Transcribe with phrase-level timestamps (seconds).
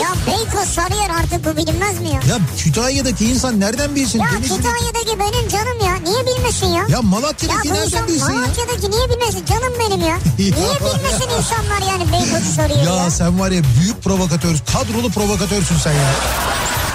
[0.00, 2.14] Ya Beykoz Sarıyer artık bu bilinmez mi ya?
[2.28, 4.18] Ya Kütahya'daki insan nereden bilsin?
[4.18, 5.94] Ya Denizli- Kütahya'daki benim canım ya.
[5.94, 6.82] Niye bilmesin ya?
[6.82, 8.34] Ya Ya Malatya'daki bu nereden insan bilsin ya?
[8.40, 9.44] Malatya'daki niye bilmesin?
[9.46, 10.18] Canım benim ya.
[10.38, 13.04] Niye bilmesin insanlar yani Beykoz'u soruyor ya?
[13.04, 16.10] Ya sen var ya büyük provokatör, kadrolu provokatörsün sen ya.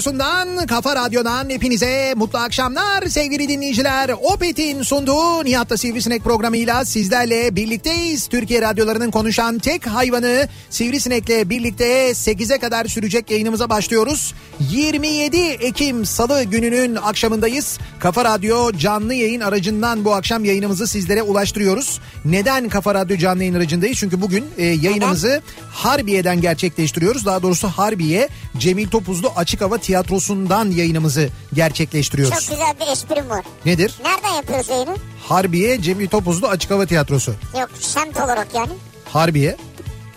[0.00, 4.10] radyosundan, kafa radyodan hepinize mutlu akşamlar sevgili dinleyiciler.
[4.22, 8.26] Opet'in sunduğu Nihat'ta Sivrisinek programıyla sizlerle birlikteyiz.
[8.26, 14.34] Türkiye radyolarının konuşan tek hayvanı Sivrisinek'le birlikte 8'e kadar sürecek yayınımıza başlıyoruz.
[14.70, 17.78] 27 Ekim Salı gününün akşamındayız.
[17.98, 22.00] Kafa Radyo canlı yayın aracından bu akşam yayınımızı sizlere ulaştırıyoruz.
[22.24, 23.98] Neden Kafa Radyo canlı yayın aracındayız?
[23.98, 27.26] Çünkü bugün e, yayınımızı Harbiye'den gerçekleştiriyoruz.
[27.26, 28.28] Daha doğrusu Harbiye
[28.58, 32.48] Cemil Topuzlu Açık Hava Tiyatrosu'ndan yayınımızı Çok gerçekleştiriyoruz.
[32.50, 33.44] güzel bir esprim var.
[33.66, 33.94] Nedir?
[34.04, 34.96] Nereden yapıyoruz yayını?
[35.28, 37.32] Harbiye Cemil Topuzlu Açık Hava Tiyatrosu.
[37.60, 38.72] Yok semt olarak yani.
[39.12, 39.56] Harbiye.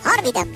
[0.02, 0.54] Harbiden mi?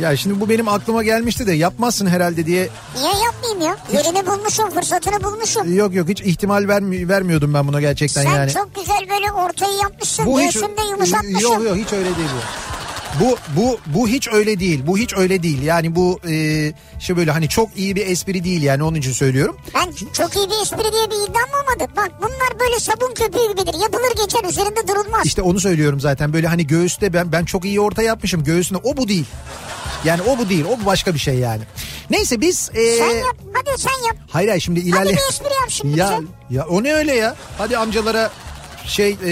[0.00, 2.68] Ya şimdi bu benim aklıma gelmişti de yapmazsın herhalde diye.
[2.96, 3.76] Niye yapmayayım ya?
[4.00, 5.74] Yerini bulmuşum, fırsatını bulmuşum.
[5.76, 8.52] Yok yok hiç ihtimal vermi- vermiyordum ben buna gerçekten Sen yani.
[8.52, 10.26] çok güzel böyle ortayı yapmışsın.
[10.26, 11.40] Bu hiç Göğsünde yumuşatmışsın.
[11.40, 12.69] Yok yok hiç öyle değil bu.
[13.20, 14.82] Bu bu bu hiç öyle değil.
[14.86, 15.62] Bu hiç öyle değil.
[15.62, 16.32] Yani bu e,
[17.00, 19.56] şey böyle hani çok iyi bir espri değil yani onun için söylüyorum.
[19.74, 21.92] Ben çok iyi bir espri diye bir iddiam olmadı.
[21.96, 23.80] Bak bunlar böyle sabun köpüğü gibidir.
[23.82, 25.26] Yapılır geçer üzerinde durulmaz.
[25.26, 26.32] İşte onu söylüyorum zaten.
[26.32, 28.80] Böyle hani göğüste ben ben çok iyi orta yapmışım göğsünde.
[28.84, 29.26] O bu değil.
[30.04, 30.64] Yani o bu değil.
[30.64, 31.62] O bu başka bir şey yani.
[32.10, 33.36] Neyse biz e, Sen yap.
[33.52, 34.16] Hadi sen yap.
[34.30, 35.10] hayır hayır şimdi Hadi ilerle.
[35.10, 36.56] bir espri yap şimdi Ya bize.
[36.58, 37.36] ya o ne öyle ya?
[37.58, 38.30] Hadi amcalara
[38.86, 39.30] şey e,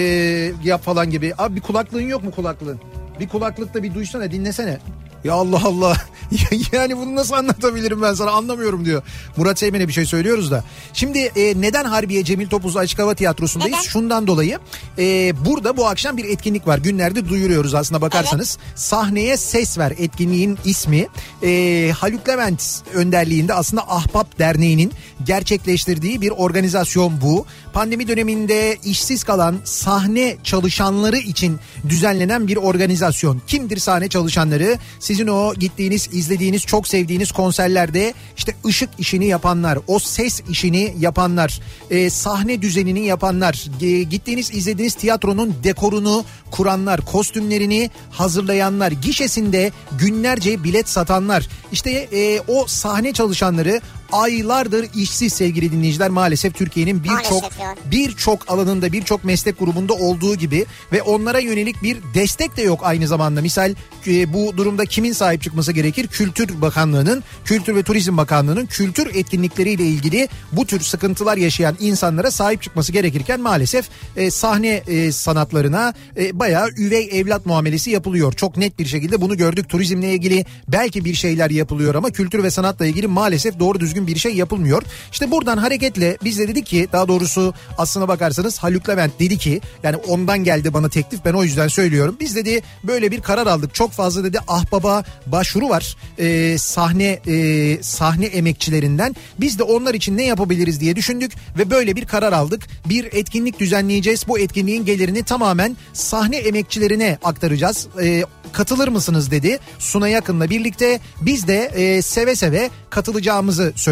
[0.64, 1.34] yap falan gibi.
[1.38, 2.80] Abi bir kulaklığın yok mu kulaklığın?
[3.20, 4.78] Bir kulaklıkta bir duysana dinlesene.
[5.24, 5.96] Ya Allah Allah.
[6.72, 9.02] yani bunu nasıl anlatabilirim ben sana anlamıyorum diyor.
[9.36, 10.64] Murat Seymen'e bir şey söylüyoruz da.
[10.92, 13.76] Şimdi e, neden Harbiye Cemil Topuzlu Açık Hava Tiyatrosu'ndayız?
[13.78, 13.88] Neden?
[13.88, 14.58] Şundan dolayı
[14.98, 16.78] e, burada bu akşam bir etkinlik var.
[16.78, 18.58] Günlerde duyuruyoruz aslında bakarsanız.
[18.74, 21.06] Sahneye ses ver etkinliğin ismi.
[21.42, 24.92] E, Haluk Levent önderliğinde aslında Ahbap Derneği'nin
[25.26, 27.46] gerçekleştirdiği bir organizasyon bu.
[27.72, 33.42] Pandemi döneminde işsiz kalan sahne çalışanları için düzenlenen bir organizasyon.
[33.46, 34.78] Kimdir sahne çalışanları?
[35.00, 41.60] Sizin o gittiğiniz, izlediğiniz, çok sevdiğiniz konserlerde işte ışık işini yapanlar, o ses işini yapanlar,
[41.90, 50.88] e, sahne düzenini yapanlar, e, gittiğiniz, izlediğiniz tiyatronun dekorunu kuranlar, kostümlerini hazırlayanlar, gişesinde günlerce bilet
[50.88, 51.48] satanlar.
[51.72, 53.80] İşte e, o sahne çalışanları
[54.12, 57.44] aylardır işsiz sevgili dinleyiciler maalesef Türkiye'nin birçok
[57.90, 63.08] birçok alanında birçok meslek grubunda olduğu gibi ve onlara yönelik bir destek de yok aynı
[63.08, 63.40] zamanda.
[63.40, 63.74] Misal
[64.06, 66.06] e, bu durumda kimin sahip çıkması gerekir?
[66.06, 72.62] Kültür Bakanlığı'nın, Kültür ve Turizm Bakanlığı'nın kültür etkinlikleriyle ilgili bu tür sıkıntılar yaşayan insanlara sahip
[72.62, 78.32] çıkması gerekirken maalesef e, sahne e, sanatlarına e, bayağı üvey evlat muamelesi yapılıyor.
[78.32, 79.68] Çok net bir şekilde bunu gördük.
[79.68, 84.18] Turizmle ilgili belki bir şeyler yapılıyor ama kültür ve sanatla ilgili maalesef doğru düzgün bir
[84.18, 84.82] şey yapılmıyor.
[85.12, 89.60] İşte buradan hareketle biz de dedik ki daha doğrusu aslına bakarsanız Haluk Levent dedi ki
[89.82, 92.16] yani ondan geldi bana teklif ben o yüzden söylüyorum.
[92.20, 93.74] Biz dedi böyle bir karar aldık.
[93.74, 99.16] Çok fazla dedi ahbaba başvuru var e, sahne e, sahne emekçilerinden.
[99.40, 102.66] Biz de onlar için ne yapabiliriz diye düşündük ve böyle bir karar aldık.
[102.88, 104.28] Bir etkinlik düzenleyeceğiz.
[104.28, 107.88] Bu etkinliğin gelirini tamamen sahne emekçilerine aktaracağız.
[108.02, 111.00] E, katılır mısınız dedi Suna Yakın'la birlikte.
[111.20, 113.87] Biz de e, seve seve katılacağımızı söyledik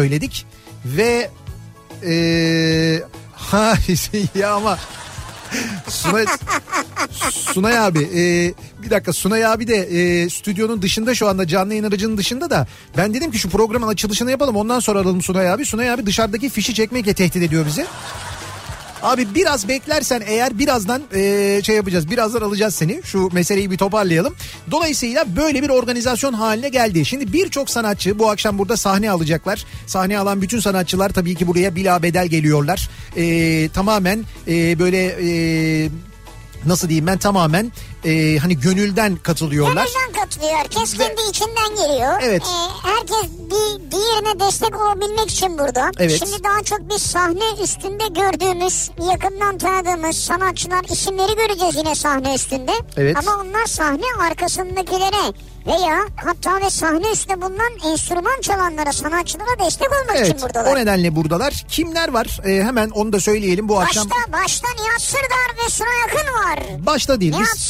[0.85, 1.29] ve
[2.05, 3.03] e,
[3.37, 3.73] Ha
[4.35, 4.79] ya ama
[5.87, 6.25] Sunay,
[7.31, 8.53] Sunay abi e,
[8.83, 12.67] bir dakika Sunay abi de e, stüdyonun dışında şu anda canlı yayın aracının dışında da
[12.97, 15.65] ben dedim ki şu programın açılışını yapalım ondan sonra alalım Sunay abi.
[15.65, 17.85] Sunay abi dışarıdaki fişi çekmekle tehdit ediyor bizi.
[19.03, 22.11] Abi biraz beklersen eğer birazdan e, şey yapacağız.
[22.11, 23.01] Birazdan alacağız seni.
[23.03, 24.35] Şu meseleyi bir toparlayalım.
[24.71, 27.05] Dolayısıyla böyle bir organizasyon haline geldi.
[27.05, 29.65] Şimdi birçok sanatçı bu akşam burada sahne alacaklar.
[29.87, 32.89] Sahne alan bütün sanatçılar tabii ki buraya bila bedel geliyorlar.
[33.17, 35.89] E, tamamen e, böyle e,
[36.65, 37.71] nasıl diyeyim ben tamamen
[38.07, 39.85] e, hani gönülden katılıyorlar.
[39.85, 40.53] Gönülden katılıyor.
[40.57, 42.13] Herkes kendi içinden geliyor.
[42.21, 42.43] Evet.
[42.43, 45.91] Ee, herkes bir diğerine destek olabilmek için burada.
[45.99, 46.19] Evet.
[46.19, 52.71] Şimdi daha çok biz sahne üstünde gördüğümüz, yakından tanıdığımız sanatçılar isimleri göreceğiz yine sahne üstünde.
[52.97, 53.17] Evet.
[53.17, 55.33] Ama onlar sahne arkasındakilere
[55.67, 60.71] veya hatta ve sahne üstünde bulunan enstrüman çalanlara, sanatçılara destek olmak Evet için buradalar.
[60.71, 61.65] o nedenle buradalar.
[61.69, 62.39] Kimler var?
[62.45, 64.09] E, hemen onu da söyleyelim bu akşam.
[64.09, 66.59] Başta, başta Nihat Sırdar ve Suna Yakın var.
[66.85, 67.31] Başta değil.
[67.31, 67.61] Nihat Biz...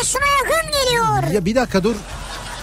[0.00, 1.32] Ve Suna Yakın geliyor.
[1.32, 1.94] Ya bir dakika dur.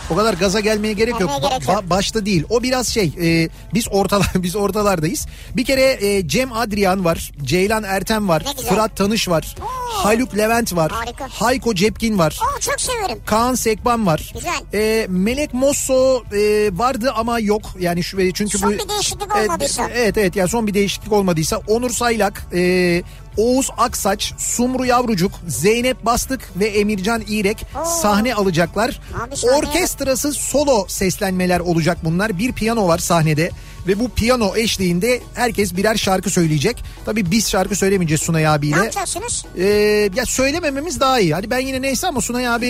[0.10, 1.32] O kadar gaza gelmeye gerek yok.
[1.42, 1.52] Yok.
[1.52, 2.44] Ba- başta değil.
[2.50, 3.14] O biraz şey.
[3.22, 5.28] e, biz ortalar biz ortalardayız.
[5.56, 7.32] Bir kere e, Cem Adrian var.
[7.44, 8.44] Ceylan Ertem var.
[8.70, 9.56] Fırat Tanış var.
[9.62, 9.66] Oo.
[10.06, 10.92] Haluk Levent var.
[10.92, 11.28] Harika.
[11.30, 12.40] Hayko Cepkin var.
[12.44, 13.20] Oo, çok severim.
[13.26, 14.32] Kaan Sekban var.
[14.34, 14.62] Güzel.
[14.74, 17.62] E, Melek Mosso e, vardı ama yok.
[17.80, 19.90] Yani şu çünkü Son bu bir değişiklik olmadıysa.
[19.94, 23.04] Evet evet yani son bir değişiklik olmadıysa Onur Saylak, e,
[23.38, 27.86] Oğuz Aksaç, Sumru Yavrucuk, Zeynep Bastık ve Emircan İrek Oo.
[27.86, 29.00] sahne alacaklar.
[29.58, 32.38] Orkestrası solo seslenmeler olacak bunlar.
[32.38, 33.52] Bir piyano var sahnede
[33.88, 36.84] ve bu piyano eşliğinde herkes birer şarkı söyleyecek.
[37.06, 38.76] Tabii biz şarkı söylemeyeceğiz Sunay Ne abiyle.
[38.76, 39.46] yapacaksınız?
[39.58, 39.64] Ee,
[40.16, 41.34] ya söylemememiz daha iyi.
[41.34, 42.68] Hani ben yine neyse ama Sunay abi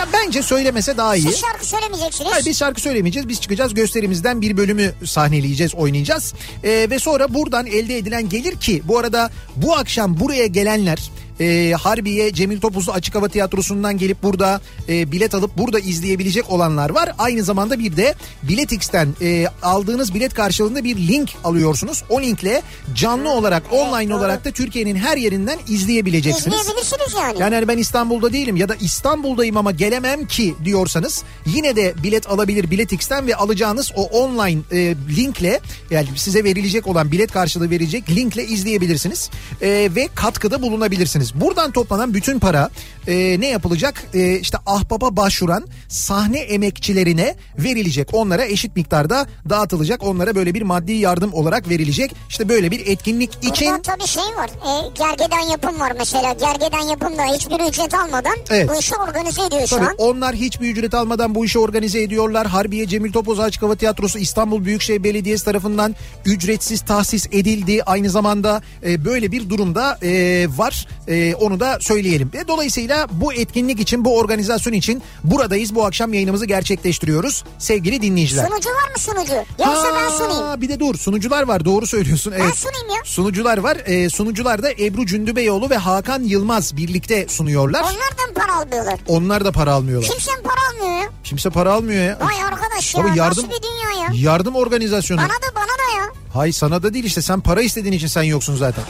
[0.00, 1.22] ya bence söylemese daha iyi.
[1.22, 2.30] Siz şarkı söylemeyeceksiniz.
[2.32, 3.28] Hayır biz şarkı söylemeyeceğiz.
[3.28, 6.34] Biz çıkacağız gösterimizden bir bölümü sahneleyeceğiz, oynayacağız.
[6.64, 11.10] Ee, ve sonra buradan elde edilen gelir ki bu arada bu akşam buraya gelenler
[11.42, 16.90] e, Harbiye Cemil Topuzlu Açık Hava Tiyatrosu'ndan gelip burada e, bilet alıp burada izleyebilecek olanlar
[16.90, 17.12] var.
[17.18, 22.04] Aynı zamanda bir de Biletix'ten e, aldığınız bilet karşılığında bir link alıyorsunuz.
[22.08, 22.62] O linkle
[22.94, 24.18] canlı olarak online doğru.
[24.18, 26.56] olarak da Türkiye'nin her yerinden izleyebileceksiniz.
[26.56, 27.40] İzleyebilirsiniz yani.
[27.40, 32.30] Yani hani ben İstanbul'da değilim ya da İstanbul'dayım ama gelemem ki diyorsanız yine de bilet
[32.30, 35.60] alabilir Biletix'ten ve alacağınız o online e, linkle
[35.90, 39.30] yani size verilecek olan bilet karşılığı verecek linkle izleyebilirsiniz
[39.62, 41.31] E, ve katkıda bulunabilirsiniz.
[41.34, 42.70] Buradan toplanan bütün para
[43.08, 44.04] e, ne yapılacak?
[44.14, 48.08] E, işte ahbaba başvuran sahne emekçilerine verilecek.
[48.12, 50.02] Onlara eşit miktarda dağıtılacak.
[50.02, 52.14] Onlara böyle bir maddi yardım olarak verilecek.
[52.28, 54.50] İşte böyle bir etkinlik için Burada tabii şey var.
[54.50, 56.32] E, gergeden yapım var mesela.
[56.32, 58.68] Gergeden yapım da hiçbir ücret almadan Evet.
[58.68, 59.94] bu işi organize ediyor şu Tabii an.
[59.98, 62.46] onlar hiçbir ücret almadan bu işi organize ediyorlar.
[62.46, 65.94] Harbiye Cemil Topoz Açık Hava Tiyatrosu İstanbul Büyükşehir Belediyesi tarafından
[66.24, 67.82] ücretsiz tahsis edildi.
[67.86, 70.86] Aynı zamanda e, böyle bir durumda e, var.
[71.08, 72.30] E, onu da söyleyelim.
[72.34, 75.74] Ve dolayısıyla bu etkinlik için, bu organizasyon için buradayız.
[75.74, 77.44] Bu akşam yayınımızı gerçekleştiriyoruz.
[77.58, 78.46] Sevgili dinleyiciler.
[78.48, 79.32] Sunucu var mı sunucu?
[79.58, 80.42] Yoksa ben sunayım.
[80.46, 82.32] Ha, Bir de dur sunucular var doğru söylüyorsun.
[82.36, 82.54] Evet.
[82.56, 83.04] sunayım ya.
[83.04, 83.76] Sunucular var.
[83.86, 87.80] E, sunucular da Ebru Cündübeyoğlu ve Hakan Yılmaz birlikte sunuyorlar.
[87.82, 88.98] Onlardan para almıyorlar.
[89.08, 90.10] Onlar da para almıyorlar.
[90.10, 91.08] Kimsenin para almıyor ya.
[91.24, 92.18] Kimse para almıyor ya.
[92.20, 94.08] Vay arkadaş ya Baba yardım- nasıl bir dünya ya.
[94.32, 95.20] Yardım organizasyonu.
[95.20, 96.08] Bana da bana da ya.
[96.34, 98.84] Hay sana da değil işte sen para istediğin için sen yoksun zaten.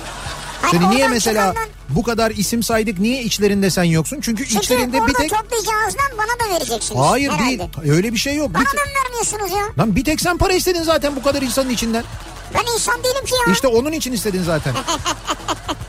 [0.71, 4.19] Seni niye mesela çıkandan- bu kadar isim saydık niye içlerinde sen yoksun?
[4.23, 5.31] Çünkü, Çünkü içlerinde bir tek...
[5.31, 7.01] toplayacağınızdan bana da vereceksiniz.
[7.01, 7.47] Hayır herhalde.
[7.49, 7.61] değil
[7.97, 8.49] öyle bir şey yok.
[8.51, 9.83] Bir Bana te- da mı vermiyorsunuz ya?
[9.83, 12.05] Lan bir tek sen para istedin zaten bu kadar insanın içinden.
[12.55, 13.53] Ben insan değilim ki ya.
[13.53, 14.75] İşte onun için istedin zaten.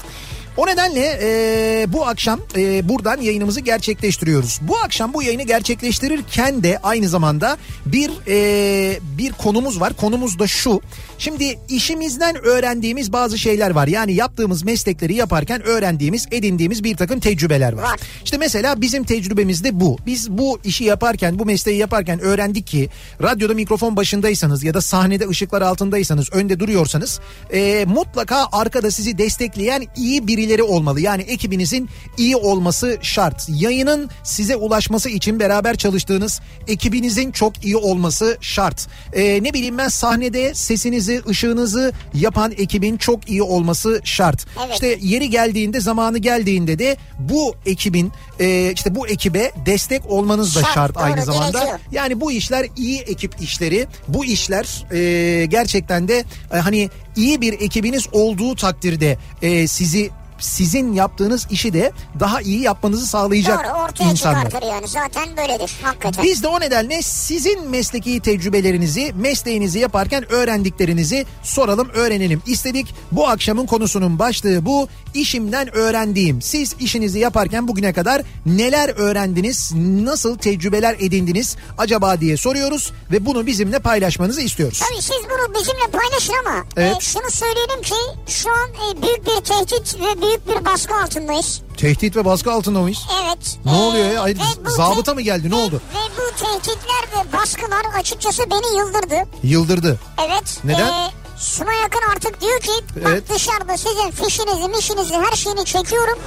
[0.57, 4.59] O nedenle e, bu akşam e, buradan yayınımızı gerçekleştiriyoruz.
[4.61, 9.93] Bu akşam bu yayını gerçekleştirirken de aynı zamanda bir e, bir konumuz var.
[9.93, 10.81] Konumuz da şu.
[11.17, 13.87] Şimdi işimizden öğrendiğimiz bazı şeyler var.
[13.87, 17.99] Yani yaptığımız meslekleri yaparken öğrendiğimiz, edindiğimiz bir takım tecrübeler var.
[18.23, 19.97] İşte mesela bizim tecrübemiz de bu.
[20.05, 22.89] Biz bu işi yaparken, bu mesleği yaparken öğrendik ki
[23.21, 27.19] radyoda mikrofon başındaysanız ya da sahnede ışıklar altındaysanız, önde duruyorsanız
[27.53, 31.01] e, mutlaka arkada sizi destekleyen iyi birileri olmalı.
[31.01, 33.45] Yani ekibinizin iyi olması şart.
[33.49, 38.87] Yayının size ulaşması için beraber çalıştığınız ekibinizin çok iyi olması şart.
[39.13, 44.45] E, ne bileyim ben sahnede sesinizi, ışığınızı yapan ekibin çok iyi olması şart.
[44.59, 44.73] Evet.
[44.73, 50.61] İşte yeri geldiğinde, zamanı geldiğinde de bu ekibin e, işte bu ekibe destek olmanız da
[50.61, 51.51] Şart, şart, doğru, aynı zamanda.
[51.59, 51.79] gerekiyor.
[51.91, 53.87] Yani bu işler iyi ekip işleri.
[54.07, 56.23] Bu işler e, gerçekten de
[56.53, 60.09] e, hani iyi bir ekibiniz olduğu takdirde e, sizi
[60.39, 64.45] sizin yaptığınız işi de daha iyi yapmanızı sağlayacak Doğru ortaya insanlar.
[64.45, 66.23] çıkartır yani zaten böyledir hakikaten.
[66.23, 72.95] Biz de o nedenle sizin mesleki tecrübelerinizi, mesleğinizi yaparken öğrendiklerinizi soralım, öğrenelim istedik.
[73.11, 74.87] Bu akşamın konusunun başlığı bu.
[75.13, 76.41] İşimden öğrendiğim.
[76.41, 83.45] Siz işinizi yaparken bugüne kadar neler öğrendiniz, nasıl tecrübeler edindiniz acaba diye soruyoruz ve bunu
[83.45, 84.79] bizimle paylaşmanızı istiyoruz.
[84.89, 86.97] Tabii siz bunu bizimle paylaşın ama Evet.
[86.97, 87.95] e, şunu söyleyelim ki
[88.27, 91.61] şu an e, büyük bir tehdit ve büyük bir baskı altındayız.
[91.77, 92.99] Tehdit ve baskı altında mıyız?
[93.25, 93.57] Evet.
[93.65, 94.21] Ne oluyor ya?
[94.21, 94.37] Hayır,
[94.77, 95.47] zabıta te- mı geldi?
[95.49, 95.81] Ne ve- oldu?
[95.95, 99.15] Ve bu tehditler ve baskılar açıkçası beni yıldırdı.
[99.43, 99.99] Yıldırdı.
[100.27, 100.59] Evet.
[100.63, 100.87] Neden?
[100.87, 101.09] E,
[101.43, 102.71] Suna yakın artık diyor ki
[103.01, 103.05] Evet.
[103.29, 106.19] bak dışarıda sizin fişinizi mişinizi her şeyini çekiyorum.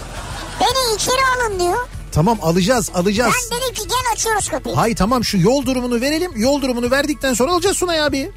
[0.61, 1.88] Beni içeri alın diyor.
[2.12, 3.35] Tamam alacağız alacağız.
[3.52, 4.75] Ben dedim ki gel açıyoruz kapıyı.
[4.75, 6.32] Hay tamam şu yol durumunu verelim.
[6.37, 8.32] Yol durumunu verdikten sonra alacağız Sunay abi.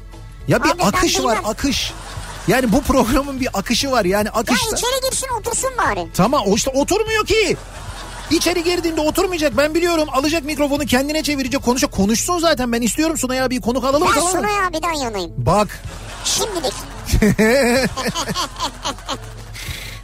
[0.48, 1.92] Ya bir Abi akış var akış.
[2.48, 4.76] Yani bu programın bir akışı var yani Ya akışta.
[4.76, 6.06] içeri girsin otursun bari.
[6.14, 7.56] Tamam o işte oturmuyor ki.
[8.30, 10.08] İçeri girdiğinde oturmayacak ben biliyorum.
[10.12, 11.92] Alacak mikrofonu kendine çevirecek konuşacak.
[11.92, 14.38] Konuşsun zaten ben istiyorum Sunay abi konuk alalım Ben?
[14.38, 15.32] Sunay abiden yanayım.
[15.36, 15.82] Bak
[16.24, 16.74] Şimdilik.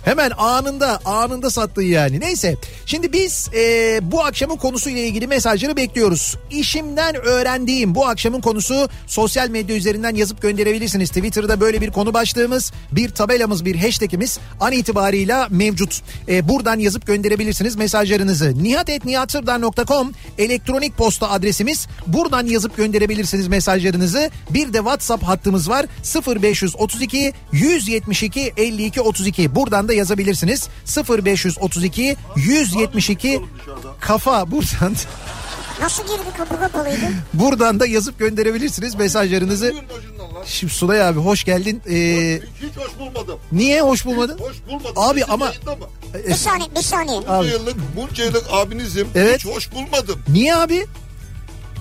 [0.06, 2.20] Hemen anında anında sattın yani.
[2.20, 6.36] Neyse şimdi biz e, bu akşamın konusuyla ilgili mesajları bekliyoruz.
[6.50, 11.08] İşimden öğrendiğim bu akşamın konusu sosyal medya üzerinden yazıp gönderebilirsiniz.
[11.08, 16.02] Twitter'da böyle bir konu başlığımız, bir tabelamız, bir hashtagimiz an itibarıyla mevcut.
[16.28, 18.62] E, buradan yazıp gönderebilirsiniz mesajlarınızı.
[18.62, 21.86] nihatetnihatsırdar.com elektronik posta adresimiz.
[22.06, 24.30] Buradan yazıp gönderebilirsiniz mesajlarınızı.
[24.50, 25.86] Bir de WhatsApp hattımız var
[26.42, 29.54] 0532 172 52 32.
[29.54, 30.68] Buradan da yazabilirsiniz.
[31.08, 33.40] 0532 172
[34.00, 34.96] kafa buradan
[35.80, 37.06] Nasıl girdi kapı kapalıydı?
[37.34, 39.74] buradan da yazıp gönderebilirsiniz mesajlarınızı.
[40.46, 41.82] Şimdi Sunay abi hoş geldin.
[41.90, 43.38] Ee, Hiç hoş bulmadım.
[43.52, 44.38] niye hoş bulmadın?
[44.38, 44.92] Hoş bulmadım.
[44.96, 45.52] Abi Sizin ama- mı?
[46.28, 47.18] Bir saniye bir saniye.
[47.18, 47.26] Abi.
[47.28, 49.08] Bunca yıllık, bunca yıllık abinizim.
[49.14, 49.38] Evet.
[49.38, 50.20] Hiç hoş bulmadım.
[50.28, 50.86] Niye abi?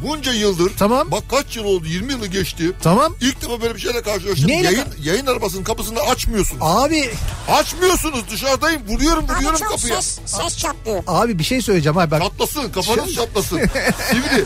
[0.04, 0.72] Bunca yıldır.
[0.78, 1.12] Tamam.
[1.12, 1.86] Bak kaç yıl oldu?
[1.86, 2.72] 20 yılı geçti.
[2.82, 3.16] Tamam.
[3.22, 4.48] İlk defa böyle bir şeyle karşılaştım.
[4.48, 6.62] Neyle Yayın, yayın arabasının kapısını açmıyorsunuz.
[6.62, 7.10] Abi
[7.50, 8.82] Açmıyorsunuz dışarıdayım.
[8.88, 10.02] Vuruyorum Abi vuruyorum çok kapıya.
[10.02, 11.04] ses, ses çatlıyor.
[11.08, 12.22] abi bir şey söyleyeceğim abi bak.
[12.22, 13.58] Çatlasın kafanız çatlasın.
[14.10, 14.46] Sivri.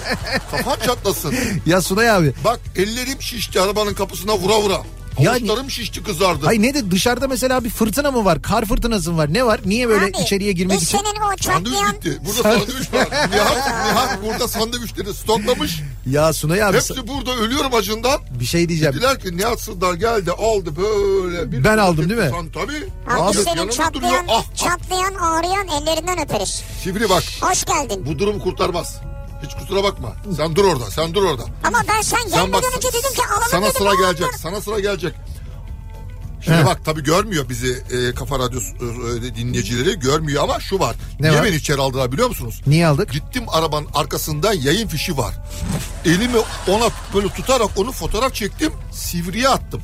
[0.52, 1.36] Kafan çatlasın.
[1.66, 2.34] Ya Sunay abi.
[2.46, 4.82] Bak ellerim şişti arabanın kapısına vura vura.
[5.24, 6.46] Yani- Avuçlarım şişti kızardı.
[6.46, 8.42] Hay ne de dışarıda mesela bir fırtına mı var?
[8.42, 9.34] Kar fırtınası mı var?
[9.34, 9.60] Ne var?
[9.66, 10.98] Niye böyle Abi, içeriye girmek için?
[10.98, 11.96] senin o Sandviç çatlayan...
[11.96, 12.20] bitti.
[12.26, 13.08] Burada sandviç var.
[13.32, 15.80] Nihat, Nihat burada sandviçleri stoklamış.
[16.06, 18.20] Ya Sunay abi Hepsi burada ölüyorum acından.
[18.40, 18.94] bir şey diyeceğim.
[18.94, 21.52] Dediler ki Nihat Sırdar geldi aldı böyle.
[21.52, 22.30] Bir Ben aldım değil mi?
[22.32, 22.88] San, tabii.
[23.08, 24.24] Abi, Abi, senin çatlayan, duruyor.
[24.28, 24.56] Ah, ah.
[24.56, 26.64] çatlayan ağrıyan ellerinden öperiz.
[26.84, 27.24] Sivri bak.
[27.42, 28.06] Hoş geldin.
[28.06, 29.02] Bu durum kurtarmaz.
[29.44, 30.14] Hiç kusura bakma.
[30.38, 30.92] Sen dur orada.
[30.92, 31.44] Sen dur orada.
[31.64, 32.64] Ama ben sen Sen gelmeden bak.
[32.78, 33.74] önce dedim ki alalım Sana dedim.
[33.78, 34.28] sıra alalım gelecek.
[34.42, 35.14] Sana sıra gelecek.
[36.46, 36.66] Şimdi He.
[36.66, 38.68] bak tabii görmüyor bizi e, Kafa Radyosu
[39.26, 40.96] e, dinleyicileri görmüyor ama şu var.
[41.20, 41.46] Ne Niye var?
[41.48, 42.62] beni içeri aldılar biliyor musunuz?
[42.68, 43.12] Niye aldık?
[43.12, 45.34] Gittim arabanın arkasında yayın fişi var.
[46.06, 48.74] Elimi ona böyle tutarak onu fotoğraf çektim.
[48.92, 49.82] Sivriye attım.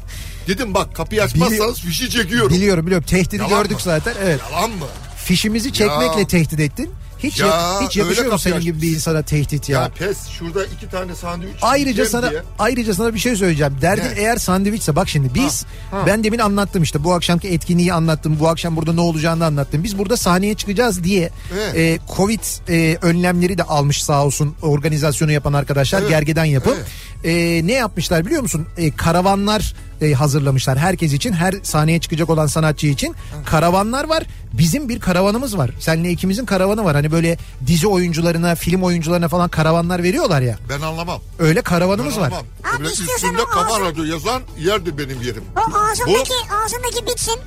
[0.47, 2.49] Dedim bak kapıyı açmazsanız fişi çekiyorum.
[2.49, 3.07] Biliyorum biliyorum.
[3.07, 3.81] Tehdidi Yalan gördük mı?
[3.83, 4.13] zaten.
[4.23, 4.39] Evet.
[4.51, 4.85] Yalan mı?
[5.25, 6.27] Fişimizi çekmekle Ya.
[6.27, 6.91] tehdit ettin.
[7.19, 9.81] Hiç Ya, yak- hiç yakışıyor mu senin gibi bir insana tehdit ya?
[9.81, 12.41] Ya, pes şurada iki tane sandviç Ayrıca sana diye.
[12.59, 13.73] ayrıca sana bir şey söyleyeceğim.
[13.81, 14.13] Derdin Ne?
[14.21, 16.03] eğer sandviçse bak şimdi biz Ha, ha.
[16.07, 18.37] ben demin anlattım işte bu akşamki etkinliği anlattım.
[18.39, 19.83] Bu akşam burada ne olacağını anlattım.
[19.83, 21.75] Biz burada sahneye çıkacağız diye Evet.
[21.75, 26.77] e, Covid e, önlemleri de almış sağ olsun organizasyonu yapan arkadaşlar Evet, gergeden yapıp
[27.23, 27.35] evet.
[27.63, 28.65] e, ne yapmışlar biliyor musun?
[28.77, 34.23] E, karavanlar e, hazırlamışlar herkes için her sahneye çıkacak olan sanatçı için karavanlar var.
[34.53, 35.71] Bizim bir karavanımız var.
[35.79, 36.95] Seninle ikimizin karavanı var.
[36.95, 37.37] Hani böyle
[37.67, 40.57] dizi oyuncularına, film oyuncularına falan karavanlar veriyorlar ya.
[40.69, 41.21] Ben anlamam.
[41.39, 42.25] Öyle Ben karavanımız var.
[42.25, 42.45] anlamam.
[42.75, 45.43] Abi Böyle istiyorsan üstünde o kafa ağzı- radyo yazan yerdir benim yerim.
[45.57, 46.33] O ağzındaki,
[46.65, 47.39] ağzındaki bitsin.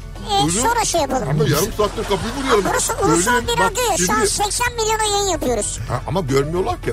[0.48, 1.28] E, sonra şey yapalım.
[1.28, 2.64] Ama yarım saattir kapıyı vuruyorum.
[2.70, 3.96] Burası ulusal Öyle- bir bak, radyo ya.
[3.96, 5.78] Şu an Sivri- 80 milyona yayın yapıyoruz.
[5.88, 6.92] Ha, ama görmüyorlar ki.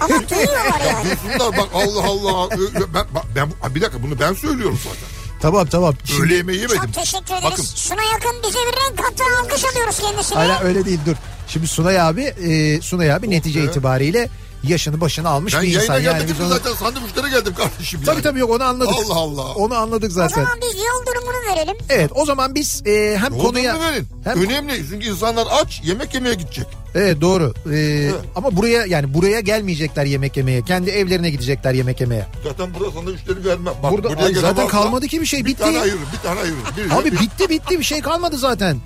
[0.00, 1.04] Ama duyuyorlar yani.
[1.04, 2.50] Duysunlar bak Allah Allah.
[2.94, 5.08] Ben, bak, ben, bir dakika bunu ben söylüyorum zaten.
[5.42, 5.94] Tamam tamam.
[6.04, 6.82] Şimdi- Öğle yemeği yemedim.
[6.82, 7.44] Çok teşekkür ederiz.
[7.44, 9.24] Bakın Şuna yakın bize bir renk kattı.
[9.42, 10.38] Alkış alıyoruz kendisine.
[10.38, 11.16] Hayır öyle değil dur.
[11.48, 13.70] Şimdi Sunay abi e, Sunay abi netice evet.
[13.70, 14.28] itibariyle
[14.64, 15.94] yaşını başını almış ben bir yayına insan.
[16.00, 16.48] Yani geldim biz onu...
[16.48, 18.00] zaten sandviçlere geldim kardeşim.
[18.04, 18.22] Tabii yani.
[18.22, 18.92] tabii yok onu anladık.
[19.06, 19.54] Allah Allah.
[19.54, 20.34] Onu anladık O zaten.
[20.44, 21.76] zaman biz yol durumunu verelim.
[21.88, 24.08] Evet o zaman biz e, hem Olduğunu konuya verin.
[24.24, 26.66] hem Önemli çünkü insanlar aç yemek yemeye gidecek.
[26.94, 27.54] evet doğru.
[27.72, 30.62] E, ama buraya yani buraya gelmeyecekler yemek yemeye.
[30.62, 32.26] Kendi evlerine gidecekler yemek yemeye.
[32.44, 33.74] Zaten burada sandviçleri vermem.
[33.82, 35.60] Bak, Burada buraya Ay, zaten varsa kalmadı ki bir şey, Bir bitti.
[35.62, 36.58] tane ayırın bir tane ayırın.
[36.76, 38.78] Bir- Abi bir- bitti bitti bir şey kalmadı zaten.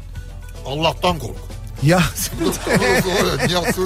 [0.67, 1.37] Allah'tan kork.
[1.83, 2.03] Ya
[2.41, 2.61] Burası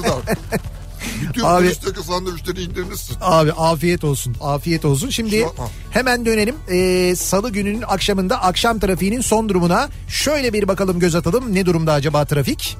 [1.28, 3.16] Bütün Abi- kulisteki sandviçleri indirmişsin.
[3.20, 4.36] Abi afiyet olsun.
[4.40, 5.10] Afiyet olsun.
[5.10, 5.46] Şimdi
[5.90, 6.54] hemen dönelim.
[6.70, 11.54] Ee, Salı gününün akşamında akşam trafiğinin son durumuna şöyle bir bakalım göz atalım.
[11.54, 12.76] Ne durumda acaba trafik?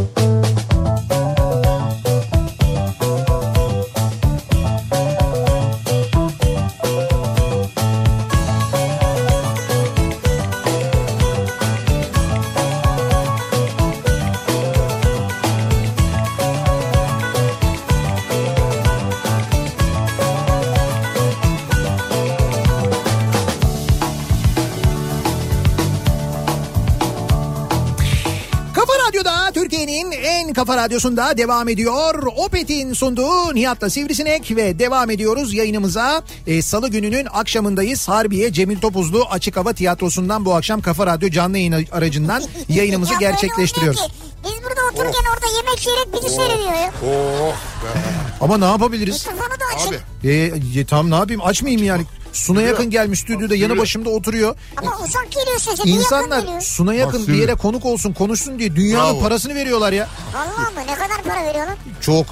[30.89, 32.23] radyosunda devam ediyor.
[32.37, 36.21] Opet'in sunduğu Nihat'la Sivrisinek ve devam ediyoruz yayınımıza.
[36.47, 38.07] Ee, Salı gününün akşamındayız.
[38.09, 43.19] Harbiye Cemil Topuzlu Açık Hava Tiyatrosu'ndan bu akşam Kafa Radyo canlı yayın aracından yayınımızı Ya
[43.19, 44.01] gerçekleştiriyoruz.
[44.01, 44.11] ki.
[44.43, 46.91] Biz burada otururken orada yemek yiyerek bizi seyrediyor ya.
[47.03, 47.51] Oh
[47.83, 47.99] be.
[48.41, 49.25] Ama ne yapabiliriz?
[49.27, 49.89] Mikrofonu da açın.
[49.89, 52.05] Abi Ee, e, tamam ne yapayım açmayayım yani.
[52.35, 54.55] Suna yakın gelmiş stüdyoda yanı başımda oturuyor.
[54.77, 56.61] Ama uzak geliyor yakın İnsanlar geliyor.
[56.61, 59.19] Suna yakın Bak bir yere konuk olsun konuşsun diye dünyanın Bravo.
[59.19, 60.07] parasını veriyorlar ya.
[60.33, 60.81] Vallahi mı?
[60.87, 61.75] Ne kadar para veriyorlar?
[62.01, 62.25] Çok.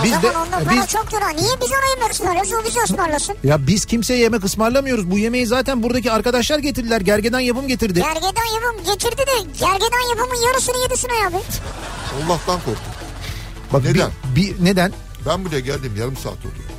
[0.00, 1.28] O Biz de para biz çoktur ha.
[1.30, 2.52] Niye biz ona yemek ısmarlıyoruz?
[2.52, 3.36] O bizi ısmarlasın.
[3.44, 5.10] Ya biz kimseye yemek ısmarlamıyoruz.
[5.10, 7.00] Bu yemeği zaten buradaki arkadaşlar getirdiler.
[7.00, 7.94] Gergedan yapım getirdi.
[7.94, 11.36] Gergedan yapım getirdi de gergedan yapımın yarısını yedi Sunay abi.
[12.16, 12.92] Allah'tan korktum.
[13.72, 14.10] Bak Neden?
[14.36, 14.92] Bir, bir- neden?
[15.26, 16.73] Ben buraya geldim yarım saat oldu.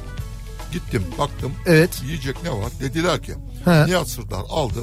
[0.75, 1.53] Gittim baktım.
[1.65, 2.01] Evet.
[2.05, 2.72] Yiyecek ne var?
[2.82, 3.34] Dediler ki
[3.65, 3.86] He.
[3.86, 4.79] Nihat Sırdar aldı.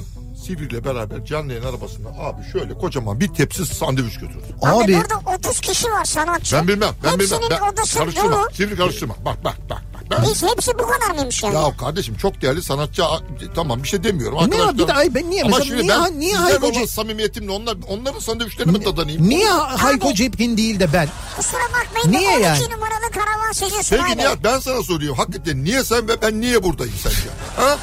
[0.47, 4.45] Sivri ile beraber canlı yayın arabasına abi şöyle kocaman bir tepsi sandviç götürdü.
[4.63, 6.57] Abi, Abi burada 30 kişi var sanatçı.
[6.57, 6.95] Ben bilmem.
[7.05, 7.59] Ben Hepsinin bilmem.
[7.63, 8.33] Ben, odası karıştırma.
[8.33, 8.49] dolu.
[8.55, 9.15] Sivri karıştırma.
[9.25, 9.83] Bak bak bak.
[9.95, 10.03] bak.
[10.11, 11.55] Ben, Hiç hepsi bu kadar mıymış yani?
[11.55, 13.03] ya kardeşim çok değerli sanatçı
[13.55, 14.39] tamam bir şey demiyorum.
[14.39, 14.79] Ne Arkadaşlar- var?
[14.79, 17.77] Bir de ay ben niye Ama mesela şimdi niye- ben niye Hayko olan samimiyetimle onlar,
[17.89, 19.29] onların sandviçlerini mi tadanayım?
[19.29, 21.09] niye Hayko Cepkin değil de ben?
[21.37, 22.75] Kusura bakmayın Niye da 12 yani?
[22.75, 24.19] numaralı karavan Sunay Peki.
[24.19, 25.19] Nihat ben sana soruyorum.
[25.19, 27.17] Hakikaten niye sen ve ben niye buradayım sence?
[27.57, 27.79] Ha?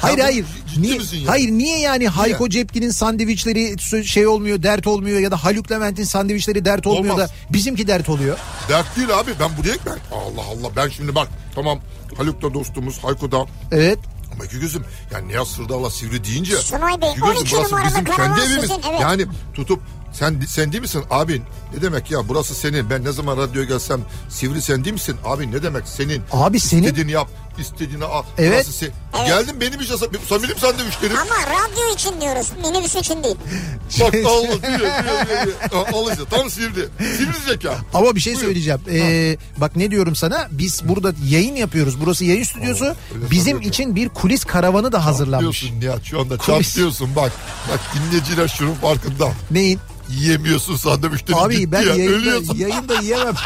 [0.00, 0.46] Hayır Ya bu hayır.
[0.74, 1.28] Ciddi Niye, misin ya?
[1.30, 6.64] hayır niye yani Hayko Cepkin'in sandviçleri şey olmuyor, dert olmuyor ya da Haluk Levent'in sandviçleri
[6.64, 7.28] dert olmuyor Olmaz.
[7.30, 8.38] da bizimki dert oluyor.
[8.68, 11.80] Dert değil abi ben buraya ben Allah Allah ben şimdi bak tamam
[12.16, 13.98] Haluk da dostumuz Hayko da Evet.
[14.34, 17.88] ama iki gözüm yani Nihat Sırdal'la Sivri deyince Sunay Bey, iki gözüm, 12 burası numaralı
[17.88, 18.60] bizim kendi evimiz.
[18.60, 19.00] sizin, evet.
[19.00, 19.80] Yani tutup
[20.12, 21.42] sen sen değil misin abi
[21.76, 25.50] ne demek ya burası senin ben ne zaman radyoya gelsem Sivri sen değil misin abi
[25.52, 27.28] ne demek senin Abi senin- istediğini yap
[27.60, 28.66] istediğini al Evet.
[28.66, 28.90] burası se-
[29.26, 29.94] Geldim benim işte
[30.28, 32.46] samilim sandviçlerim Ama radyo için diyoruz.
[32.62, 33.36] Minibüs için değil.
[34.00, 35.86] bak Allah diyor diyor diyor, diyor.
[35.92, 38.46] al işte tam Sivri Sivri zeka Ama bir şey Buyurun.
[38.48, 38.80] söyleyeceğim.
[38.90, 40.48] Ee, bak ne diyorum sana?
[40.50, 42.00] Biz burada yayın yapıyoruz.
[42.00, 42.84] Burası yayın stüdyosu.
[42.84, 45.62] öyle Bizim için bir kulis karavanı da hazırlanmış.
[45.62, 46.68] Diyorsun Nihat şu anda Kulis.
[46.68, 47.32] çatlıyorsun bak.
[47.72, 49.32] Bak dinleyiciler şunun farkında.
[49.50, 49.80] Neyin?
[50.08, 52.54] Yiyemiyorsun sandviçleri Abi ben ya yayında, ölüyorsun.
[52.56, 53.34] yayında yiyemem.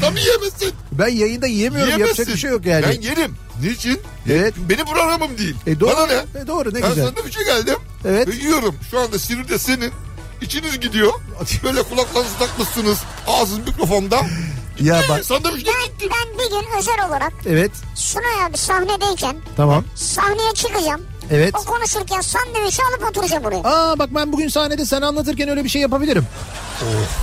[0.00, 0.72] Tabii yemesin.
[0.92, 1.88] Ben yayında yiyemiyorum.
[1.92, 2.08] Yiyemezsin.
[2.22, 2.84] Yapacak bir şey yok yani.
[2.86, 3.34] Ben yerim.
[3.62, 4.00] Niçin?
[4.30, 4.54] Evet.
[4.56, 5.56] Benim programım değil.
[5.66, 5.96] E doğru.
[5.96, 6.40] Bana ne?
[6.40, 7.04] E doğru ne ben güzel.
[7.06, 7.76] sandviçe geldim.
[8.04, 8.28] Evet.
[8.28, 8.74] Ve yiyorum.
[8.90, 9.92] Şu anda Sivri de senin.
[10.42, 11.12] İçiniz gidiyor.
[11.64, 12.98] Böyle kulaklarınızı takmışsınız.
[13.26, 14.20] Ağzınız mikrofonda.
[14.80, 16.08] Ya bak- Sandviçler Ben, gitti.
[16.10, 17.70] ben bir gün özel olarak Evet.
[17.94, 19.84] Sunay abi sahnedeyken Tamam.
[19.94, 21.00] sahneye çıkacağım.
[21.30, 21.54] Evet.
[21.54, 23.62] O konuşurken sandviçi alıp oturacağım oraya.
[23.64, 26.26] Aa bak ben bugün sahnede sen anlatırken öyle bir şey yapabilirim.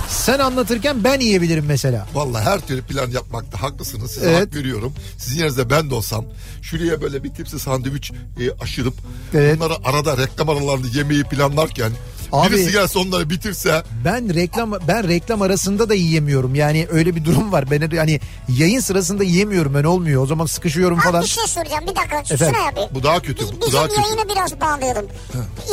[0.08, 2.06] Sen anlatırken ben yiyebilirim mesela.
[2.14, 4.10] Vallahi her türlü plan yapmakta haklısınız.
[4.10, 4.40] Size Evet.
[4.46, 4.92] hak veriyorum.
[5.18, 6.24] Sizin yerinizde ben de olsam
[6.62, 8.94] şuraya böyle bir tipsi sandviç e, aşırıp
[9.34, 9.56] Evet.
[9.58, 11.92] bunları arada reklam aralarında yemeği planlarken
[12.42, 16.54] Abi- birisi gelse onları bitirse Ben reklam ben reklam arasında da yiyemiyorum.
[16.54, 17.70] Yani öyle bir durum var.
[17.70, 20.22] Ben hani yayın sırasında yiyemiyorum ben olmuyor.
[20.22, 21.22] O zaman sıkışıyorum Abi falan.
[21.22, 22.18] bir şey soracağım bir dakika.
[22.34, 22.46] Efendim?
[22.56, 22.94] Sunay abi.
[22.94, 23.44] bu daha kötü.
[23.44, 24.00] Bu bizim daha kötü.
[24.00, 25.06] yayını biraz bağlayalım.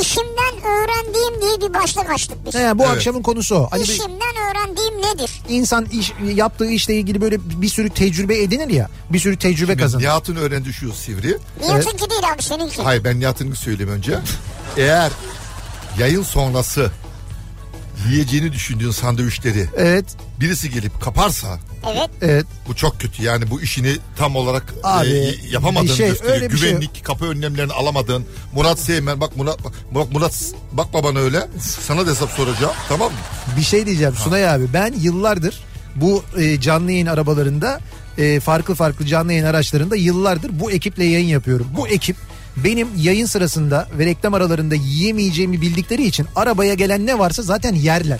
[0.02, 2.56] İşimden öğrendiğim diye bir başlık açtık biz.
[2.56, 2.96] He, bu Evet.
[2.96, 3.68] akşamın konusu o.
[3.72, 5.32] Hani bir İşimden öğrendiğim nedir?
[5.50, 8.90] insan iş, yaptığı işle ilgili böyle bir sürü tecrübe edinir ya.
[9.10, 10.04] Bir sürü tecrübe kazanır.
[10.04, 11.38] Nihat'ın öğrendiği şu sivri.
[11.62, 12.82] Nihat'ınki değil abi seninki.
[12.82, 14.20] Hayır ben Nihat'ın söyleyeyim önce.
[14.78, 15.12] Eğer
[16.00, 16.92] yayın sonrası
[18.10, 20.06] yiyeceğini düşündüğün sandviçleri Evet.
[20.40, 21.60] birisi gelip kaparsa
[21.92, 22.10] Evet.
[22.22, 22.46] Evet.
[22.68, 23.24] bu çok kötü.
[23.24, 26.36] Yani bu işini tam olarak Abi, e, yapamadığını bir şey, gösteriyor.
[26.36, 28.26] öyle bir şey- Güvenlik kapı önlemlerini alamadığın.
[28.56, 31.48] Murat Seymen bak Murat bak Murat, Murat bakma bana öyle.
[31.60, 32.74] Sana da hesap soracağım.
[32.90, 33.18] Tamam mı?
[33.58, 34.64] Bir şey diyeceğim Sunay abi.
[34.74, 35.60] Ben yıllardır
[35.96, 37.80] bu e, canlı yayın arabalarında
[38.18, 41.68] e, farklı farklı canlı yayın araçlarında yıllardır bu ekiple yayın yapıyorum.
[41.78, 42.16] Bu ekip
[42.58, 48.20] benim yayın sırasında ve reklam aralarında yiyemeyeceğimi bildikleri için arabaya gelen ne varsa zaten yerler.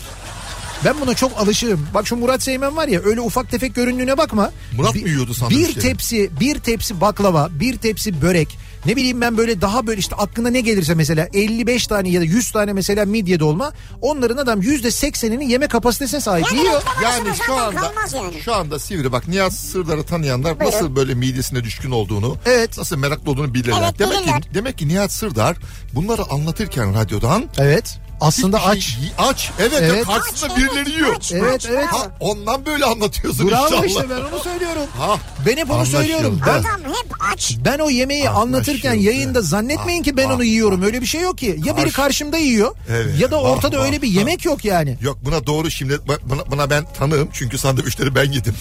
[0.84, 1.86] Ben buna çok alışığım.
[1.94, 4.52] Bak şu Murat Seymen var ya öyle ufak tefek göründüğüne bakma.
[4.76, 5.80] Murat Bir- mı yiyordu Bir sandviçleri?
[5.80, 8.58] tepsi, bir tepsi baklava, bir tepsi börek.
[8.86, 12.24] Ne bileyim ben böyle daha böyle işte aklına ne gelirse mesela 55 tane ya da
[12.24, 13.72] 100 tane mesela midye dolma.
[14.00, 16.46] Onların adam %80'inin yeme kapasitesine sahip.
[16.52, 16.82] Yani Yiyor.
[17.02, 18.40] Yani şu anda yani.
[18.44, 20.74] şu anda Sivri bak Nihat Sırdar'ı tanıyanlar Buyurun.
[20.76, 22.78] nasıl böyle midesine düşkün olduğunu, Evet.
[22.78, 23.82] nasıl meraklı olduğunu bilirler.
[23.84, 24.42] Evet, demek bilirler.
[24.42, 25.56] ki demek ki Nihat Sırdar
[25.94, 27.98] bunları anlatırken radyodan Evet.
[28.22, 28.82] Aslında hiçbir aç.
[28.84, 29.50] şey- aç.
[29.58, 30.04] Evet, Evet.
[30.06, 31.16] karşısında Aç, birileri yiyor.
[31.16, 31.86] aç, Evet, aç, evet.
[31.86, 33.84] Ha, ondan böyle anlatıyorsun Bravo inşallah.
[33.86, 34.82] işte ben onu söylüyorum.
[34.98, 36.40] Ha, Ben hep onu söylüyorum.
[36.46, 37.56] Ben Adam hep aç.
[37.64, 40.82] Ben o yemeği anlatırken yayında zannetmeyin ki ben Ah, onu yiyorum.
[40.82, 41.46] Öyle bir şey yok ki.
[41.64, 43.20] Ya biri Karşı- karşımda yiyor Evet.
[43.20, 44.98] ya da ortada ah, öyle bir yemek yok yani.
[45.00, 48.54] Yok buna doğru şimdi buna, buna ben tanığım çünkü sandviçleri ben yedim.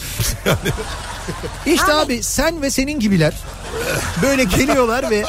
[1.66, 3.34] İşte abi sen ve senin gibiler
[4.22, 5.24] böyle geliyorlar ve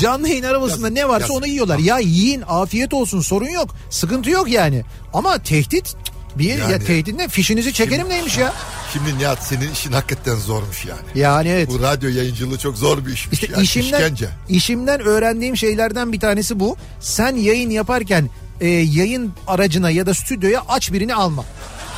[0.00, 1.36] canlı yayın arabasında ne varsa yazık.
[1.36, 1.78] onu yiyorlar.
[1.78, 3.73] Ya yiyin afiyet olsun sorun yok.
[3.90, 4.84] Sıkıntı yok yani.
[5.14, 5.96] Ama tehdit
[6.38, 7.28] bir ya Yani- tehdit ne?
[7.28, 8.52] Fişinizi çekerim neymiş ya?
[8.92, 11.00] Şimdi Nihat senin işin hakikaten zormuş yani.
[11.14, 11.68] Yani evet.
[11.68, 13.42] Bu radyo yayıncılığı çok zor bir işmiş.
[13.42, 14.28] İşte yani, işimden işkence.
[14.48, 16.76] işimden öğrendiğim şeylerden bir tanesi bu.
[17.00, 21.44] Sen yayın yaparken e, yayın aracına ya da stüdyoya aç birini alma.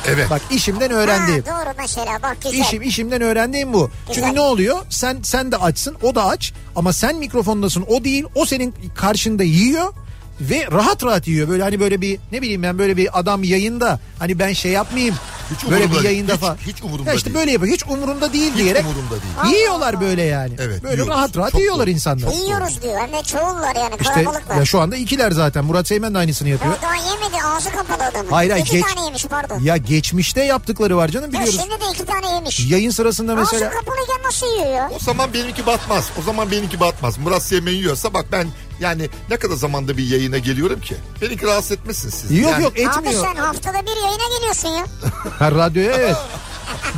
[0.07, 0.29] Evet.
[0.29, 1.43] Bak işimden öğrendiğim.
[1.45, 2.59] Ha, doğru mesela bak güzel.
[2.59, 3.89] İşim işimden öğrendiğim bu.
[4.07, 4.21] Güzel.
[4.23, 4.77] Çünkü ne oluyor?
[4.89, 8.23] Sen sen de açsın, o da aç ama sen mikrofondasın, o değil.
[8.35, 9.93] O senin karşında yiyor
[10.41, 11.49] ve rahat rahat yiyor.
[11.49, 15.15] Böyle hani böyle bir ne bileyim ben böyle bir adam yayında hani ben şey yapmayayım.
[15.55, 16.57] Hiç böyle bir yayında Hiç- falan.
[16.67, 17.35] hiç umurumda ya işte değil.
[17.37, 17.73] böyle yapıyor.
[17.73, 19.55] Hiç umurumda değil Hiç diyerek umurumda değil.
[19.55, 20.53] yiyorlar böyle yani.
[20.59, 21.13] Evet, böyle yiyoruz.
[21.13, 21.93] rahat rahat Çok yiyorlar doğru.
[21.93, 22.31] insanlar.
[22.31, 22.99] Yiyoruz diyor.
[22.99, 24.55] Hem de çoğullar yani İşte kalabalıklar.
[24.55, 25.65] ya şu anda ikiler zaten.
[25.65, 26.73] Murat Seymen de aynısını yapıyor.
[26.79, 28.31] O daha yemedi ağzı kapalı adamın.
[28.31, 29.59] Hayır, hayır, İki geç- tane yemiş pardon.
[29.59, 31.59] Ya geçmişte yaptıkları var canım Ya biliyoruz.
[31.61, 32.59] şimdi de iki tane yemiş.
[32.69, 34.91] Yayın sırasında mesela Ağzı kapalıyken nasıl yiyor ya?
[34.95, 36.09] O zaman benimki batmaz.
[36.19, 37.17] O zaman benimki batmaz.
[37.17, 38.47] Murat Seymen yiyorsa bak ben
[38.79, 40.95] yani ne kadar zamanda bir yayına geliyorum ki.
[41.21, 42.35] Benimki rahatsız etmesin sizi.
[42.41, 43.25] yok yani, yok Abi etmiyor.
[43.25, 44.85] sen haftada bir yayına geliyorsun ya.
[45.39, 46.15] Ha, radyoya evet.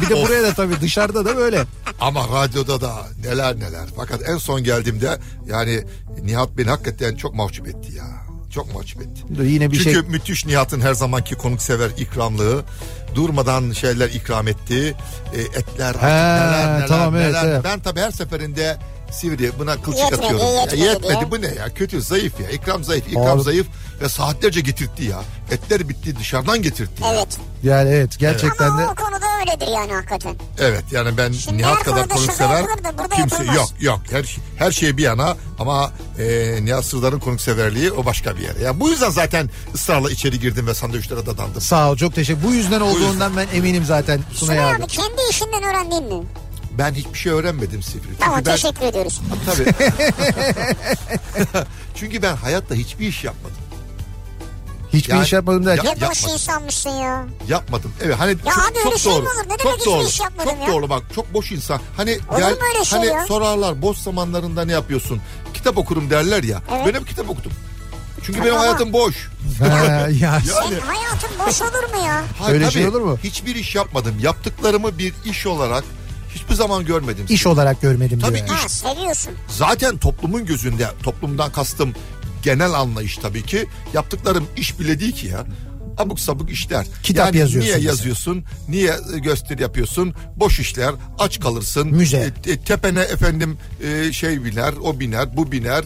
[0.01, 1.65] Bir de buraya da tabii dışarıda da böyle.
[1.99, 2.93] Ama radyoda da
[3.25, 3.85] neler neler.
[3.95, 5.83] Fakat en son geldiğimde yani
[6.23, 8.05] Nihat beni hakikaten çok mahcup etti ya.
[8.53, 9.21] Çok mahcup etti.
[9.43, 12.63] Yine bir Çünkü şey müthiş Nihat'ın her zamanki konuksever ikramlığı.
[13.15, 14.95] Durmadan şeyler ikram etti.
[15.33, 17.45] E, etler He, neler neler tamam, evet, neler.
[17.45, 17.61] evet.
[17.63, 18.77] Ben tabii her seferinde
[19.15, 20.45] Sivri'ye buna kılçık Yetmedi, atıyorum.
[20.55, 21.31] Ya, yetmedi yetmedi diye.
[21.31, 21.73] bu ne ya?
[21.73, 22.49] Kötü zayıf ya.
[22.49, 23.07] İkram zayıf.
[23.07, 23.67] ikram Abi- zayıf.
[24.01, 25.21] Ve saatlerce getirtti ya.
[25.51, 27.03] Etler bitti dışarıdan getirtti.
[27.03, 27.13] ya.
[27.13, 27.27] Evet.
[27.63, 30.35] yani evet gerçekten Ama de o konuda öyledir yani hakikaten.
[30.59, 32.65] Evet yani ben Şimdi Nihat kadar konuksever
[33.15, 33.55] kimse yapılmaz.
[33.55, 36.25] yok yok her şey- her şey bir yana ama e,
[36.65, 38.61] Nihat Sırdar'ın konukseverliği o başka bir yere.
[38.63, 41.61] Yani bu yüzden zaten ısrarla içeri girdim ve sandviçlere dadandım.
[41.61, 42.43] sağ ol çok teşekkür.
[42.43, 44.83] Bu yüzden olduğundan ben eminim zaten Sunay Sunay abi.
[44.83, 46.25] abi kendi işinden öğrendiğin mi?
[46.77, 48.03] Ben hiçbir şey öğrenmedim Sivri.
[48.03, 49.21] Çünkü Tamam ben teşekkür ediyoruz.
[49.45, 49.73] tabii.
[51.95, 53.57] Çünkü ben hayatta hiçbir iş yapmadım.
[54.93, 55.83] Hiçbir Yani- iş yapmadım derken.
[55.83, 56.33] Ya- Ne boş yapmadım.
[56.33, 57.25] insanmışsın ya.
[57.47, 57.93] Yapmadım.
[58.03, 59.25] Evet hani çok, abi öyle çok şey mi doğru.
[59.25, 59.39] olur?
[59.45, 60.03] Ne demek çok hiçbir doğru.
[60.07, 60.73] iş yapmadım çok ya?
[60.73, 61.03] doğru bak.
[61.15, 61.81] Çok boş insan.
[61.97, 63.25] Hani Olur mu öyle şey hani ya?
[63.27, 65.21] sorarlar boş zamanlarında ne yapıyorsun?
[65.53, 66.61] Kitap okurum derler ya.
[66.71, 66.85] Evet.
[66.87, 67.51] Ben hep kitap okudum.
[68.25, 69.15] Çünkü Ya benim hayatım boş.
[69.59, 72.23] Ha, ya Yani- Senin hayatın boş olur mu ya?
[72.39, 73.17] Hayır, Öyle tabii, şey olur mu?
[73.23, 74.19] Hiçbir iş yapmadım.
[74.19, 75.83] Yaptıklarımı bir iş olarak
[76.49, 77.25] hiçbir zaman görmedim.
[77.29, 78.47] iş olarak görmedim Tabii diyor.
[78.47, 78.57] yani.
[78.57, 79.33] Ha seviyorsun.
[79.47, 81.93] Zaten toplumun gözünde, toplumdan kastım
[82.43, 83.67] genel anlayış tabii ki.
[83.93, 85.45] Yaptıklarım iş bile değil ki ya.
[85.99, 86.85] Abuk sabuk işler.
[87.03, 87.91] Kitap yani yazıyorsun Niye mesela.
[87.91, 88.43] yazıyorsun?
[88.69, 90.13] Niye e, gösteri yapıyorsun?
[90.35, 90.91] Boş işler.
[91.19, 91.87] Aç kalırsın.
[91.87, 92.33] Müze.
[92.45, 95.83] E, e, tepene efendim e, şey biner, o biner, bu biner.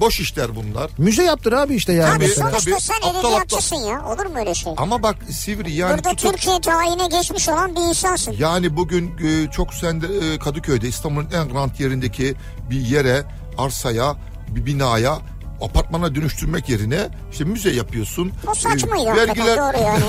[0.00, 0.90] Boş işler bunlar.
[0.98, 2.50] Müze yaptır abi işte yani Abi mesela.
[2.50, 4.04] sonuçta tabii, sen edebiyatçısın ya.
[4.06, 4.72] Olur mu öyle şey?
[4.76, 8.34] Ama bak Sivri yani Burada tutup- Türkiye tarihine geçmiş olan bir insansın.
[8.38, 12.34] Yani bugün e, çok sende e, Kadıköy'de İstanbul'un en rant yerindeki
[12.70, 13.24] bir yere,
[13.58, 14.16] arsaya,
[14.48, 15.18] bir binaya
[15.60, 18.32] apartmana dönüştürmek yerine işte müze yapıyorsun.
[18.46, 20.04] O saçmaydı E, hakikaten doğru yani.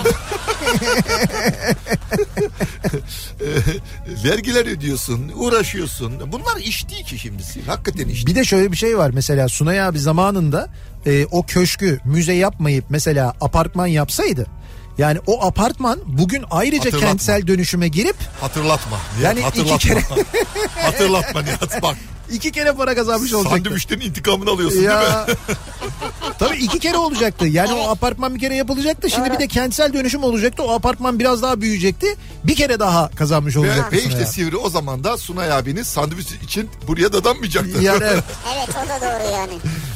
[4.25, 6.31] vergiler ödüyorsun, uğraşıyorsun.
[6.31, 7.43] Bunlar iş değil ki şimdi.
[7.67, 8.25] Hakikaten iş.
[8.27, 10.67] Bir de şöyle bir şey var mesela Sunay abi zamanında
[11.05, 14.47] e, o köşkü müze yapmayıp mesela apartman yapsaydı
[14.97, 17.07] yani o apartman bugün ayrıca Hatırlatma.
[17.07, 18.97] kentsel dönüşüme girip Hatırlatma.
[19.19, 20.15] Nihat, Yani iki hatırlatma.
[20.15, 20.25] kere-
[20.83, 21.97] hatırlatma Nihat bak.
[22.31, 23.63] İki kere para kazanmış olacaktı.
[23.63, 24.95] Sandviçlerin intikamını alıyorsun değil mi?
[26.41, 27.45] Ya tabii iki kere olacaktı.
[27.45, 29.09] Yani o apartman bir kere yapılacaktı.
[29.09, 30.63] Şimdi bir de kentsel dönüşüm olacaktı.
[30.63, 32.07] O apartman biraz daha büyüyecekti.
[32.43, 33.95] Bir kere daha kazanmış Ve, olacaktı.
[33.95, 34.33] ve Sunay işte abi.
[34.33, 37.81] Sivri o zaman da Sunay abinin sandviç için buraya dadanmayacaktı.
[37.81, 38.23] Yani evet.
[38.55, 39.53] Evet o da doğru yani.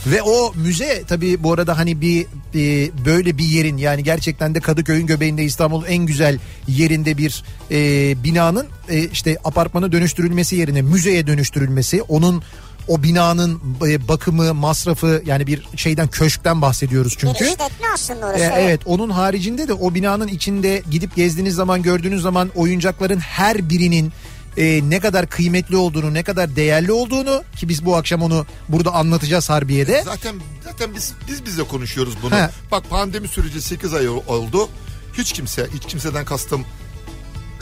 [0.08, 4.60] Ve o müze tabii bu arada hani bir, bir böyle bir yerin yani gerçekten de
[4.60, 7.78] Kadıköy'ün göbeğinde İstanbul'un en güzel yerinde bir e,
[8.24, 12.44] binanın e, işte apartmana dönüştürülmesi yerine müzeye dönüştürülmesi onun
[12.88, 17.44] o binanın e, bakımı masrafı yani bir şeyden köşkten bahsediyoruz Bir çünkü.
[17.44, 18.44] işletme aslında orası.
[18.44, 23.70] E, evet onun haricinde de o binanın içinde gidip gezdiğiniz zaman gördüğünüz zaman oyuncakların her
[23.70, 24.12] birinin
[24.58, 28.94] e, ne kadar kıymetli olduğunu ne kadar değerli olduğunu ki biz bu akşam onu burada
[28.94, 30.02] anlatacağız Harbiye'de.
[30.06, 32.36] Zaten zaten biz biz bize konuşuyoruz bunu.
[32.36, 32.50] He.
[32.72, 34.70] Bak pandemi süreci 8 ay oldu.
[35.18, 36.66] Hiç kimse hiç kimseden kastım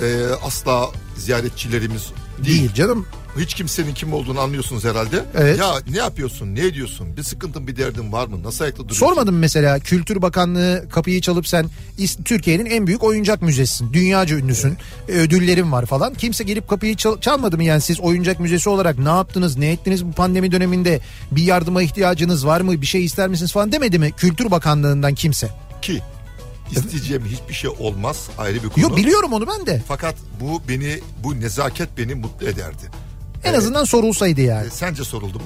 [0.02, 2.08] e, asla ziyaretçilerimiz
[2.46, 2.60] değil.
[2.60, 3.06] Değil canım
[3.38, 5.26] Hiç kimsenin kim olduğunu anlıyorsunuz herhalde.
[5.36, 5.60] Evet.
[5.60, 6.56] Ya ne yapıyorsun?
[6.56, 7.18] Ne ediyorsun?
[7.18, 8.44] Bir sıkıntın, bir derdin var mı?
[8.44, 9.06] Nasıl ayakta duruyorsun?
[9.06, 11.70] Sormadım mesela Kültür Bakanlığı kapıyı çalıp sen
[12.26, 13.94] Türkiye'nin en büyük oyuncak müzesisin.
[13.94, 14.78] Dünyaca ünlüsün.
[15.10, 16.14] e, Ödüllerin var falan.
[16.14, 19.58] Kimse gelip kapıyı çal- çalmadı mı yani siz oyuncak müzesi olarak ne yaptınız?
[19.58, 21.00] Ne ettiniz bu pandemi döneminde?
[21.32, 22.82] Bir yardıma ihtiyacınız var mı?
[22.82, 25.50] Bir şey ister misiniz falan demedi mi Kültür Bakanlığı'ndan kimse?
[25.82, 26.02] Ki
[26.72, 28.84] isteyeceğim hiçbir şey olmaz ayrı bir konu.
[28.84, 29.82] Yok biliyorum onu ben de.
[29.88, 32.90] Fakat bu beni, bu nezaket beni mutlu ederdi.
[33.44, 34.68] En azından sorulsaydı yani.
[34.68, 35.46] E, sence soruldu mu?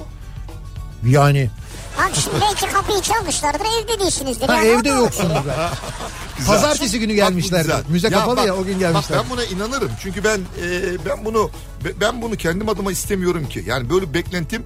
[1.06, 1.50] Yani
[1.98, 4.48] Abi şimdi belki kapıyı çalmışlardır evde değilsinizdir.
[4.48, 5.42] ha, yani evde o da yoksun olabilir.
[5.44, 5.70] burada.
[6.38, 6.54] Güzel.
[6.54, 7.62] Pazartesi günü Bak gelmişlerdi.
[7.66, 7.82] güzel.
[7.88, 9.18] Müze kapalı bak- ya o gün gelmişler.
[9.18, 9.90] Bak ben buna inanırım.
[10.02, 11.50] Çünkü ben e, ben bunu
[12.00, 13.64] ben bunu kendim adıma istemiyorum ki.
[13.66, 14.62] Yani böyle beklentim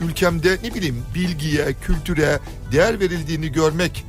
[0.00, 2.38] ülkemde ne bileyim bilgiye, kültüre
[2.72, 4.04] değer verildiğini görmek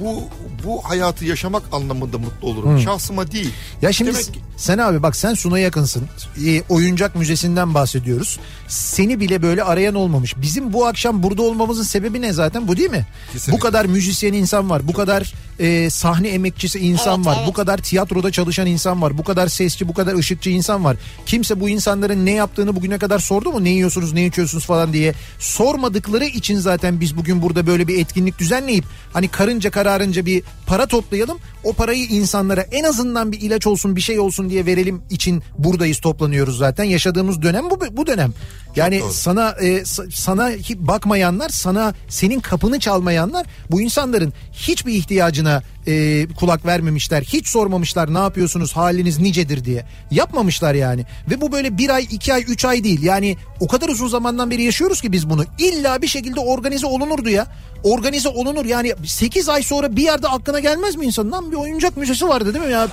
[0.00, 0.22] bu
[0.64, 2.80] bu hayatı yaşamak anlamında mutlu olurum.
[2.80, 3.50] Şahsıma değil.
[3.82, 6.02] Ya şimdi Demek sen abi bak sen Suna yakınsın.
[6.46, 8.38] Ee, oyuncak müzesinden bahsediyoruz.
[8.68, 10.34] Seni bile böyle arayan olmamış.
[10.36, 13.06] Bizim bu akşam burada olmamızın sebebi ne zaten bu değil mi?
[13.32, 13.52] Kesinlikle.
[13.52, 14.88] Bu kadar müzisyen insan var.
[14.88, 17.36] Bu kadar e, sahne emekçisi insan Evet, var.
[17.38, 17.48] evet.
[17.48, 19.18] Bu kadar tiyatroda çalışan insan var.
[19.18, 20.96] Bu kadar sesçi, bu kadar ışıkçı insan var.
[21.26, 23.64] Kimse bu insanların ne yaptığını bugüne kadar sordu mu?
[23.64, 25.14] Ne yiyorsunuz, ne içiyorsunuz falan diye.
[25.38, 30.86] Sormadıkları için zaten biz bugün burada böyle bir etkinlik düzenleyip hani karınca kararınca bir para
[30.86, 31.38] toplayalım.
[31.64, 36.00] O parayı insanlara en azından bir ilaç olsun, bir şey olsun diye verelim için buradayız
[36.00, 36.84] toplanıyoruz zaten.
[36.84, 38.32] Yaşadığımız dönem bu bu dönem.
[38.76, 46.26] Yani sana e, sa- sana bakmayanlar, sana senin kapını çalmayanlar bu insanların hiçbir ihtiyacına e,
[46.28, 47.22] kulak vermemişler.
[47.22, 49.84] Hiç sormamışlar ne yapıyorsunuz, haliniz nicedir diye.
[50.10, 51.06] Yapmamışlar yani.
[51.30, 53.02] Ve bu böyle bir ay, iki ay, üç ay değil.
[53.02, 55.44] Yani o kadar uzun zamandan beri yaşıyoruz ki biz bunu.
[55.58, 57.46] İlla bir şekilde organize olunurdu ya.
[57.82, 61.32] Organize olunur yani 8 ay sonra bir yerde aklına gelmez mi insanın?
[61.32, 62.88] Lan bir oyuncak müzesi vardı değil mi ya?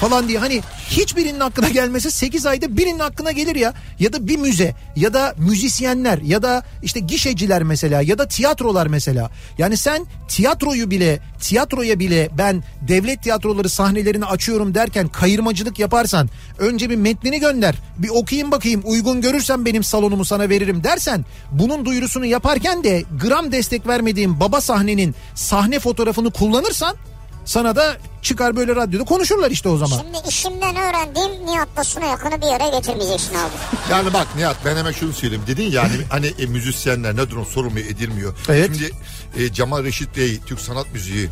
[0.00, 3.74] Falan diye hani hiçbirinin aklına gelmese 8 ayda birinin aklına gelir ya.
[3.98, 8.86] Ya da bir müze ya da müzisyenler ya da işte gişeciler mesela ya da tiyatrolar
[8.86, 9.30] mesela.
[9.58, 16.90] Yani sen tiyatroyu bile tiyatroya bile ben devlet tiyatroları sahnelerini açıyorum derken kayırmacılık yaparsan önce
[16.90, 22.26] bir metnini gönder bir okuyayım bakayım uygun görürsen benim salonumu sana veririm dersen bunun duyurusunu
[22.26, 26.96] yaparken de gram destek vermediğim baba sahnenin sahne fotoğrafını kullanırsan
[27.44, 29.98] sana da çıkar böyle radyoda konuşurlar işte o zaman.
[29.98, 33.52] Şimdi işimden öğrendiğim Nihat'la Suna yakını bir araya getirmeyeceksin abi.
[33.90, 35.44] Yani bak Nihat ben hemen şunu söyleyeyim.
[35.46, 38.34] Dedin yani hani e, müzisyenler nedir o sorulmuyor edilmiyor.
[38.48, 38.70] Evet.
[38.74, 38.90] Şimdi
[39.36, 41.28] e, Cemal Reşit Bey Türk Sanat Müziği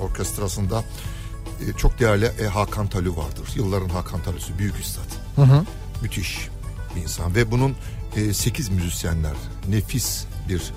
[0.00, 0.84] orkestrasında
[1.60, 3.48] e, çok değerli e, Hakan Talü vardır.
[3.54, 5.04] Yılların Hakan Talüsü büyük üstad.
[6.02, 6.48] Müthiş
[6.96, 7.76] bir insan ve bunun
[8.16, 9.34] e, 8 müzisyenler
[9.68, 10.72] nefis bir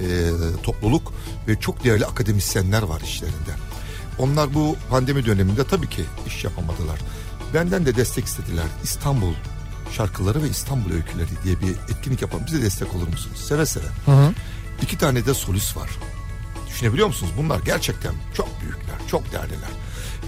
[0.00, 0.30] e,
[0.62, 1.12] topluluk
[1.48, 3.54] ve çok değerli akademisyenler var işlerinde.
[4.18, 6.98] Onlar bu pandemi döneminde tabii ki iş yapamadılar.
[7.54, 8.64] Benden de destek istediler.
[8.82, 9.34] İstanbul
[9.92, 12.44] şarkıları ve İstanbul öyküleri diye bir etkinlik yapalım.
[12.46, 13.44] Bize destek olur musunuz?
[13.48, 13.84] Seve seve.
[14.82, 15.90] İki tane de solist var.
[16.80, 17.32] Düşünebiliyor musunuz?
[17.38, 19.70] Bunlar gerçekten çok büyükler, çok değerliler.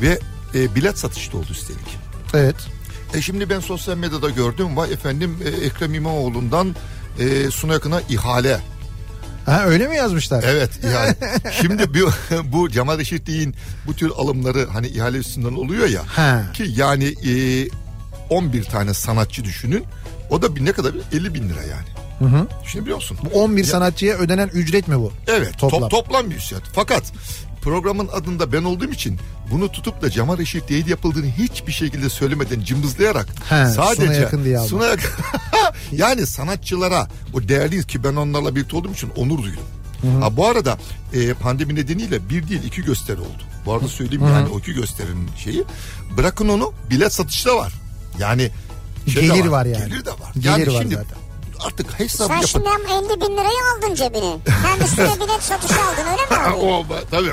[0.02, 0.18] Ve
[0.54, 1.98] e, bilet satışı da oldu üstelik.
[2.34, 2.56] Evet.
[3.14, 4.76] E şimdi ben sosyal medyada gördüm.
[4.76, 6.76] Vay efendim e, Ekrem İmamoğlu'ndan
[7.18, 8.60] e, Suna Yakın'a ihale.
[9.46, 10.44] Ha öyle mi yazmışlar?
[10.46, 11.16] Evet ihale.
[11.60, 12.10] şimdi bu,
[12.44, 13.54] bu Cemal Reşitli'nin
[13.86, 16.02] bu tür alımları hani ihale üstünden oluyor ya.
[16.06, 16.42] Ha.
[16.54, 17.68] Ki yani e,
[18.30, 19.84] 11 tane sanatçı düşünün.
[20.30, 20.94] O da ne kadar?
[21.12, 21.91] 50 bin lira yani.
[22.22, 22.46] Hı hı.
[22.64, 23.18] Düşünebiliyor musun?
[23.24, 25.12] Bu 11 sanatçıya ödenen ücret mi bu?
[25.26, 25.70] Evet Toplam.
[25.70, 25.88] toplam.
[25.88, 26.62] toplam bir ücret.
[26.72, 27.12] Fakat
[27.62, 29.18] programın adında ben olduğum için
[29.50, 34.44] bunu tutup da Cemal Reşit değil yapıldığını hiçbir şekilde söylemeden cımbızlayarak He, sadece Suna Yakın
[34.44, 34.58] diye.
[34.58, 35.10] Suna Yakın-
[35.92, 39.62] yani sanatçılara o değerli ki ben onlarla birlikte olduğum için onur duydum.
[40.20, 40.78] Ha, bu arada
[41.12, 43.42] e, pandemi nedeniyle bir değil iki gösteri oldu.
[43.66, 45.64] Bu arada söyleyeyim yani o iki gösterinin şeyi.
[46.16, 47.72] Bırakın onu bilet satışta var.
[48.18, 48.50] Yani
[49.12, 49.88] şey Gelir var yani.
[49.88, 50.32] Gelir de var.
[50.34, 51.16] Gelir yani var şimdi zaten.
[51.66, 52.46] Artık hesap Sen yapın.
[52.46, 54.36] şimdi hem 50 bin lirayı aldın cebine.
[54.66, 57.32] Hem üstüne bilet satışı aldın öyle mi o tabii.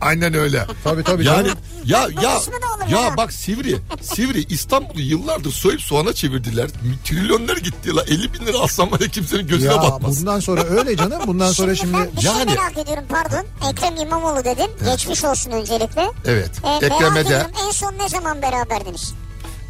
[0.00, 0.66] Aynen öyle.
[0.84, 1.26] Tabii tabii.
[1.26, 1.48] Yani
[1.84, 3.16] ya ya de olur ya ya.
[3.16, 6.68] bak Sivri Sivri İstanbul'u yıllardır soyup soğana çevirdiler.
[7.04, 10.20] Trilyonlar gitti la 50 bin lira alsam var ya kimsenin gözüne Ya batmaz.
[10.20, 11.22] bundan sonra öyle canım.
[11.26, 13.46] Bundan sonra Şimdi şimdi ben bir şey Yani- merak ediyorum pardon.
[13.70, 14.70] Ekrem İmamoğlu dedin.
[14.84, 16.10] Geçmiş olsun öncelikle.
[16.24, 16.50] Evet.
[16.64, 19.14] Ee, merak Ekrem'e de ediyorum en son ne zaman beraberdiniz?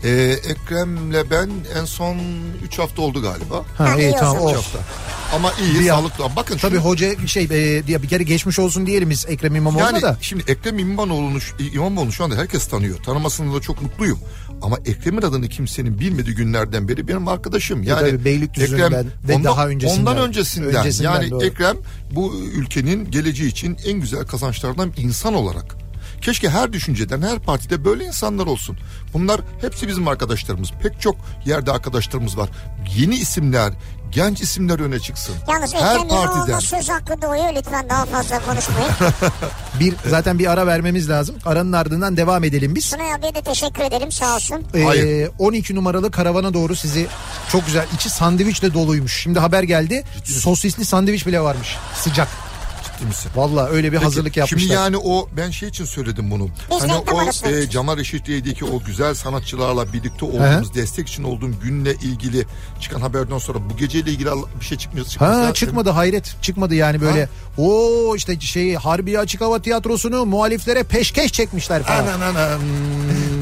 [0.05, 0.11] E,
[0.49, 2.17] Ekrem'le ben en son
[2.65, 3.57] 3 hafta oldu galiba.
[3.79, 4.47] ha, Ha, iyi tamam zaman.
[4.47, 4.51] o.
[4.51, 4.79] Üç hafta.
[5.35, 6.25] Ama iyi Bir- sağlıklı.
[6.37, 9.87] Bakın Tabii şunu- hoca şey e, diye bir kere geçmiş olsun diyelim biz Ekrem İmamoğlu'na
[9.87, 10.17] Yani da.
[10.21, 11.39] şimdi Ekrem İmamoğlu'nu,
[11.75, 12.97] İmamoğlu'nu şu anda herkes tanıyor.
[13.03, 14.19] Tanımasında da çok mutluyum.
[14.63, 17.83] Ama Ekrem'in adını kimsenin bilmediği günlerden beri benim arkadaşım.
[17.83, 20.01] Yani E tabii Beylikdüzü'nden ve daha öncesinden.
[20.01, 20.75] Ondan öncesinden.
[20.75, 21.45] Öncesinden, yani doğru.
[21.45, 21.77] Ekrem
[22.11, 25.77] bu ülkenin geleceği için en güzel kazançlardan insan olarak.
[26.25, 28.77] Keşke her düşünceden, her partide böyle insanlar olsun.
[29.13, 30.71] Bunlar hepsi bizim arkadaşlarımız.
[30.83, 32.49] Pek çok yerde arkadaşlarımız var.
[32.97, 33.73] Yeni isimler,
[34.11, 35.35] genç isimler öne çıksın.
[35.49, 36.59] Yalnız her Ekrem partiden.
[36.59, 37.55] Söz hakkı doğuyor.
[37.57, 38.91] Lütfen daha fazla konuşmayın.
[39.81, 41.37] Bir zaten bir ara vermemiz lazım.
[41.45, 42.85] Aranın ardından devam edelim biz.
[42.85, 44.65] Sunay abiye de teşekkür ederim sağ olsun.
[44.75, 45.31] Ee, Hayır.
[45.39, 47.07] 12 numaralı karavana doğru sizi
[47.53, 49.23] çok güzel içi sandviçle doluymuş.
[49.23, 50.05] Şimdi haber geldi.
[50.25, 51.77] Sosisli sandviç bile varmış.
[51.95, 52.29] Sıcak.
[52.95, 53.31] Ciddi misin?
[53.37, 54.59] Valla öyle bir Peki, hazırlık yapmışlar.
[54.59, 56.49] Şimdi yani o ben şey için söyledim bunu.
[56.71, 57.71] Biz hani o e.
[57.71, 62.47] Cemal Reşitli'deki o güzel sanatçılarla birlikte olduğumuz, destek için olduğum günle ilgili
[62.81, 64.31] çıkan haberden sonra bu geceyle ilgili
[64.61, 65.07] bir şey çıkmıyor.
[65.19, 67.29] Ha çıkmadı hayret çıkmadı yani böyle
[67.59, 72.07] o işte şey Harbiye Açık Hava Tiyatrosu'nu muhaliflere peşkeş çekmişler falan.
[72.07, 72.61] Anan anan.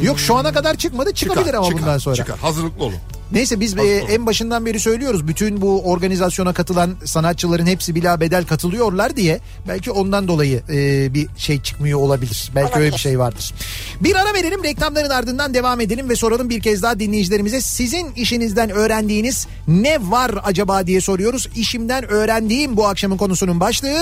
[0.02, 2.16] Yok şu ana kadar çıkmadı çıkabilir Çıkar, ama çıkar, bundan sonra.
[2.16, 2.38] Çıkar.
[2.38, 2.98] Hazırlıklı olun.
[3.32, 8.46] Neyse biz e, en başından beri söylüyoruz bütün bu organizasyona katılan sanatçıların hepsi bila bedel
[8.46, 12.50] katılıyorlar diye belki ondan dolayı e, bir şey çıkmıyor olabilir.
[12.54, 13.54] Belki öyle bir şey vardır.
[14.00, 18.70] Bir ara verelim reklamların ardından devam edelim ve soralım bir kez daha dinleyicilerimize sizin işinizden
[18.70, 21.48] öğrendiğiniz ne var acaba diye soruyoruz.
[21.56, 24.01] İşimden öğrendiğim bu akşamın konusunun başlığı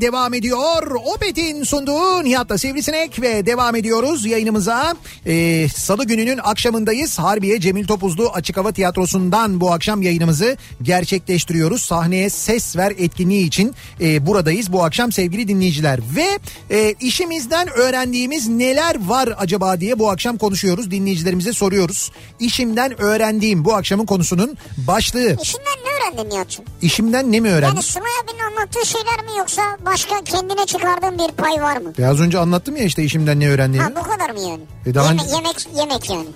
[0.00, 0.90] devam ediyor.
[1.14, 4.94] Opet'in sunduğu Nihat'la Sivrisinek ve devam ediyoruz yayınımıza.
[5.26, 7.18] Ee, Salı gününün akşamındayız.
[7.18, 11.82] Harbiye Cemil Topuzlu Açık Hava Tiyatrosu'ndan bu akşam yayınımızı gerçekleştiriyoruz.
[11.82, 16.00] Sahneye ses ver etkinliği için e, buradayız bu akşam sevgili dinleyiciler.
[16.16, 16.38] Ve
[16.76, 20.90] e, işimizden öğrendiğimiz neler var acaba diye bu akşam konuşuyoruz.
[20.90, 22.12] Dinleyicilerimize soruyoruz.
[22.40, 25.36] İşimden öğrendiğim bu akşamın konusunun başlığı.
[25.42, 26.64] İşinden ne öğrendin Nihat'cığım?
[26.82, 27.74] İşimden ne mi öğrendim?
[27.76, 31.92] Yani Sunay abinin anlattığı şeyler mi yoksa başka kendine çıkardığın bir pay var mı?
[31.98, 33.84] Ya az önce anlattım ya işte işimden ne öğrendiğimi.
[33.88, 34.60] Ha bu kadar mı yani?
[34.86, 36.26] E daha Yeme- yemek yemek yani.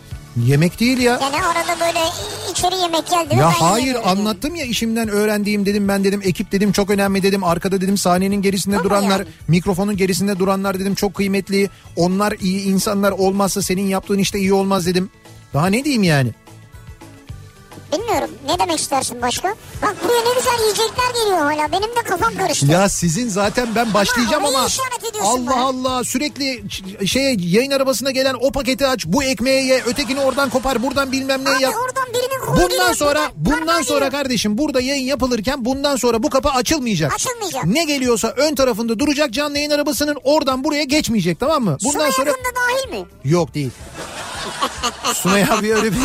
[0.46, 1.12] Yemek değil ya.
[1.22, 1.98] Yani arada böyle
[2.52, 3.34] içeri yemek geldi.
[3.34, 4.04] mi Ya hayır yani.
[4.06, 8.42] anlattım ya işimden öğrendiğim dedim ben dedim ekip dedim çok önemli dedim arkada dedim sahnenin
[8.42, 9.28] gerisinde Ama duranlar yani.
[9.48, 14.86] mikrofonun gerisinde duranlar dedim çok kıymetli onlar iyi insanlar olmazsa senin yaptığın işte iyi olmaz
[14.86, 15.10] dedim.
[15.54, 16.30] Daha ne diyeyim yani?
[17.92, 18.30] Bilmiyorum.
[18.48, 19.48] Ne demek istersin başka?
[19.82, 21.72] Bak buraya ne güzel yiyecekler geliyor hala.
[21.72, 22.66] Benim de kafam karıştı.
[22.66, 24.66] Ya sizin zaten ben başlayacağım ama
[25.10, 25.64] ediyorsun Allah bana.
[25.64, 26.64] Allah sürekli
[27.08, 31.44] şeye yayın arabasına gelen o paketi aç bu ekmeği ye ötekini oradan kopar buradan bilmem
[31.44, 31.74] ne Abi yap.
[31.84, 36.30] oradan birini koy Bundan sonra buradan bundan sonra kardeşim burada yayın yapılırken bundan sonra bu
[36.30, 37.12] kapı açılmayacak.
[37.14, 37.64] Açılmayacak.
[37.64, 41.78] Ne geliyorsa ön tarafında duracak canlı yayın arabasının oradan buraya geçmeyecek tamam mı?
[41.84, 43.06] Bundan Sunay sonra dahil mi?
[43.24, 43.70] yok değil.
[45.14, 45.98] Sunay abi öyle bir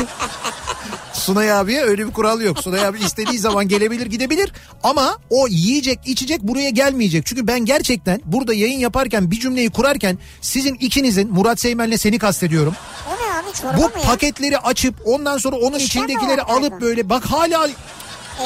[1.27, 2.59] Sunay abiye öyle bir kural yok.
[2.59, 4.51] Sunay abi istediği zaman gelebilir gidebilir
[4.83, 7.25] ama o yiyecek içecek buraya gelmeyecek.
[7.25, 12.75] Çünkü ben gerçekten burada yayın yaparken bir cümleyi kurarken sizin ikinizin Murat Seymen'le seni kastediyorum.
[13.09, 14.07] O ne abi çorba Bu mı ya?
[14.09, 17.77] paketleri açıp ondan sonra onun İşte içindekileri alıp böyle bak hala Ekmek-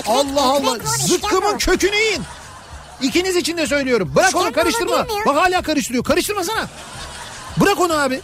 [0.08, 1.58] Allah Allah ekmek var, zıkkımın bu.
[1.58, 2.22] kökünü yiyin.
[3.02, 4.12] İkiniz için de söylüyorum.
[4.16, 5.04] Bırak onu karıştırma.
[5.04, 5.26] mi ya?
[5.26, 6.04] Bak hala karıştırıyor.
[6.04, 6.68] Karıştırmasana.
[7.60, 8.22] Bırak onu abi.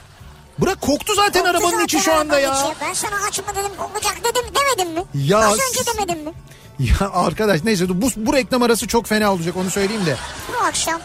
[0.62, 2.54] Bırak koktu zaten Koktu arabanın zaten içi şu anda ya.
[2.54, 2.82] içi.
[2.82, 5.04] Ben sana açma dedim kokacak dedim demedim mi?
[5.28, 6.34] Ya Az önce demedim mi?
[6.80, 10.16] Ya arkadaş neyse bu, bu reklam arası çok fena olacak onu söyleyeyim de.
[10.54, 11.02] Bu akşam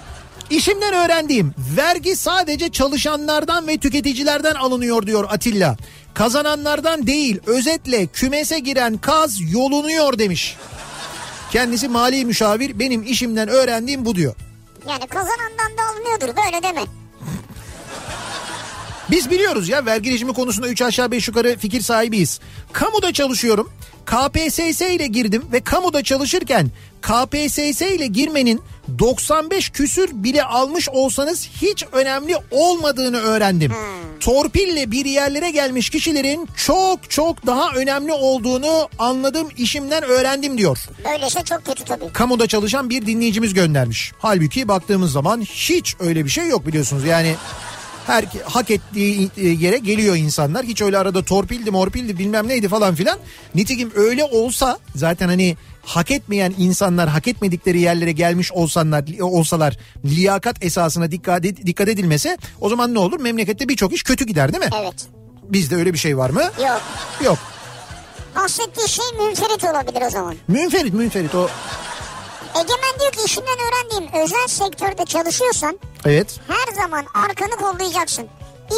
[0.51, 5.77] İşimden öğrendiğim vergi sadece çalışanlardan ve tüketicilerden alınıyor diyor Atilla.
[6.15, 10.57] Kazananlardan değil özetle kümese giren kaz yolunuyor demiş.
[11.53, 14.35] Kendisi mali müşavir benim işimden öğrendiğim bu diyor.
[14.89, 16.83] yani kazanandan da alınıyordur böyle deme.
[19.11, 22.41] Biz biliyoruz ya vergi rejimi konusunda 3 aşağı 5 yukarı fikir sahibiyiz.
[22.73, 23.71] Kamuda çalışıyorum.
[24.07, 26.71] KPSS ile girdim ve kamuda çalışırken
[27.03, 28.61] KPSS ile girmenin
[28.99, 33.73] 95 küsür bile almış olsanız hiç önemli olmadığını öğrendim.
[34.21, 40.79] Torpille bir yerlere gelmiş kişilerin çok çok daha önemli olduğunu anladım işimden öğrendim diyor.
[41.05, 42.13] Böylese çok kötü tabii.
[42.13, 44.13] Kamuda çalışan bir dinleyicimiz göndermiş.
[44.19, 47.05] Halbuki baktığımız zaman hiç öyle bir şey yok biliyorsunuz.
[47.05, 47.35] Yani
[48.07, 50.65] her hak ettiği e, yere geliyor insanlar.
[50.67, 53.19] Hiç öyle arada torpildi morpildi bilmem neydi falan filan.
[53.55, 60.65] Nitekim öyle olsa zaten hani hak etmeyen insanlar hak etmedikleri yerlere gelmiş olsanlar olsalar liyakat
[60.65, 63.21] esasına dikkat ed- dikkat edilmese o zaman ne olur?
[63.21, 64.71] Memlekette birçok iş kötü gider değil mi?
[64.83, 65.07] Evet.
[65.43, 66.43] Bizde öyle bir şey var mı?
[66.43, 66.83] Yok.
[67.25, 67.39] Yok.
[68.37, 70.35] Bahsettiği şey münferit olabilir o zaman.
[70.49, 71.49] Münferit münferit o.
[72.55, 76.41] Egemen diyor ki işinden öğrendiğim özel sektörde çalışıyorsan Evet.
[76.49, 78.27] her zaman arkanı kollayacaksın.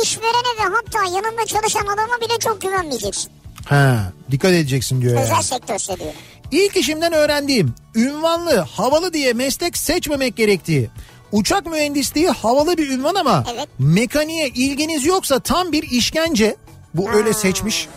[0.02, 3.32] İşverene ve hatta yanında çalışan adama bile çok güvenmeyeceksin.
[3.68, 5.24] Ha, dikkat edeceksin diyor yani.
[5.24, 6.12] Özel sektörse diyor.
[6.50, 10.90] İlk işimden öğrendiğim ünvanlı, havalı diye meslek seçmemek gerektiği.
[11.32, 13.68] Uçak mühendisliği havalı bir ünvan ama Evet.
[13.78, 16.56] mekaniğe ilginiz yoksa tam bir işkence.
[16.94, 17.88] Bu öyle seçmiş.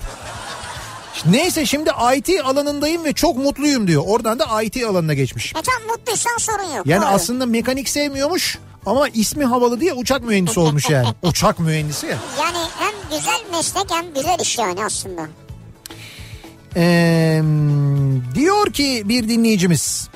[1.25, 4.03] Neyse şimdi IT alanındayım ve çok mutluyum diyor.
[4.07, 5.53] Oradan da IT alanına geçmiş.
[5.55, 6.87] E tam mutluysan sorun yok.
[6.87, 7.09] Yani Doğru.
[7.09, 11.07] aslında mekanik sevmiyormuş ama ismi havalı diye uçak mühendisi olmuş yani.
[11.23, 12.17] Uçak mühendisi ya.
[12.39, 15.27] Yani hem güzel meslek hem güzel iş yani aslında.
[16.75, 17.41] Ee,
[18.35, 20.09] diyor ki bir dinleyicimiz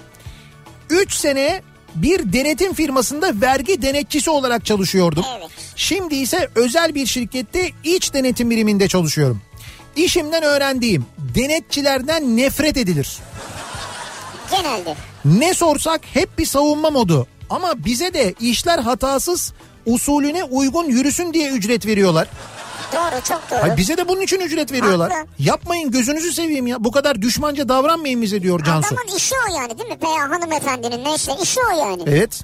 [0.89, 1.61] 3 sene
[1.95, 5.25] bir denetim firmasında vergi denetçisi olarak çalışıyordum.
[5.39, 5.49] Evet.
[5.75, 9.41] Şimdi ise özel bir şirkette iç denetim biriminde çalışıyorum.
[9.95, 13.17] İşimden öğrendiğim denetçilerden nefret edilir.
[14.51, 14.95] Genelde.
[15.25, 17.27] Ne sorsak hep bir savunma modu.
[17.49, 19.53] Ama bize de işler hatasız
[19.85, 22.27] usulüne uygun yürüsün diye ücret veriyorlar.
[22.93, 23.59] Doğru çok doğru.
[23.61, 25.11] Hayır, bize de bunun için ücret veriyorlar.
[25.11, 25.27] Haklı.
[25.39, 26.83] Yapmayın gözünüzü seveyim ya.
[26.83, 28.95] Bu kadar düşmanca davranmayın bize diyor Cansu.
[28.95, 29.97] Adamın işi o yani değil mi?
[30.03, 32.03] Veya hanımefendinin neyse işi o yani.
[32.07, 32.41] Evet.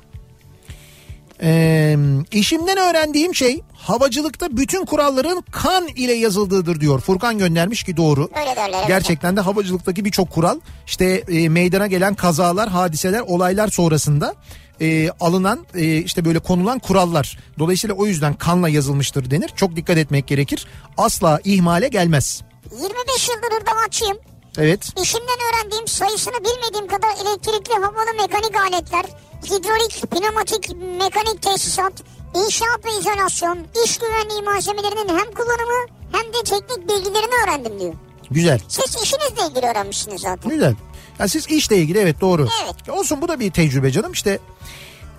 [1.42, 1.98] Ee,
[2.32, 7.00] işimden öğrendiğim şey havacılıkta bütün kuralların kan ile yazıldığıdır diyor.
[7.00, 8.30] Furkan göndermiş ki doğru.
[8.40, 8.78] Öyle derler.
[8.78, 8.88] evet.
[8.88, 14.36] Gerçekten de havacılıktaki birçok kural işte e, meydana gelen kazalar, hadiseler, olaylar sonrasında
[14.82, 17.40] e, alınan e, işte böyle konulan kurallar.
[17.60, 19.50] Dolayısıyla o yüzden kanla yazılmıştır denir.
[19.56, 20.68] Çok dikkat etmek gerekir.
[20.98, 22.42] Asla ihmale gelmez.
[22.72, 24.18] 25 yıldır hırdavatçıyım.
[24.58, 24.90] Evet.
[25.04, 29.06] İşimden öğrendiğim sayısını bilmediğim kadar elektrikli havalı mekanik aletler,
[29.46, 31.94] hidrolik, pneumatik, mekanik tesisat,
[32.36, 37.94] inşaat ve izolasyon, iş güvenliği malzemelerinin hem kullanımı hem de teknik bilgilerini öğrendim diyor.
[38.32, 38.60] Güzel.
[38.68, 40.52] Siz işinizle ilgili öğrenmişsiniz zaten.
[40.52, 40.76] Güzel.
[41.20, 42.48] Yani siz işle ilgili evet doğru.
[42.64, 42.90] Evet.
[42.90, 44.40] Olsun bu da bir tecrübe canım işte.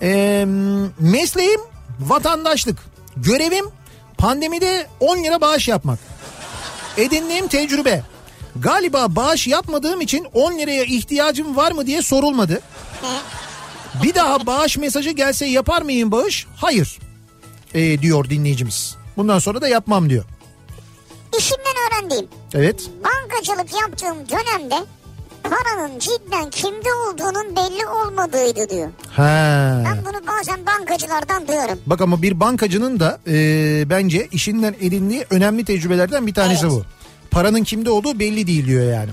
[0.03, 0.45] Ee,
[0.99, 1.61] mesleğim
[2.01, 2.79] vatandaşlık.
[3.17, 3.65] Görevim
[4.19, 5.99] pandemide 10 lira bağış yapmak.
[6.97, 8.03] Edindiğim tecrübe.
[8.63, 12.61] Galiba bağış yapmadığım için 10 liraya ihtiyacım var mı diye sorulmadı.
[14.03, 16.47] Bir daha bağış mesajı gelse yapar mıyım bağış?
[16.57, 16.99] Hayır.
[17.75, 18.97] Ee, diyor dinleyicimiz.
[19.17, 20.25] Bundan sonra da yapmam diyor.
[21.39, 22.91] İşimden öğrendiğim Evet.
[23.05, 24.75] bankacılık yaptığım dönemde
[25.43, 28.89] paranın cidden kimde olduğunun belli olmadığıydı diyor.
[29.11, 29.83] Ha.
[29.85, 31.79] Ben bunu bazen bankacılardan duyuyorum.
[31.87, 33.35] Bak ama bir bankacının da e,
[33.91, 36.73] bence işinden edindiği önemli tecrübelerden bir tanesi Evet.
[36.73, 36.85] bu.
[37.31, 39.11] Paranın kimde olduğu belli değil diyor yani.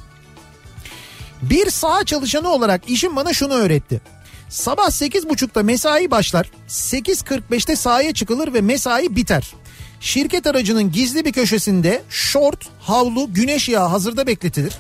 [1.41, 4.01] Bir saha çalışanı olarak işim bana şunu öğretti.
[4.49, 6.51] Sabah 8.30'da mesai başlar.
[6.69, 9.53] 8.45'te sahaya çıkılır ve mesai biter.
[9.99, 14.73] Şirket aracının gizli bir köşesinde şort, havlu, güneş yağı hazırda bekletilir.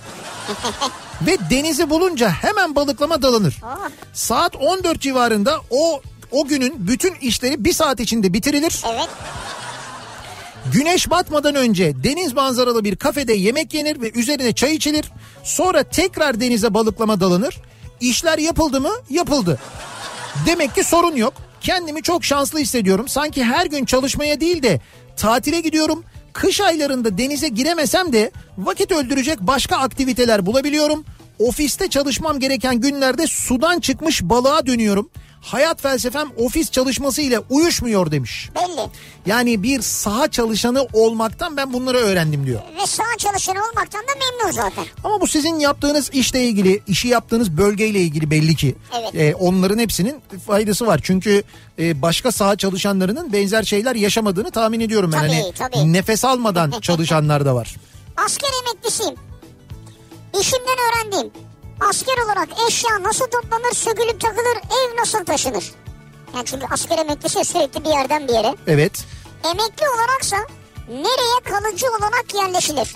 [1.21, 3.57] ve denizi bulunca hemen balıklama dalınır.
[3.63, 8.81] Oh, Saat 14 civarında o o günün bütün işleri bir saat içinde bitirilir.
[8.93, 9.09] evet.
[10.73, 15.05] Güneş batmadan önce deniz manzaralı bir kafede yemek yenir ve üzerine çay içilir.
[15.43, 17.57] Sonra tekrar denize balıklama dalınır.
[18.01, 18.91] İşler yapıldı mı?
[19.09, 19.59] Yapıldı.
[20.45, 21.33] Demek ki sorun yok.
[21.61, 23.07] Kendimi çok şanslı hissediyorum.
[23.07, 24.81] Sanki her gün çalışmaya değil de
[25.17, 26.03] tatile gidiyorum.
[26.33, 31.05] Kış aylarında denize giremesem de vakit öldürecek başka aktiviteler bulabiliyorum.
[31.39, 35.09] Ofiste çalışmam gereken günlerde sudan çıkmış balığa dönüyorum.
[35.45, 38.49] Hayat felsefem ofis çalışması ile uyuşmuyor demiş.
[38.55, 38.89] Belli.
[39.25, 42.61] Yani bir saha çalışanı olmaktan ben bunları öğrendim diyor.
[42.81, 44.85] Ve sağ çalışan olmaktan da memnun zaten.
[45.03, 48.75] Ama bu sizin yaptığınız işle ilgili, işi yaptığınız bölgeyle ilgili belli ki.
[48.99, 49.15] Evet.
[49.15, 50.99] Ee, onların hepsinin faydası var.
[51.03, 51.43] Çünkü
[51.79, 55.19] e, başka saha çalışanlarının benzer şeyler yaşamadığını tahmin ediyorum ben.
[55.19, 55.93] Tabii, hani tabii.
[55.93, 57.75] nefes almadan çalışanlar da var.
[58.17, 59.15] Asker emeklisiyim.
[60.41, 61.31] İşimden öğrendiğim.
[61.79, 65.71] Asker olarak eşya nasıl toplanır, sökülüp takılır, ev nasıl taşınır?
[66.35, 68.55] Yani çünkü asker emeklisi sürekli bir yerden bir yere.
[68.67, 69.05] Evet.
[69.43, 70.37] Emekli olaraksa
[70.89, 72.95] nereye kalıcı olarak yerleşilir?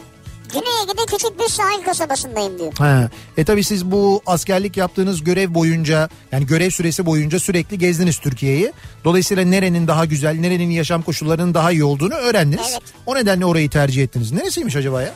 [0.54, 2.74] Güney Ege'de küçük bir sahil kasabasındayım diyor.
[2.78, 3.10] Ha.
[3.38, 8.74] E tabi siz bu askerlik yaptığınız görev boyunca yani görev süresi boyunca sürekli gezdiniz Türkiye'yi.
[9.04, 12.68] Dolayısıyla nerenin daha güzel, nerenin yaşam koşullarının daha iyi olduğunu öğrendiniz.
[12.72, 12.82] Evet.
[13.06, 14.32] O nedenle orayı tercih ettiniz.
[14.32, 15.14] Neresiymiş acaba ya?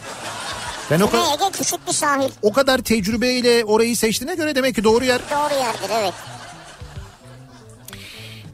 [0.91, 2.29] Ben o, Güney ka- Ege küçük bir sahil.
[2.41, 5.21] o kadar tecrübeyle orayı seçtiğine göre demek ki doğru yer.
[5.31, 6.13] Doğru yerdir evet.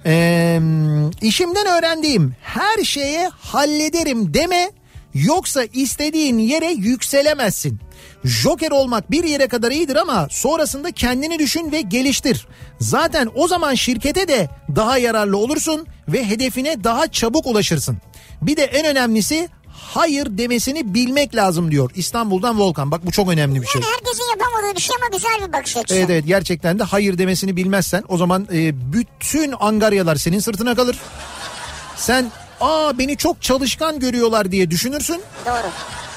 [0.05, 0.59] Ee,
[1.21, 4.71] işimden öğrendiğim her şeye hallederim deme
[5.13, 7.79] yoksa istediğin yere yükselemezsin.
[8.23, 12.47] Joker olmak bir yere kadar iyidir ama sonrasında kendini düşün ve geliştir.
[12.79, 17.97] Zaten o zaman şirkete de daha yararlı olursun ve hedefine daha çabuk ulaşırsın.
[18.41, 19.49] Bir de en önemlisi
[19.93, 22.91] hayır demesini bilmek lazım diyor İstanbul'dan Volkan.
[22.91, 23.81] Bak bu çok önemli bir şey.
[23.81, 25.95] Yani herkesin yapamadığı bir şey ama güzel bir bakış açısı.
[25.99, 30.99] Evet evet gerçekten de hayır demesini bilmezsen o zaman e, bütün angaryalar senin sırtına kalır.
[31.95, 32.31] Sen
[32.61, 35.67] aa beni çok çalışkan görüyorlar diye düşünürsün Doğru.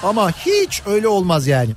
[0.02, 1.70] ama hiç öyle olmaz yani.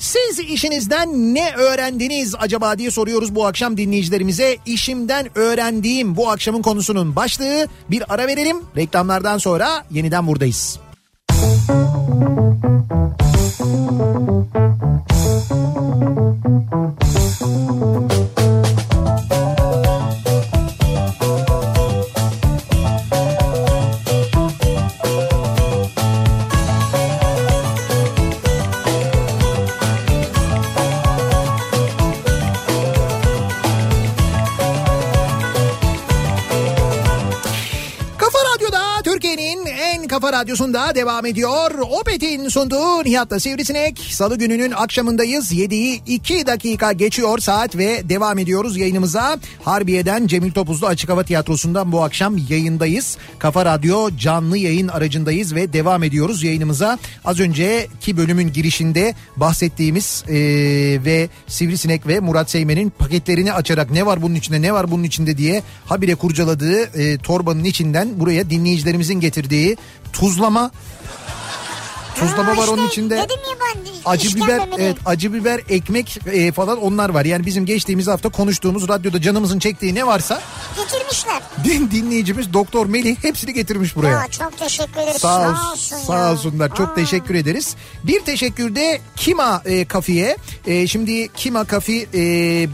[0.00, 4.56] Siz işinizden ne öğrendiniz acaba diye soruyoruz bu akşam dinleyicilerimize.
[4.66, 8.56] İşimden öğrendiğim bu akşamın konusunun başlığı bir ara verelim.
[8.76, 10.80] Reklamlardan sonra yeniden buradayız.
[13.70, 14.59] Kafa
[40.10, 41.70] kafa radyosunda devam ediyor.
[42.00, 43.98] Opet'in sunduğu Nihat'la Sivrisinek.
[43.98, 45.52] Salı gününün akşamındayız.
[45.52, 49.38] 7'yi 2 dakika geçiyor saat ve devam ediyoruz yayınımıza.
[49.64, 53.16] Harbiye'den Cemil Topuzlu Açık Hava Tiyatrosu'ndan bu akşam yayındayız.
[53.38, 56.98] Kafa Radyo canlı yayın aracındayız ve devam ediyoruz yayınımıza.
[57.24, 64.22] Az önceki bölümün girişinde bahsettiğimiz eee, ve Sivrisinek ve Murat Seymen'in paketlerini açarak ne var
[64.22, 69.76] bunun içinde ne var bunun içinde diye habire kurcaladığı e, torbanın içinden buraya dinleyicilerimizin getirdiği
[70.12, 70.70] tuzlama
[72.20, 76.82] tuzlama var onun içinde Dedim ya ben acı biber evet acı biber ekmek e, falan
[76.82, 77.24] onlar var.
[77.24, 80.40] Yani bizim geçtiğimiz hafta konuştuğumuz radyoda canımızın çektiği ne varsa
[80.76, 81.42] Getirmişler.
[81.64, 84.10] din dinleyicimiz Doktor Melih hepsini getirmiş buraya.
[84.10, 85.20] Ya çok teşekkür ederiz.
[85.20, 86.32] Sağ, ol, olsun sağ ya.
[86.32, 86.74] olsunlar.
[86.74, 86.94] Çok Aa.
[86.94, 87.76] teşekkür ederiz.
[88.04, 90.36] Bir teşekkür de Kima e, Kafi'ye.
[90.66, 92.20] E, şimdi Kima Kafi e,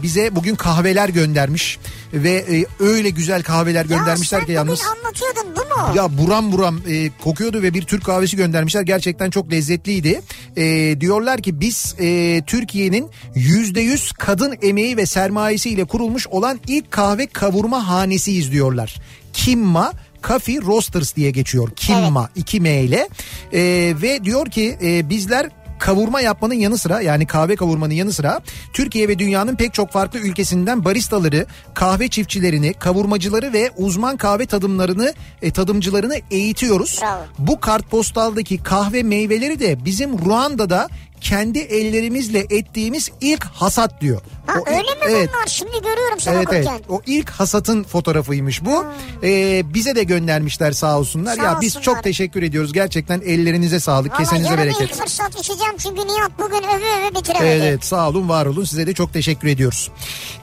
[0.01, 1.79] bize bugün kahveler göndermiş
[2.13, 4.79] ve e, öyle güzel kahveler göndermişler ya ki yalnız.
[4.79, 5.95] bugün anlatıyordun bu mu?
[5.95, 8.81] Ya buram buram e, kokuyordu ve bir Türk kahvesi göndermişler.
[8.81, 10.21] Gerçekten çok lezzetliydi.
[10.57, 16.91] E, diyorlar ki biz e, Türkiye'nin yüzde yüz kadın emeği ve sermayesiyle kurulmuş olan ilk
[16.91, 19.01] kahve kavurma hanesiyiz diyorlar.
[19.33, 19.91] Kimma
[20.23, 21.69] Coffee Roasters diye geçiyor.
[21.75, 23.09] Kimma 2 M ile
[23.53, 25.49] E, ve diyor ki e, bizler
[25.79, 28.41] kavurma yapmanın yanı sıra yani kahve kavurmanın yanı sıra
[28.73, 35.13] Türkiye ve dünyanın pek çok farklı ülkesinden baristaları, kahve çiftçilerini, kavurmacıları ve uzman kahve tadımlarını,
[35.41, 36.99] e, tadımcılarını eğitiyoruz.
[37.01, 37.21] Bravo.
[37.39, 40.87] Bu kartpostaldaki kahve meyveleri de bizim Ruanda'da
[41.21, 44.21] kendi ellerimizle ettiğimiz ilk hasat diyor.
[44.45, 45.29] Ha O öyle ilk- mi evet.
[45.33, 45.47] bunlar?
[45.47, 46.83] Şimdi görüyorum sen Evet evet okurken.
[46.95, 48.85] o ilk hasatın fotoğrafıymış bu.
[49.23, 51.35] Ee, bize de göndermişler sağ olsunlar.
[51.35, 51.83] Sağ ya biz olsunlar.
[51.95, 52.73] çok teşekkür ediyoruz.
[52.73, 54.81] Gerçekten ellerinize sağlık, Valla kesenize yarın bereket.
[54.81, 57.43] ilk fırsat içeceğim çünkü Nihat bugün öve öve bitiremedi.
[57.45, 59.91] Evet, evet sağ olun var olun size de çok teşekkür ediyoruz.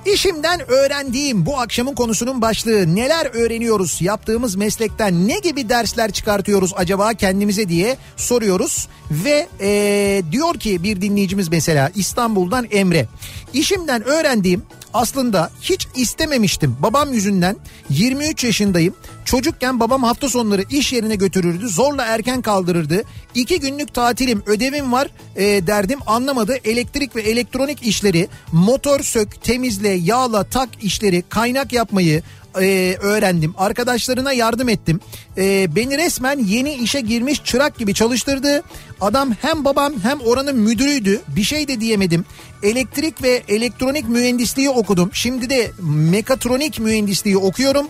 [0.06, 7.14] İşimden öğrendiğim bu akşamın konusunun başlığı neler öğreniyoruz yaptığımız meslekten ne gibi dersler çıkartıyoruz acaba
[7.14, 8.88] kendimize diye soruyoruz.
[9.10, 13.06] Ve eee, diyor ki bir dinleyicimiz mesela İstanbul'dan Emre.
[13.52, 14.62] İşimden öğrendiğim
[14.94, 16.76] aslında hiç istememiştim.
[16.80, 17.56] Babam yüzünden
[17.90, 18.94] 23 yaşındayım.
[19.24, 23.02] Çocukken babam hafta sonları iş yerine götürürdü zorla erken kaldırırdı.
[23.34, 26.56] İki günlük tatilim ödevim var e, derdim anlamadı.
[26.64, 32.22] Elektrik ve elektronik işleri motor sök temizle yağla tak işleri kaynak yapmayı
[32.60, 33.54] e, öğrendim.
[33.58, 35.00] Arkadaşlarına yardım ettim.
[35.36, 38.62] E, beni resmen yeni işe girmiş çırak gibi çalıştırdı.
[39.00, 41.20] Adam hem babam hem oranın müdürüydü.
[41.28, 42.24] Bir şey de diyemedim.
[42.62, 45.10] Elektrik ve elektronik mühendisliği okudum.
[45.12, 47.86] Şimdi de mekatronik mühendisliği okuyorum.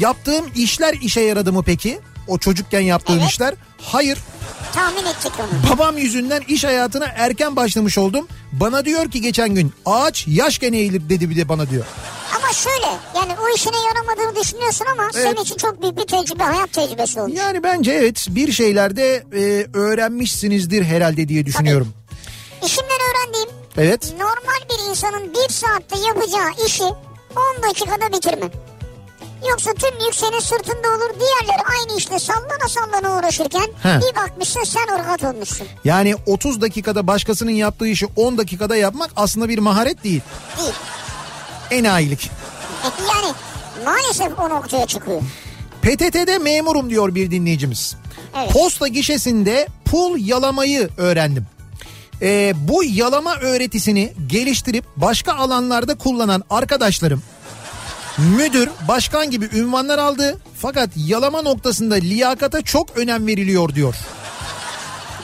[0.00, 1.98] Yaptığım işler işe yaradı mı peki
[2.28, 3.30] o çocukken yaptığım Evet.
[3.30, 4.18] işler hayır
[4.74, 5.72] Tahmin ettik onu.
[5.74, 8.28] Babam yüzünden iş hayatına erken başlamış oldum.
[8.52, 11.84] Bana diyor ki geçen gün ağaç yaşken eğilir dedi bir de bana diyor.
[12.36, 15.24] Ama şöyle yani o işine yaramadığını düşünüyorsun ama Evet.
[15.24, 17.38] senin için çok büyük bir tecrübe, hayat tecrübesi olmuş.
[17.38, 21.92] Yani bence evet bir şeylerde e, öğrenmişsinizdir herhalde diye düşünüyorum.
[22.66, 23.48] İşimden öğrendiğim
[23.78, 24.12] Evet.
[24.18, 28.46] normal bir insanın bir saatte yapacağı işi 10 dakikada bitirme.
[29.50, 31.20] Yoksa tüm yük senin sırtında olur.
[31.20, 34.00] Diğerleri aynı işte sallana sallana uğraşırken He.
[34.00, 35.66] bir bakmışsın sen ırgat olmuşsun.
[35.84, 40.20] Yani 30 dakikada başkasının yaptığı işi 10 dakikada yapmak aslında bir maharet değil.
[40.58, 40.72] Değil.
[41.70, 42.30] Enayilik.
[42.84, 43.34] yani
[43.84, 45.20] maalesef o noktaya çıkıyor.
[45.82, 47.96] PTT'de memurum diyor bir dinleyicimiz.
[48.38, 48.52] Evet.
[48.52, 51.46] Posta gişesinde pul yalamayı öğrendim.
[52.22, 57.22] Ee, bu yalama öğretisini geliştirip başka alanlarda kullanan arkadaşlarım
[58.18, 60.38] müdür, başkan gibi ünvanlar aldı.
[60.58, 63.94] Fakat yalama noktasında liyakata çok önem veriliyor diyor.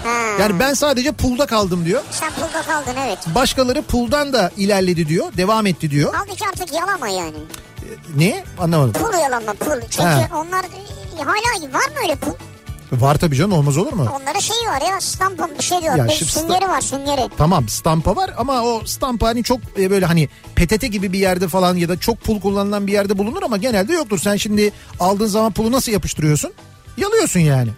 [0.05, 0.11] Ha.
[0.41, 2.03] Yani ben sadece pulda kaldım diyor.
[2.11, 3.19] Sen pulda kaldın evet.
[3.35, 5.33] Başkaları puldan da ilerledi diyor.
[5.37, 6.15] Devam etti diyor.
[6.17, 7.37] Halbuki artık yalama yani.
[8.17, 8.45] Ne?
[8.59, 8.93] Anlamadım.
[8.93, 9.81] Pul yalama pul.
[9.91, 10.29] Çünkü Ha.
[10.35, 10.65] onlar
[11.25, 12.33] hala var mı öyle pul?
[12.93, 14.07] Var tabii canım olmaz olur mu?
[14.21, 15.97] Onlara şey var ya stampa bir şey diyor.
[15.97, 17.29] Ya bir şu sta- süngeri var süngeri.
[17.39, 21.49] Tamam stampa var ama o stampa hani çok e, böyle hani PTT gibi bir yerde
[21.49, 24.19] falan ya da çok pul kullanılan bir yerde bulunur ama genelde yoktur.
[24.19, 26.53] Sen şimdi aldığın zaman pulu nasıl yapıştırıyorsun?
[26.97, 27.71] Yalıyorsun yani.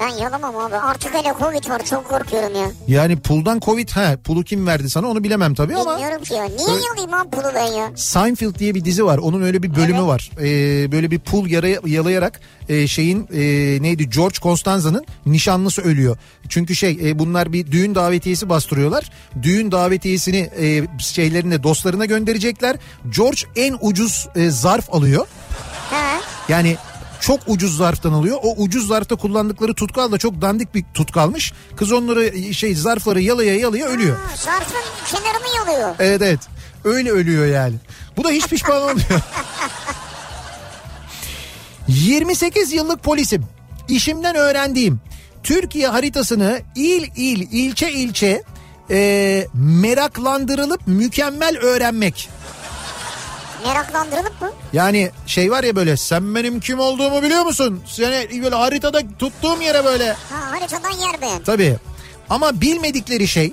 [0.00, 0.76] Ben yalamam abi.
[0.76, 2.66] Artık hele Covid var çok korkuyorum ya.
[2.88, 6.44] Yani puldan Covid ha pulu kim verdi sana onu bilemem tabii ama Bilmiyorum ki ya.
[6.44, 7.90] Niye Öyle- yalayayım abi pulu ben ya?
[7.96, 9.18] Seinfeld diye bir dizi var.
[9.18, 10.06] Onun öyle bir bölümü Evet.
[10.08, 10.30] var.
[10.38, 13.38] Ee, böyle bir pul yara, yalayarak e, şeyin e,
[13.82, 16.16] neydi George Costanza'nın nişanlısı ölüyor.
[16.48, 19.10] Çünkü şey e, bunlar bir düğün davetiyesi bastırıyorlar.
[19.42, 22.76] Düğün davetiyesini e, şeylerine dostlarına gönderecekler.
[23.16, 25.26] George en ucuz e, zarf alıyor.
[25.90, 26.20] Ha.
[26.48, 26.76] Yani
[27.20, 28.38] çok ucuz zarftan alıyor.
[28.42, 31.52] O ucuz zarfta kullandıkları tutkal da çok dandik bir tutkalmış.
[31.76, 34.16] Kız onları şey zarfları yalaya yalaya ölüyor.
[34.16, 35.94] Ha, Zarfın kenarını yalıyor.
[35.98, 36.40] Evet evet.
[36.84, 37.74] Öyle ölüyor yani.
[38.16, 39.20] Bu da hiç pişman olmuyor.
[41.88, 43.44] 28 yıllık polisim.
[43.88, 45.00] İşimden öğrendiğim
[45.42, 48.42] Türkiye haritasını il il ilçe ilçe
[48.90, 52.28] e, meraklandırılıp mükemmel öğrenmek.
[53.64, 54.50] Meraklandırılıp mı?
[54.72, 57.82] Yani şey var ya böyle sen benim kim olduğumu biliyor musun?
[57.86, 61.42] Seni böyle haritada tuttuğum yere böyle Ha haritadan yer beğen.
[61.42, 61.76] Tabii.
[62.30, 63.52] Ama bilmedikleri şey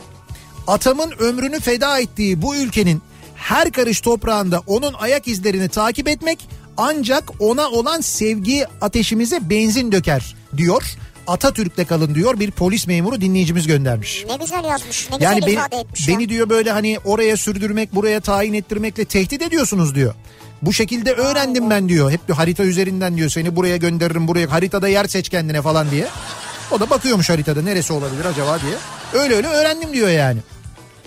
[0.68, 3.02] atamın ömrünü feda ettiği bu ülkenin
[3.36, 10.36] her karış toprağında onun ayak izlerini takip etmek ancak ona olan sevgi ateşimize benzin döker
[10.58, 10.84] diyor.
[11.28, 14.26] Atatürk'te kalın diyor bir polis memuru dinleyicimiz göndermiş.
[14.30, 15.10] Ne güzel yazmış.
[15.12, 16.16] Ne güzel Yani beni, ifade etmiş ya.
[16.18, 20.14] beni diyor böyle hani oraya sürdürmek buraya tayin ettirmekle tehdit ediyorsunuz diyor.
[20.62, 22.12] Bu şekilde öğrendim ben diyor.
[22.12, 26.08] Hep bir harita üzerinden diyor seni buraya gönderirim buraya haritada yer seç kendine falan diye.
[26.72, 28.76] O da bakıyormuş haritada neresi olabilir acaba diye.
[29.24, 30.40] Öyle öyle öğrendim diyor yani.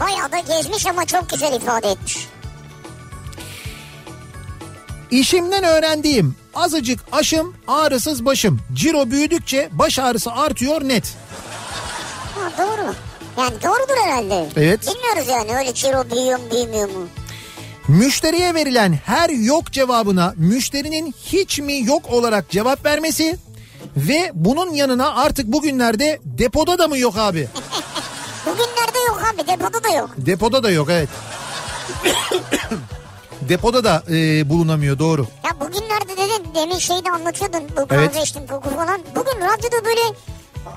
[0.01, 2.29] Bayağı da gezmiş ama çok güzel ifade etmiş.
[5.11, 8.61] İşimden öğrendiğim azıcık aşım ağrısız başım.
[8.73, 11.15] Ciro büyüdükçe baş ağrısı artıyor net.
[12.35, 12.95] Ha doğru.
[13.39, 14.49] Yani doğrudur herhalde.
[14.57, 14.81] Evet.
[14.87, 17.09] Bilmiyoruz yani öyle ciro büyüyor mu büyümüyor mu?
[17.89, 23.37] Müşteriye verilen her yok cevabına müşterinin hiç mi yok olarak cevap vermesi
[23.97, 27.49] ve bunun yanına artık bugünlerde depoda da mı yok abi?
[28.47, 30.11] Bugünlerde yok abi depoda da yok.
[30.17, 31.09] Depoda da yok evet.
[33.49, 35.26] Depoda da e, bulunamıyor doğru.
[35.45, 38.16] Ya bugünlerde dedin demin şeyde anlatıyordun bu kahve Evet.
[38.16, 39.01] içtim koku falan.
[39.16, 40.01] Bugün radyoda böyle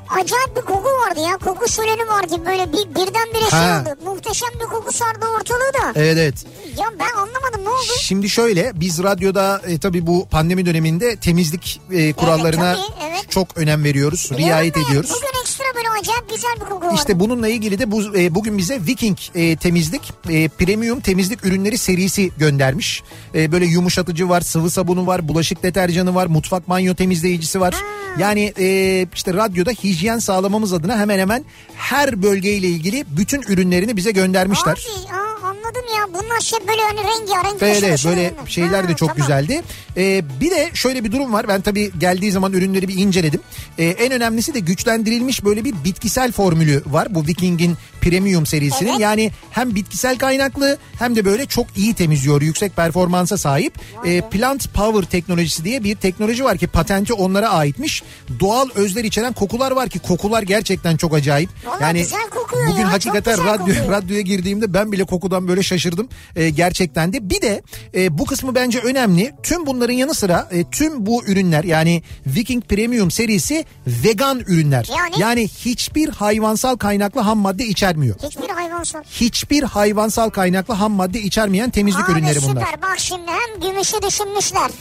[0.10, 1.38] acayip bir koku vardı ya.
[1.38, 3.84] Koku şöleni var gibi böyle bir, birdenbire şey Ha.
[3.86, 4.10] oldu.
[4.10, 5.92] Muhteşem bir koku sardı ortalığı da.
[5.96, 6.46] Evet evet.
[6.78, 7.92] Ya ben anlamadım ne oldu?
[8.00, 13.32] Şimdi şöyle biz radyoda e, tabii bu pandemi döneminde temizlik e, kurallarına tabii, evet.
[13.32, 15.12] çok önem veriyoruz, riayet Biliyorum da ediyoruz.
[15.16, 16.96] Bugün ekstra böyle acayip güzel bir koku vardı.
[16.96, 21.78] İşte bununla ilgili de bu, e, bugün bize Viking e, temizlik e, premium temizlik ürünleri
[21.78, 23.04] serisi göndermiş.
[23.36, 27.76] E, böyle yumuşatıcı var, sıvı sabunu var, bulaşık deterjanı var, mutfak banyo temizleyicisi var.
[28.20, 34.12] Yani e, işte radyoda hijyen sağlamamız adına hemen hemen her bölgeyle ilgili bütün ürünlerini bize
[34.12, 34.72] göndermişler.
[34.72, 36.08] Abi aa, anladım ya.
[36.10, 37.62] Bunlar şey böyle hani rengarenk.
[37.62, 39.18] Evet yeşil evet, böyle şeyler de Ha, çok tamam.
[39.28, 39.62] güzeldi.
[39.98, 41.48] Ee, bir de şöyle bir durum var.
[41.48, 43.42] Ben tabii geldiği zaman ürünleri bir inceledim.
[43.78, 47.16] Ee, en önemlisi de güçlendirilmiş böyle bir bitkisel formülü var.
[47.16, 48.90] Bu Viking'in premium serisinin.
[48.90, 49.00] Evet.
[49.00, 52.42] Yani hem bitkisel kaynaklı hem de böyle çok iyi temizliyor.
[52.42, 53.74] Yüksek performansa sahip.
[54.06, 58.04] Ee, Plant Power teknolojisi diye bir teknoloji var ki patenti onlara aitmiş.
[58.40, 61.50] Doğal özler içeren kokular var ki kokular gerçekten çok acayip.
[61.66, 63.92] Vallahi yani güzel kokuyor bugün ya, hakikaten radyo kokuyor.
[63.92, 66.10] radyoya girdiğimde ben bile kokudan böyle şaşırdım.
[66.36, 67.30] Ee, gerçekten de.
[67.30, 67.62] Bir de
[67.96, 69.32] e, bu kısmı bence önemli.
[69.44, 74.90] Tüm bunların yanı sıra e, tüm bu ürünler yani Viking Premium serisi vegan ürünler.
[75.20, 75.48] Yani?
[75.48, 78.16] hiçbir hayvansal kaynaklı ham madde içermiyor.
[78.24, 79.04] Hiçbir hayvansal.
[79.04, 82.82] Hiçbir hayvansal kaynaklı ham madde içermeyen temizlik Abi ürünleri süper bunlar.
[82.82, 84.72] bak şimdi hem gümüşü düşünmüşler.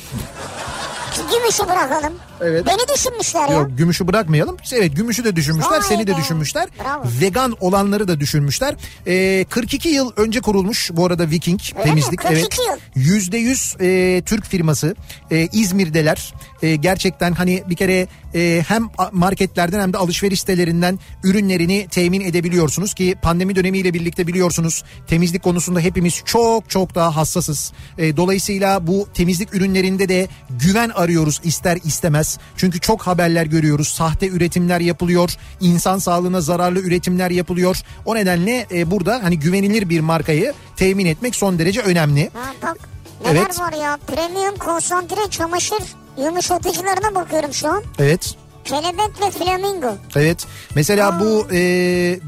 [1.32, 2.12] Gümüşü bırakalım.
[2.40, 2.66] Evet.
[2.66, 3.54] Beni düşünmüşler ya.
[3.54, 4.56] Yok gümüşü bırakmayalım.
[4.72, 6.16] Evet gümüşü de düşünmüşler, Vay seni de be.
[6.16, 6.68] düşünmüşler.
[6.84, 7.02] Bravo.
[7.20, 8.74] Vegan olanları da düşünmüşler.
[9.06, 12.24] Ee, 42 yıl önce kurulmuş bu arada Viking Öyle temizlik.
[12.24, 12.28] mi?
[12.28, 12.80] 42 evet.
[12.94, 14.94] Yüzde yüz e, Türk firması.
[15.30, 16.34] E, İzmir'deler.
[16.62, 22.94] E, gerçekten hani bir kere e, hem marketlerden hem de alışveriş sitelerinden ürünlerini temin edebiliyorsunuz
[22.94, 27.72] ki pandemi dönemiyle birlikte biliyorsunuz temizlik konusunda hepimiz çok çok daha hassasız.
[27.98, 32.38] E, dolayısıyla bu temizlik ürünlerinde de güven arıyoruz ister istemez.
[32.56, 33.88] Çünkü çok haberler görüyoruz.
[33.88, 35.30] Sahte üretimler yapılıyor.
[35.60, 37.76] insan sağlığına zararlı üretimler yapılıyor.
[38.04, 42.30] O nedenle e, burada hani güvenilir bir markayı temin etmek son derece önemli.
[42.34, 42.76] Ha bak
[43.24, 43.60] neler Evet.
[43.60, 43.98] var ya.
[44.06, 45.82] Premium konsantre çamaşır
[46.18, 47.82] yumuşatıcılarına bakıyorum şu an.
[47.98, 48.34] Evet.
[48.66, 49.96] Kelebek ve flamingo.
[50.16, 50.46] Evet.
[50.74, 51.58] Mesela bu e,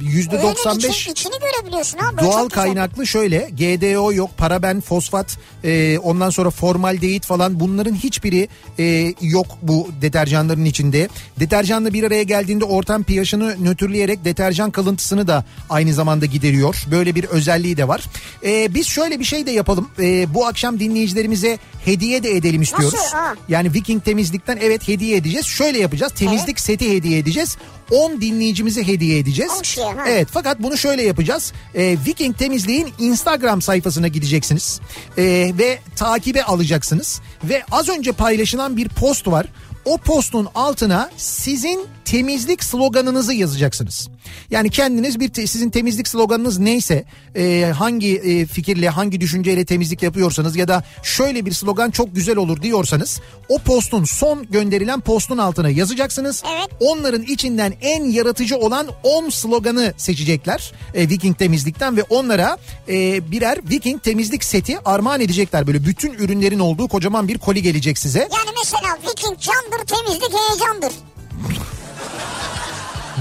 [0.01, 2.01] yüzde Öğenin 95 için, içini görebiliyorsun.
[2.17, 8.49] Böyle doğal kaynaklı şöyle GDO yok paraben fosfat e, ondan sonra formaldehit falan bunların hiçbiri
[8.79, 11.09] e, yok bu deterjanların içinde.
[11.41, 16.85] Deterjanla bir araya geldiğinde ortam pH'ını nötrleyerek deterjan kalıntısını da aynı zamanda gideriyor.
[16.91, 18.05] Böyle bir özelliği de var.
[18.45, 19.91] E, biz şöyle bir şey de yapalım.
[19.99, 22.95] E, bu akşam dinleyicilerimize hediye de edelim istiyoruz.
[22.95, 23.17] Nasıl?
[23.17, 23.35] Ha.
[23.49, 25.47] Yani Viking temizlikten evet hediye edeceğiz.
[25.47, 26.13] Şöyle yapacağız.
[26.31, 27.57] Temizlik seti hediye edeceğiz.
[27.91, 29.53] 10 dinleyicimize hediye edeceğiz.
[29.59, 30.05] On kişiye, ha.
[30.09, 31.53] Evet fakat bunu şöyle yapacağız.
[31.75, 34.81] Ee, Viking Temizliğin Instagram sayfasına gideceksiniz.
[35.19, 37.21] Ee, ve takibe alacaksınız.
[37.45, 39.47] Ve az önce paylaşılan bir post var.
[39.85, 44.09] O postun altına sizin temizlik sloganınızı yazacaksınız.
[44.51, 47.05] Yani kendiniz bir sizin temizlik sloganınız neyse
[47.37, 52.37] e, hangi e, fikirle hangi düşünceyle temizlik yapıyorsanız ya da şöyle bir slogan çok güzel
[52.37, 56.43] olur diyorsanız o postun son gönderilen postun altına yazacaksınız.
[56.57, 56.69] Evet.
[56.81, 62.59] Onların içinden en yaratıcı olan 10 sloganı seçecekler e, Viking temizlikten ve onlara
[62.89, 65.67] e, birer Viking temizlik seti armağan edecekler.
[65.67, 68.19] Böyle bütün ürünlerin olduğu kocaman bir koli gelecek size.
[68.19, 70.93] Yani mesela Viking candır temizlik heyecandır.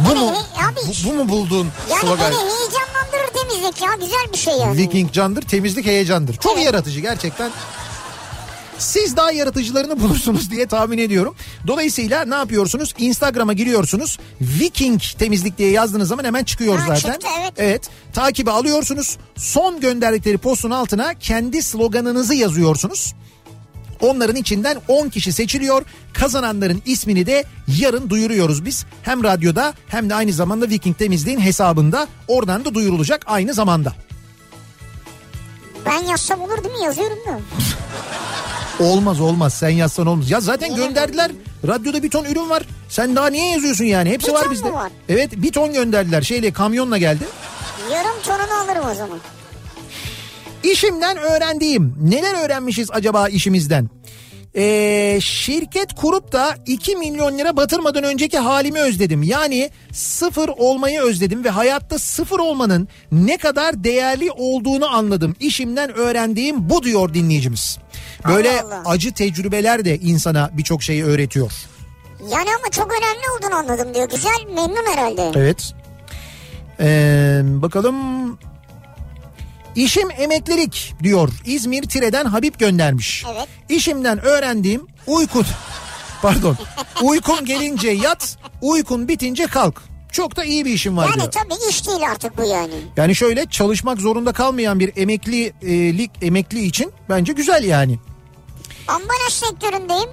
[0.05, 0.37] Bu mu?
[0.55, 0.79] Abi.
[1.05, 2.19] Bu, bu mu bulduğun Yani slogan?
[2.19, 4.77] beni heyecanlandırır temizlik ya güzel bir şey yani.
[4.77, 6.37] Viking candır, temizlik heyecandır.
[6.37, 6.65] Çok Evet.
[6.65, 7.51] yaratıcı gerçekten.
[8.79, 11.35] Siz daha yaratıcılarını bulursunuz diye tahmin ediyorum.
[11.67, 12.93] Dolayısıyla ne yapıyorsunuz?
[12.97, 14.19] Instagram'a giriyorsunuz.
[14.41, 17.11] Viking temizlik diye yazdığınız zaman hemen çıkıyor Ha, zaten.
[17.13, 17.53] çıktı, evet.
[17.57, 17.89] Evet.
[18.13, 19.17] Takibi alıyorsunuz.
[19.37, 23.13] Son gönderdikleri postun altına kendi sloganınızı yazıyorsunuz.
[24.01, 25.85] Onların içinden 10 kişi seçiliyor.
[26.13, 27.43] Kazananların ismini de
[27.79, 28.85] yarın duyuruyoruz biz.
[29.03, 32.07] Hem radyoda hem de aynı zamanda Viking Temizliğin hesabında.
[32.27, 33.93] Oradan da duyurulacak aynı zamanda.
[35.85, 37.39] Ben yazsam olur değil mi yazıyorum da.
[38.83, 40.31] Olmaz olmaz sen yazsan olmaz.
[40.31, 40.85] Ya zaten Niye?
[40.87, 41.31] gönderdiler.
[41.67, 42.63] Radyoda bir ton ürün var.
[42.89, 44.09] Sen daha niye yazıyorsun yani?
[44.09, 44.73] Hepsi Bir var bizde.
[44.73, 44.91] var?
[45.09, 46.21] Evet bir ton gönderdiler.
[46.21, 47.23] Şeyle kamyonla geldi.
[47.93, 49.19] Yarım tonunu alırım o zaman.
[50.63, 51.95] İşimden öğrendiğim.
[52.01, 53.89] Neler öğrenmişiz acaba işimizden?
[54.55, 59.23] Ee, şirket kurup da 2 milyon lira batırmadan önceki halimi özledim.
[59.23, 65.35] Yani sıfır olmayı özledim ve hayatta sıfır olmanın ne kadar değerli olduğunu anladım.
[65.39, 67.77] İşimden öğrendiğim bu diyor dinleyicimiz.
[68.27, 68.83] Böyle Allah Allah.
[68.85, 71.51] acı tecrübeler de insana birçok şeyi öğretiyor.
[72.31, 74.09] Yani ama çok önemli olduğunu anladım diyor.
[74.09, 75.31] Güzel memnun herhalde.
[75.39, 75.73] Evet.
[76.79, 77.95] Ee, bakalım.
[79.77, 81.29] İşim emeklilik diyor.
[81.45, 83.25] İzmir Tire'den Habib göndermiş.
[83.33, 83.47] Evet.
[83.69, 85.45] İşimden öğrendiğim uykun.
[86.21, 86.57] Pardon.
[87.03, 89.81] Uykun gelince yat, uykun bitince kalk.
[90.11, 91.31] Çok da iyi bir işim var Yani diyor.
[91.31, 92.73] tabii iş değil artık bu yani.
[92.97, 97.99] Yani şöyle çalışmak zorunda kalmayan bir emeklilik emekli için bence güzel yani.
[98.87, 100.09] Ambalaj sektöründeyim.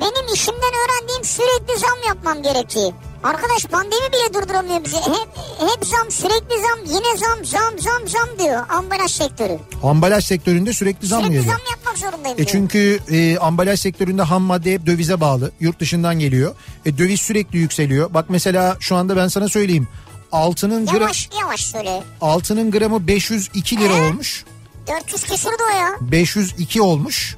[0.00, 2.92] Benim işimden öğrendiğim sürekli zam yapmam gerektiği.
[3.24, 4.96] Arkadaş pandemi bile durduramıyor bizi.
[4.96, 9.58] Hep, hep zam sürekli zam yine zam zam zam zam diyor ambalaj sektörü.
[9.82, 11.54] Ambalaj sektöründe sürekli zam sürekli geliyor?
[11.56, 12.48] zam yapmak zorundayım E diyor.
[12.48, 15.50] çünkü e, ambalaj sektöründe ham madde hep dövize bağlı.
[15.60, 16.54] Yurt dışından geliyor.
[16.86, 18.14] E, döviz sürekli yükseliyor.
[18.14, 19.88] Bak mesela şu anda ben sana söyleyeyim.
[20.32, 22.02] Altının gra- Yavaş yavaş söyle.
[22.20, 24.08] altının gramı 502 lira Ee?
[24.08, 24.44] olmuş.
[24.88, 25.88] 400 küsur da o ya.
[26.00, 27.36] 502 olmuş.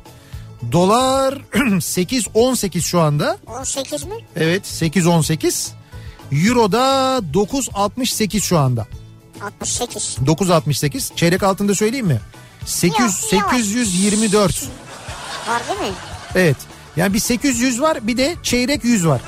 [0.72, 1.38] Dolar
[1.80, 3.38] 8 18 şu anda.
[3.46, 4.14] 18 mi?
[4.36, 5.72] Evet 8 18.
[6.32, 8.86] Euro da 9.68 şu anda.
[9.42, 10.16] 68.
[10.26, 11.16] 9.68.
[11.16, 12.20] Çeyrek altında söyleyeyim mi?
[12.64, 13.56] 800 Yok, yavaş.
[13.56, 14.68] 824.
[15.48, 15.96] Var değil mi?
[16.34, 16.56] Evet.
[16.96, 19.20] Yani bir 800 var bir de çeyrek 100 var.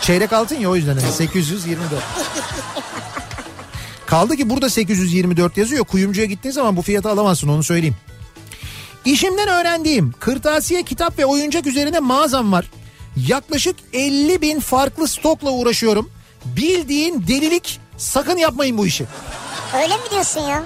[0.00, 1.90] Çeyrek altın ya o yüzden hani 824.
[4.06, 5.84] Kaldı ki burada 824 yazıyor.
[5.84, 7.96] Kuyumcuya gittiğin zaman bu fiyatı alamazsın onu söyleyeyim.
[9.04, 12.70] İşimden öğrendiğim kırtasiye, kitap ve oyuncak üzerine mağazam var.
[13.28, 16.10] Yaklaşık 50 bin farklı stokla uğraşıyorum.
[16.44, 19.04] Bildiğin delilik sakın yapmayın bu işi.
[19.76, 20.62] Öyle mi diyorsun ya?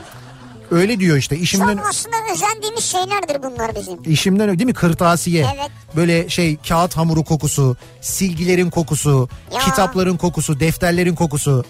[0.70, 4.12] Öyle diyor işte işimden Çok aslında özendiğimiz şeylerdir bunlar bizim.
[4.12, 5.46] işimden değil mi kırtasiye.
[5.56, 5.70] Evet.
[5.96, 9.60] Böyle şey kağıt hamuru kokusu, silgilerin kokusu, Ya.
[9.60, 11.64] kitapların kokusu, defterlerin kokusu.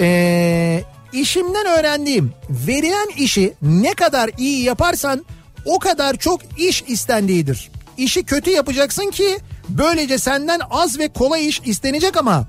[0.00, 5.24] Ee, işimden öğrendiğim verilen işi ne kadar iyi yaparsan
[5.64, 7.70] o kadar çok iş istendiğidir.
[7.98, 9.38] İşi kötü yapacaksın ki
[9.68, 12.48] böylece senden az ve kolay iş istenecek ama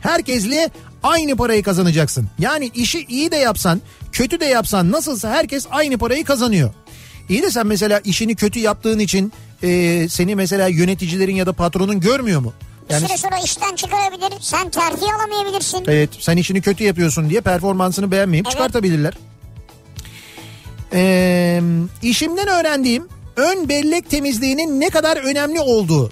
[0.00, 0.70] herkesle
[1.02, 2.28] aynı parayı kazanacaksın.
[2.38, 3.80] Yani işi iyi de yapsan,
[4.12, 6.74] kötü de yapsan nasılsa herkes aynı parayı kazanıyor.
[7.28, 9.32] İyi de sen mesela işini kötü yaptığın için
[9.62, 12.52] e, seni mesela yöneticilerin ya da patronun görmüyor mu?
[12.88, 14.32] Bir Yani süre sonra işten çıkarabilir.
[14.40, 15.84] Sen terfi alamayabilirsin.
[15.88, 18.52] evet sen işini kötü yapıyorsun diye performansını beğenmeyip Evet.
[18.52, 19.14] çıkartabilirler.
[20.92, 21.60] Ee,
[22.02, 26.10] işimden öğrendiğim ön bellek temizliğinin ne kadar önemli olduğu.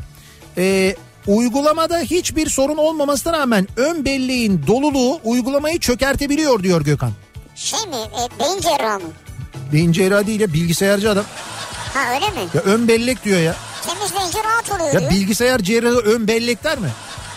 [0.58, 0.96] Ee,
[1.26, 7.12] uygulamada hiçbir sorun olmamasına rağmen ön belleğin doluluğu uygulamayı çökertebiliyor diyor Gökhan.
[7.54, 7.96] Şey mi?
[7.96, 9.08] E, beyin cerrahı mı?
[9.72, 11.24] Beyin cerrahı değil ya bilgisayarcı adam.
[11.94, 12.48] Ha öyle mi?
[12.54, 13.56] Ya ön bellek diyor ya.
[13.86, 15.10] Temizleyince rahat oluyor Ya diyor.
[15.10, 16.88] bilgisayar cerrahı ön bellek der mi?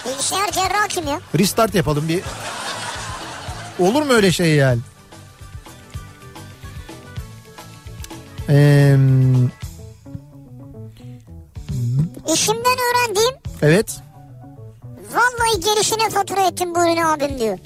[0.06, 1.20] Bilgisayar cerrahı kim ya?
[1.40, 2.22] Restart yapalım bir.
[3.80, 4.80] Olur mu öyle şey yani?
[8.50, 8.96] Ee,
[12.34, 13.98] İşimden öğrendiğim evet.
[15.14, 17.58] vallahi gelişine fatura ettim bu ürünü abim diyor.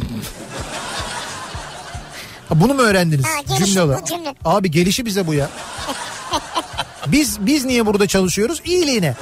[2.49, 3.25] Ha, Bunu mu öğrendiniz?
[3.25, 4.07] Ha, geliş, cümle olarak.
[4.07, 4.35] cümle.
[4.45, 5.49] Abi gelişi bize bu ya.
[7.11, 8.61] Biz biz niye burada çalışıyoruz?
[8.65, 9.15] İyiliğine.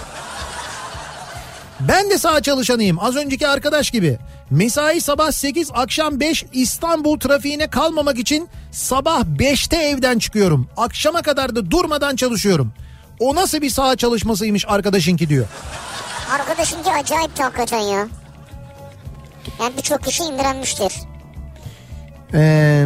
[1.80, 3.00] Ben de sağ çalışanıyım.
[3.00, 4.18] Az önceki arkadaş gibi.
[4.50, 10.70] Mesai sabah 8, akşam 5 İstanbul trafiğine kalmamak için sabah 5'te evden çıkıyorum.
[10.78, 12.74] Akşama kadar da durmadan çalışıyorum.
[13.20, 15.46] O nasıl bir saha çalışmasıymış arkadaşınki diyor.
[16.32, 18.08] Arkadaşınki acayip de hakikaten ya.
[19.60, 20.94] Yani birçok kişi imrenmiştir.
[22.34, 22.86] Ee,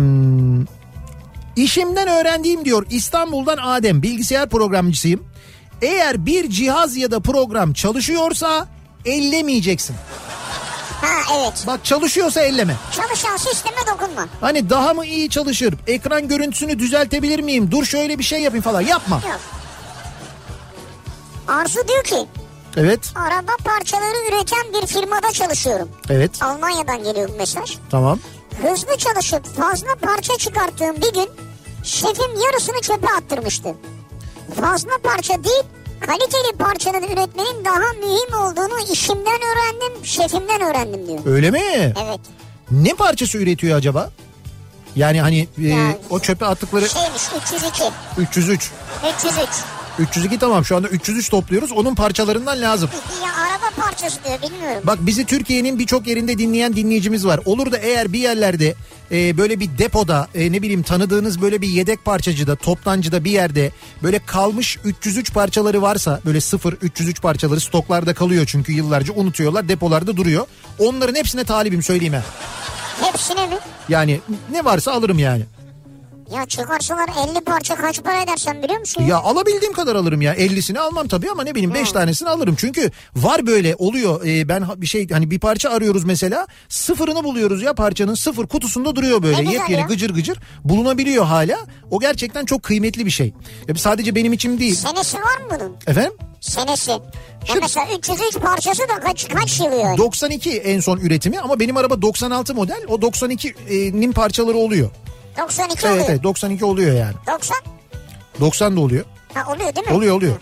[1.55, 5.23] işimden öğrendiğim diyor İstanbul'dan Adem bilgisayar programcısıyım.
[5.81, 8.67] Eğer bir cihaz ya da program çalışıyorsa
[9.05, 9.95] ellemeyeceksin.
[11.01, 11.63] Ha evet.
[11.67, 12.75] Bak çalışıyorsa elleme.
[12.95, 14.27] Çalışan sisteme dokunma.
[14.41, 15.73] Hani daha mı iyi çalışır?
[15.87, 17.71] Ekran görüntüsünü düzeltebilir miyim?
[17.71, 18.81] Dur şöyle bir şey yapayım falan.
[18.81, 19.15] Yapma.
[19.15, 19.39] Yok.
[21.47, 22.27] Arzu diyor ki
[22.77, 22.99] Evet.
[23.15, 25.89] araba parçaları üreten bir firmada çalışıyorum.
[26.09, 26.43] Evet.
[26.43, 27.77] Almanya'dan geliyor bu mesaj.
[27.91, 28.19] Tamam.
[28.61, 31.29] Hızlı çalışıp fazla parça çıkarttığım bir gün
[31.83, 33.75] şefim yarısını çöpe attırmıştı.
[34.61, 35.63] Fazla parça değil
[35.99, 41.19] kaliteli parçanın üretmenin daha mühim olduğunu işimden öğrendim şefimden öğrendim diyor.
[41.25, 41.61] Öyle mi?
[42.05, 42.19] Evet.
[42.71, 44.09] Ne parçası üretiyor acaba?
[44.95, 47.83] Yani hani e, Yani- o çöpe attıkları Şeymiş 302.
[48.17, 48.71] 303.
[49.19, 49.49] 303.
[49.99, 51.71] 302 tamam şu anda 303 topluyoruz.
[51.71, 52.89] Onun parçalarından lazım.
[53.23, 54.81] Ya araba parçası diyor bilmiyorum.
[54.83, 57.39] Bak bizi Türkiye'nin birçok yerinde dinleyen dinleyicimiz var.
[57.45, 58.75] Olur da eğer bir yerlerde
[59.11, 63.71] e, böyle bir depoda e, ne bileyim tanıdığınız böyle bir yedek parçacıda toptancıda bir yerde
[64.03, 70.17] böyle kalmış 303 parçaları varsa böyle 0 303 parçaları stoklarda kalıyor çünkü yıllarca unutuyorlar depolarda
[70.17, 70.45] duruyor.
[70.79, 72.23] Onların hepsine talibim söyleyeyim ha.
[73.01, 73.55] Hepsine mi?
[73.89, 74.19] Yani
[74.51, 75.43] ne varsa alırım yani.
[76.33, 79.03] Ya çıkarsalar 50 parça kaç para eder sen biliyor musun?
[79.03, 80.35] Ya alabildiğim kadar alırım ya.
[80.35, 82.55] 50'sini almam tabii ama ne bileyim 5 tanesini alırım.
[82.59, 84.25] Çünkü var böyle oluyor.
[84.25, 86.47] Ee, ben bir şey hani bir parça arıyoruz mesela.
[86.69, 89.45] Sıfırını buluyoruz ya parçanın sıfır kutusunda duruyor böyle.
[89.45, 89.87] Ne Yepyeni ya.
[89.87, 91.57] gıcır gıcır bulunabiliyor hala.
[91.91, 93.33] O gerçekten çok kıymetli bir şey.
[93.67, 94.75] Ya sadece benim için değil.
[94.75, 95.75] Senesi var mı bunun?
[95.87, 96.13] Efendim?
[96.41, 96.91] Senesi.
[96.91, 96.99] Ya
[97.45, 99.97] Şimdi- mesela 303 parçası da kaç, kaç yıl yani?
[99.97, 102.81] 92 en son üretimi ama benim araba 96 model.
[102.87, 104.89] O 92'nin parçaları oluyor.
[105.37, 106.09] 92 Evet oluyor.
[106.09, 107.13] evet 92 oluyor yani.
[107.27, 107.57] 90?
[108.39, 109.05] 90 da oluyor.
[109.33, 109.93] Ha oluyor değil mi?
[109.93, 110.35] Oluyor oluyor.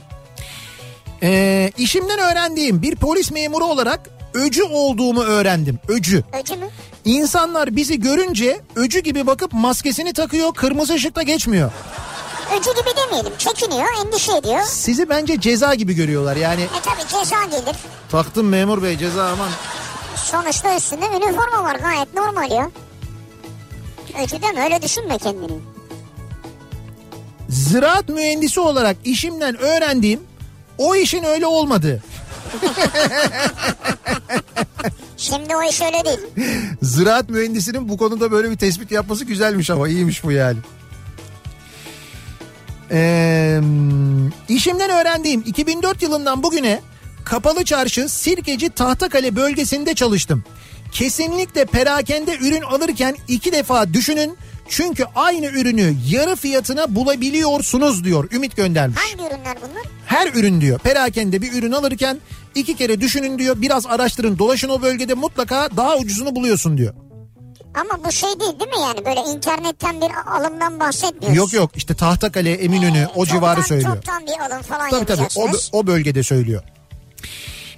[1.23, 5.79] Ee, işimden öğrendiğim bir polis memuru olarak öcü olduğumu öğrendim.
[5.87, 6.23] Öcü.
[6.41, 6.65] Öcü mü?
[7.05, 11.71] İnsanlar bizi görünce öcü gibi bakıp maskesini takıyor kırmızı ışıkta geçmiyor.
[12.59, 13.31] Öcü gibi demeyelim.
[13.37, 14.61] Çekiniyor, endişe ediyor.
[14.65, 16.61] Sizi bence ceza gibi görüyorlar yani.
[16.61, 17.75] E tabi ceza gelir.
[18.11, 19.49] Taktım memur bey ceza aman.
[20.15, 22.69] Sonuçta üstünde üniforma var gayet normal ya.
[24.13, 25.59] Deme öyle düşünme kendini.
[27.49, 30.19] Ziraat mühendisi olarak işimden öğrendiğim
[30.77, 32.03] o işin öyle olmadığı.
[35.17, 36.19] Şimdi o iş öyle değil.
[36.81, 40.57] Ziraat mühendisinin bu konuda böyle bir tespit yapması güzelmiş ama iyiymiş bu yani.
[42.91, 43.59] Ee,
[44.49, 46.81] işimden öğrendiğim 2004 yılından bugüne
[47.25, 50.43] Kapalı Çarşı Sirkeci Tahtakale bölgesinde çalıştım.
[50.91, 54.37] Kesinlikle perakende ürün alırken iki defa düşünün
[54.69, 58.99] çünkü aynı ürünü yarı fiyatına bulabiliyorsunuz diyor Ümit göndermiş.
[58.99, 59.83] Hangi ürünler bunlar?
[60.05, 62.17] Her ürün diyor perakende bir ürün alırken
[62.55, 66.93] iki kere düşünün diyor biraz araştırın dolaşın o bölgede mutlaka daha ucuzunu buluyorsun diyor.
[67.75, 71.37] Ama bu şey değil değil mi yani böyle internetten bir alımdan bahsetmiyoruz.
[71.37, 73.95] Yok yok işte Tahtakale, Eminönü o Çoktan- civarı söylüyor.
[73.95, 76.63] Çoktan bir alım falan Tabii tabii o, o bölgede söylüyor.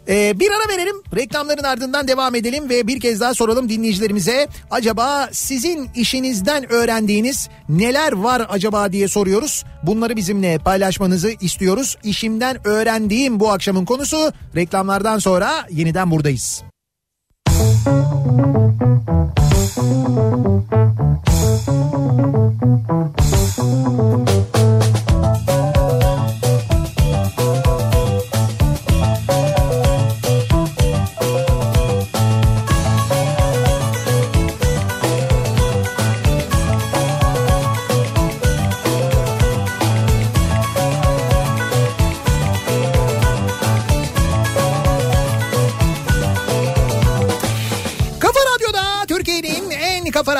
[0.07, 5.29] Ee, bir ara verelim reklamların ardından devam edelim ve bir kez daha soralım dinleyicilerimize acaba
[5.31, 9.63] sizin işinizden öğrendiğiniz neler var acaba diye soruyoruz.
[9.83, 11.97] Bunları bizimle paylaşmanızı istiyoruz.
[12.03, 16.63] İşimden öğrendiğim bu akşamın konusu reklamlardan sonra yeniden buradayız.
[23.61, 24.30] Kafa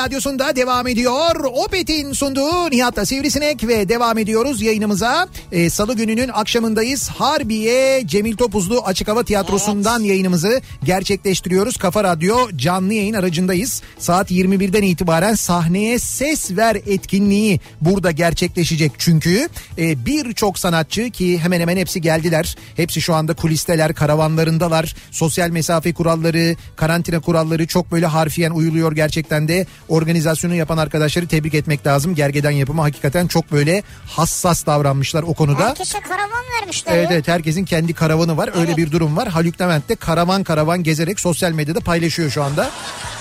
[0.02, 1.44] radyosunda devam ediyor.
[1.44, 5.28] Opet'in sunduğu Nihat'la Sivrisinek ve devam ediyoruz yayınımıza.
[5.52, 7.08] Ee, Salı gününün akşamındayız.
[7.08, 11.76] Harbiye Cemil Topuzlu Açık Hava Tiyatrosu'ndan yayınımızı gerçekleştiriyoruz.
[11.76, 13.82] Kafa Radyo canlı yayın aracındayız.
[13.98, 18.92] Saat 21'den itibaren sahneye ses ver etkinliği burada gerçekleşecek.
[18.98, 19.48] Çünkü
[19.78, 22.56] e, birçok sanatçı ki hemen hemen hepsi geldiler.
[22.76, 24.96] Hepsi şu anda kulisteler, karavanlarındalar.
[25.10, 29.66] Sosyal mesafe kuralları, karantina kuralları çok böyle harfiyen uyuluyor gerçekten de.
[29.92, 32.14] Organizasyonu yapan arkadaşları tebrik etmek lazım.
[32.14, 35.68] Gergeden yapımı hakikaten çok böyle hassas davranmışlar o konuda.
[35.68, 38.50] Herkese karavan vermişler Evet evet herkesin kendi karavanı var.
[38.54, 38.76] Öyle Evet.
[38.76, 39.28] bir durum var.
[39.28, 42.70] Haluk Levent de karavan karavan gezerek sosyal medyada paylaşıyor şu anda.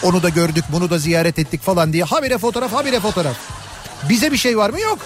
[0.03, 2.03] Onu da gördük bunu da ziyaret ettik falan diye.
[2.03, 3.35] Habire fotoğraf habire fotoğraf.
[4.09, 4.81] Bize bir şey var mı?
[4.81, 4.99] Yok.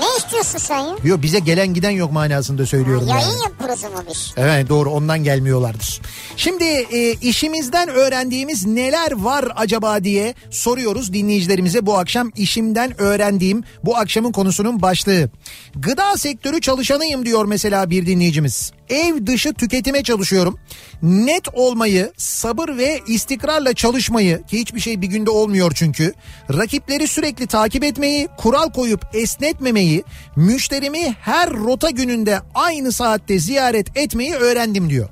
[0.00, 0.96] Ne istiyorsun sen ya?
[1.04, 3.22] Yok bize gelen giden yok manasında söylüyorum yani.
[3.22, 4.32] Yayın yapıyoruz ama biz.
[4.36, 6.00] Evet doğru ondan gelmiyorlardır.
[6.36, 13.96] Şimdi e, işimizden öğrendiğimiz neler var acaba diye soruyoruz dinleyicilerimize bu akşam işimden öğrendiğim bu
[13.96, 15.30] akşamın konusunun başlığı.
[15.76, 18.72] Gıda sektörü çalışanıyım diyor mesela bir dinleyicimiz.
[18.88, 20.58] Ev dışı tüketime çalışıyorum.
[21.02, 26.12] Net olmayı, sabır ve istikrarla çalışmayı ki hiçbir şey bir günde olmuyor çünkü.
[26.52, 30.04] Rakipleri sürekli takip etmeyi, kural koyup esnetmemeyi,
[30.36, 35.08] müşterimi her rota gününde aynı saatte ziyaret etmeyi öğrendim diyor.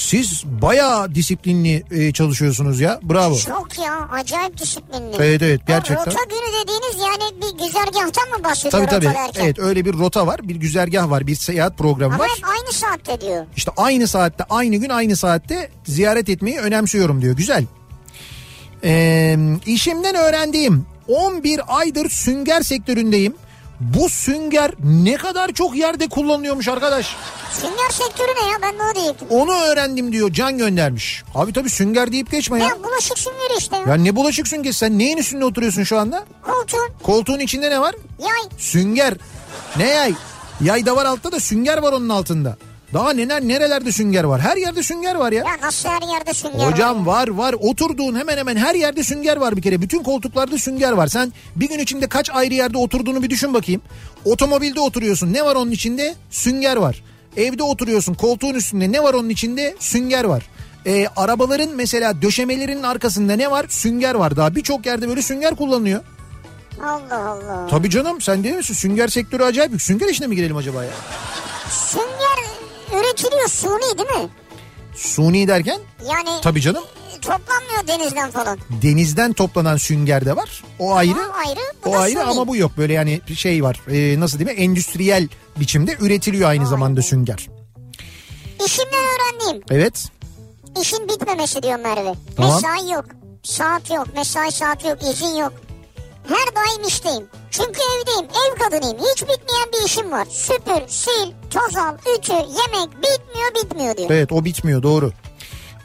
[0.00, 3.00] Siz bayağı disiplinli e, çalışıyorsunuz ya.
[3.02, 3.36] Bravo.
[3.38, 5.16] Çok ya acayip disiplinli.
[5.18, 6.06] Evet evet gerçekten.
[6.06, 9.04] Rota günü dediğiniz yani bir güzergahtan mı bahsediyor Tabii tabii.
[9.04, 9.44] derken?
[9.44, 12.30] Evet öyle bir rota var, bir güzergah var, bir seyahat programı Ama var.
[12.36, 13.44] hep aynı saatte diyor.
[13.56, 17.36] İşte aynı saatte, aynı gün, aynı saatte ziyaret etmeyi önemsiyorum diyor.
[17.36, 17.64] Güzel.
[18.84, 19.36] Ee,
[19.66, 23.34] işimden öğrendiğim 11 aydır sünger sektöründeyim.
[23.80, 27.16] Bu sünger ne kadar çok yerde kullanılıyormuş arkadaş.
[27.52, 29.28] Sünger sektörü ne ya ben de o diyecektim.
[29.30, 31.22] Onu öğrendim diyor Can göndermiş.
[31.34, 32.68] Abi tabii sünger deyip geçme ya.
[32.68, 33.82] Ya bulaşık süngeri işte ya.
[33.88, 36.24] Ya ne bulaşık sünger sen neyin üstünde oturuyorsun şu anda?
[36.42, 37.94] Koltuğun Koltuğun içinde ne var?
[38.18, 38.58] yay.
[38.58, 39.14] Sünger.
[39.76, 40.14] Ne yay?
[40.60, 42.56] Yay da var altta da sünger var onun altında.
[42.94, 44.40] Daha neler nerelerde sünger var?
[44.40, 45.44] Her yerde sünger var ya.
[45.44, 47.28] Ya nasıl her yerde sünger Hocam var?
[47.28, 49.80] var var oturduğun hemen hemen her yerde sünger var bir kere.
[49.82, 51.06] Bütün koltuklarda sünger var.
[51.06, 53.82] Sen bir gün içinde kaç ayrı yerde oturduğunu bir düşün bakayım.
[54.24, 56.14] Otomobilde oturuyorsun ne var onun içinde?
[56.30, 57.02] Sünger var.
[57.36, 59.76] Evde oturuyorsun koltuğun üstünde ne var onun içinde?
[59.78, 60.46] Sünger var.
[60.86, 63.66] Ee, arabaların mesela döşemelerinin arkasında ne var?
[63.68, 64.36] Sünger var.
[64.36, 66.00] Daha birçok yerde böyle sünger kullanılıyor.
[66.84, 67.66] Allah Allah.
[67.70, 68.74] Tabii canım sen değil misin?
[68.74, 69.70] Sünger sektörü acayip.
[69.70, 69.82] büyük.
[69.82, 70.90] Sünger işine mi girelim acaba ya?
[71.70, 72.06] Sünger
[72.98, 74.28] üretiliyor suni değil mi?
[74.96, 75.80] Suni derken?
[76.08, 76.84] Yani Tabii canım.
[77.22, 78.58] toplanmıyor denizden falan.
[78.82, 80.62] Denizden toplanan sünger de var.
[80.78, 81.10] O ayrı.
[81.18, 81.60] O ayrı.
[81.84, 82.22] Bu O ayrı suni.
[82.30, 82.72] ama bu yok.
[82.78, 83.80] Böyle yani şey var.
[83.90, 84.62] Ee, nasıl diyeyim?
[84.62, 87.48] Endüstriyel biçimde üretiliyor aynı zamanda sünger.
[88.66, 89.62] İşimden öğrendiğim.
[89.70, 90.04] Evet.
[90.80, 92.14] İşin bitmemesi diyor Merve.
[92.36, 92.54] Tamam.
[92.54, 93.04] Mesai yok.
[93.42, 94.06] Saat yok.
[94.16, 94.98] Mesai saati yok.
[95.02, 95.52] izin yok.
[96.28, 97.26] Her daim işteyim.
[97.50, 98.24] Çünkü evdeyim.
[98.24, 98.98] Ev kadınıyım.
[98.98, 100.26] Hiç bitmeyen bir işim var.
[100.30, 104.10] Süpür, sil, toz al, ütü, yemek bitmiyor bitmiyor diyor.
[104.10, 105.12] Evet o bitmiyor doğru.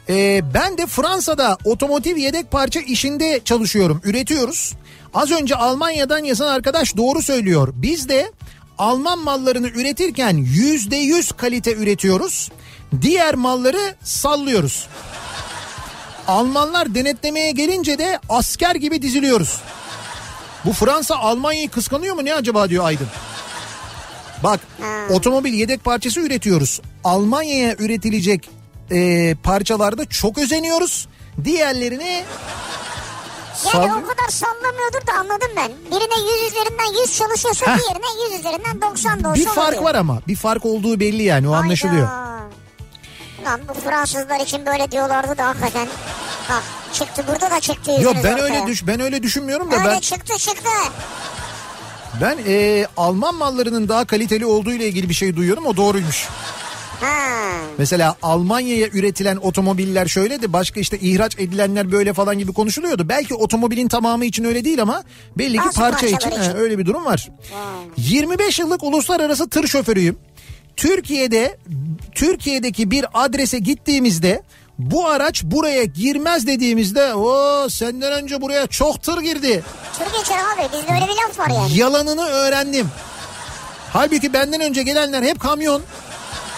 [0.08, 4.00] Ee, ben de Fransa'da otomotiv yedek parça işinde çalışıyorum.
[4.04, 4.74] Üretiyoruz.
[5.14, 7.68] Az önce Almanya'dan yazan arkadaş doğru söylüyor.
[7.74, 8.32] Biz de
[8.78, 12.50] Alman mallarını üretirken yüzde yüz kalite üretiyoruz.
[13.02, 14.86] Diğer malları sallıyoruz.
[16.28, 19.60] Almanlar denetlemeye gelince de asker gibi diziliyoruz.
[20.66, 23.08] Bu Fransa Almanya'yı kıskanıyor mu ne acaba diyor Aydın.
[24.42, 24.60] Bak
[25.10, 26.80] otomobil yedek parçası üretiyoruz.
[27.04, 28.50] Almanya'ya üretilecek
[28.90, 31.08] e, parçalarda çok özeniyoruz.
[31.44, 32.24] Diğerlerini Yani
[33.72, 35.70] sal- o kadar sallamıyordur da anladım ben.
[35.90, 37.78] Birine 100 üzerinden 100 çalışıyorsa Heh.
[37.78, 39.82] diğerine 100 üzerinden 90 da olsa bir fark oluyor.
[39.84, 42.08] var ama bir fark olduğu belli yani o anlaşılıyor.
[43.46, 45.88] Lan bu Fransızlar için böyle diyorlardı da hakikaten.
[46.50, 48.44] Bak çıktı burada da çıktı Yok yüzünüz ben ortaya.
[48.44, 50.68] öyle düş ben öyle düşünmüyorum da Öyle ben çıktı çıktı.
[52.20, 56.28] ben e, Alman mallarının daha kaliteli olduğu ile ilgili bir şey duyuyorum o doğruymuş.
[57.00, 57.16] Ha.
[57.78, 63.08] Mesela Almanya'ya üretilen otomobiller şöyledi başka işte ihraç edilenler böyle falan gibi konuşuluyordu.
[63.08, 65.02] Belki otomobilin tamamı için öyle değil ama
[65.38, 66.56] belli ki Bazı parça için, parçalar he, için.
[66.58, 67.28] öyle bir durum var.
[67.96, 70.18] 25 yıllık uluslararası tır şoförüyüm.
[70.76, 71.58] Türkiye'de
[72.14, 74.42] Türkiye'deki bir adrese gittiğimizde
[74.78, 79.62] bu araç buraya girmez dediğimizde o senden önce buraya çok tır girdi.
[79.98, 81.78] Tır geçer abi bizde öyle bir laf var yani.
[81.78, 82.88] Yalanını öğrendim.
[83.92, 85.82] Halbuki benden önce gelenler hep kamyon.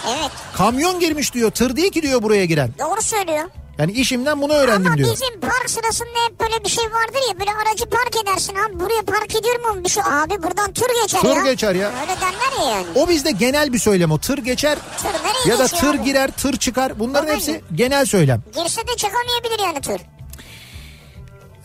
[0.07, 1.51] Evet Kamyon girmiş diyor.
[1.51, 2.69] Tır değil ki diyor buraya giren.
[2.79, 3.49] doğru söylüyor.
[3.79, 5.09] Yani işimden bunu öğrendim Ama diyor.
[5.13, 9.01] bizim park sırasında hep böyle bir şey vardır ya böyle aracı park edersin abi buraya
[9.01, 11.43] park ediyorum mu bir şey abi buradan tır geçer Tır ya.
[11.43, 11.87] geçer ya.
[12.01, 12.85] Öyle derler ya yani.
[12.95, 14.17] O bizde genel bir söylem o.
[14.19, 16.03] Tır geçer Tır ya da tır abi?
[16.03, 16.99] girer, tır çıkar.
[16.99, 17.35] Bunların Tabii.
[17.35, 18.43] hepsi genel söylem.
[18.55, 20.01] Girse de çıkamayabilir yani tır.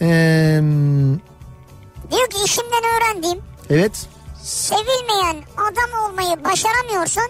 [0.01, 0.61] Ee,
[2.11, 4.07] Diyor ki işimden öğrendiğim evet.
[4.43, 7.29] sevilmeyen adam olmayı başaramıyorsan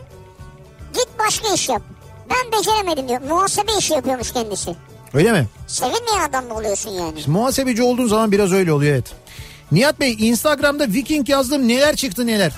[0.95, 1.82] git başka iş yap.
[2.31, 3.20] Ben beceremedim diyor.
[3.20, 4.77] Muhasebe işi yapıyormuş kendisi.
[5.14, 5.47] Öyle mi?
[5.66, 7.20] Sevilmeyen adam mı oluyorsun yani?
[7.27, 9.12] Muhasebeci olduğun zaman biraz öyle oluyor evet.
[9.72, 12.53] Nihat Bey Instagram'da Viking yazdım neler çıktı neler.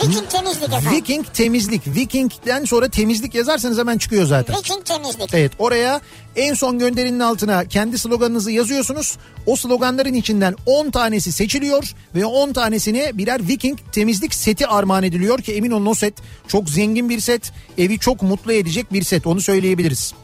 [0.00, 0.92] Viking temizlik efendim.
[0.92, 1.86] Viking temizlik.
[1.86, 4.56] Viking'den sonra temizlik yazarsanız hemen çıkıyor zaten.
[4.56, 5.34] Viking temizlik.
[5.34, 6.00] Evet oraya
[6.36, 9.18] en son gönderinin altına kendi sloganınızı yazıyorsunuz.
[9.46, 15.38] O sloganların içinden 10 tanesi seçiliyor ve 10 tanesine birer Viking temizlik seti armağan ediliyor
[15.38, 16.14] ki emin olun o set
[16.48, 17.52] çok zengin bir set.
[17.78, 20.14] Evi çok mutlu edecek bir set onu söyleyebiliriz.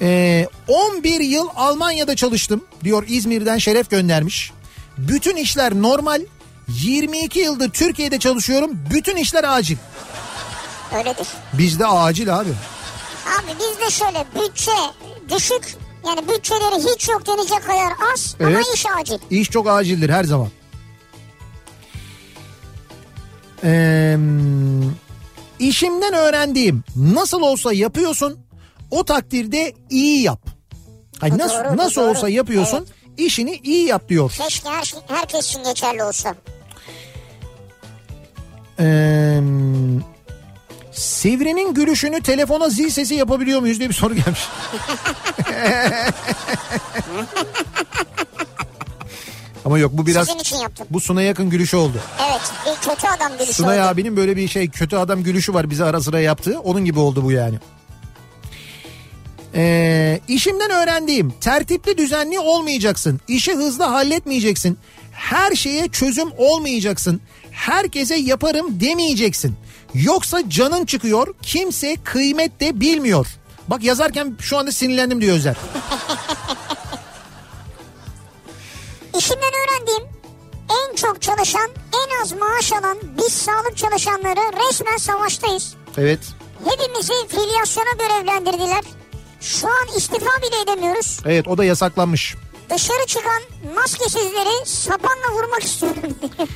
[0.00, 4.52] Ee, 11 yıl Almanya'da çalıştım diyor İzmir'den Şeref göndermiş.
[4.98, 6.22] Bütün işler normal.
[6.68, 8.70] 22 yıldır Türkiye'de çalışıyorum.
[8.90, 9.76] Bütün işler acil.
[10.96, 11.26] Öyledir.
[11.52, 12.50] Bizde acil abi.
[13.26, 14.72] Abi bizde şöyle bütçe
[15.30, 18.56] düşük yani bütçeleri hiç yok denecek kadar az Evet.
[18.56, 19.18] ama iş acil.
[19.30, 20.48] İş çok acildir her zaman.
[23.64, 24.16] Ee,
[25.58, 28.38] işimden öğrendiğim nasıl olsa yapıyorsun
[28.90, 30.40] o takdirde iyi yap.
[31.22, 32.10] Bu nasıl doğru, nasıl doğru.
[32.10, 32.86] olsa yapıyorsun
[33.16, 34.30] işini iyi yap diyor.
[34.30, 36.34] Keşke her, şey- herkes için geçerli olsa.
[38.80, 39.40] Ee,
[40.92, 44.48] Sivri'nin gülüşünü telefona zil sesi yapabiliyor muyuz diye bir soru gelmiş.
[49.64, 50.86] Ama yok bu biraz Sizin için yaptım.
[50.90, 52.00] bu Suna yakın gülüşü oldu.
[52.30, 53.88] Evet bir kötü adam gülüşü Sunay oldu.
[53.88, 56.60] abinin böyle bir şey kötü adam gülüşü var bize ara sıra yaptığı.
[56.60, 57.58] Onun gibi oldu bu yani.
[59.54, 63.20] Ee, işimden öğrendiğim tertipli düzenli olmayacaksın.
[63.28, 64.78] İşi hızlı halletmeyeceksin.
[65.12, 67.20] Her şeye çözüm olmayacaksın.
[67.54, 69.56] Herkese yaparım demeyeceksin.
[69.94, 71.34] Yoksa canın çıkıyor.
[71.42, 73.26] Kimse kıymet de bilmiyor.
[73.68, 75.56] Bak yazarken şu anda sinirlendim diyor Özer.
[79.18, 80.02] İşimden öğrendiğim
[80.70, 85.74] en çok çalışan en az maaş alan biz sağlık çalışanları resmen savaştayız.
[85.98, 86.20] Evet.
[86.64, 88.84] Hepimizi filyasyona görevlendirdiler.
[89.40, 91.20] Şu an istifa bile edemiyoruz.
[91.24, 92.34] Evet o da yasaklanmış.
[92.70, 93.42] Dışarı çıkan
[93.74, 96.48] maskesizleri sapanla vurmak istiyorum diyor.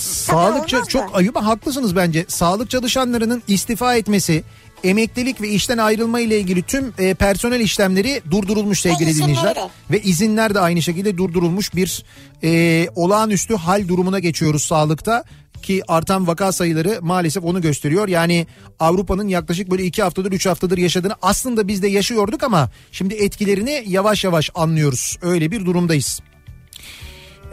[0.00, 2.24] Sağlık Olmaz çok ayıp haklısınız bence.
[2.28, 4.44] Sağlık çalışanlarının istifa etmesi,
[4.84, 9.56] emeklilik ve işten ayrılma ile ilgili tüm e, personel işlemleri durdurulmuş sevgili dinleyiciler.
[9.90, 12.04] Ve izinler de aynı şekilde durdurulmuş bir
[12.44, 15.24] e, olağanüstü hal durumuna geçiyoruz sağlıkta.
[15.62, 18.08] Ki artan vaka sayıları maalesef onu gösteriyor.
[18.08, 18.46] Yani
[18.80, 23.84] Avrupa'nın yaklaşık böyle iki haftadır üç haftadır yaşadığını aslında biz de yaşıyorduk ama şimdi etkilerini
[23.86, 25.18] yavaş yavaş anlıyoruz.
[25.22, 26.20] Öyle bir durumdayız.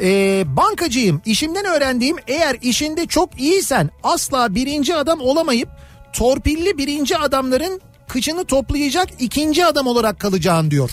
[0.01, 1.21] Ee, bankacıyım.
[1.25, 5.69] İşimden öğrendiğim eğer işinde çok iyisen asla birinci adam olamayıp
[6.13, 10.91] torpilli birinci adamların kıçını toplayacak ikinci adam olarak kalacağın diyor.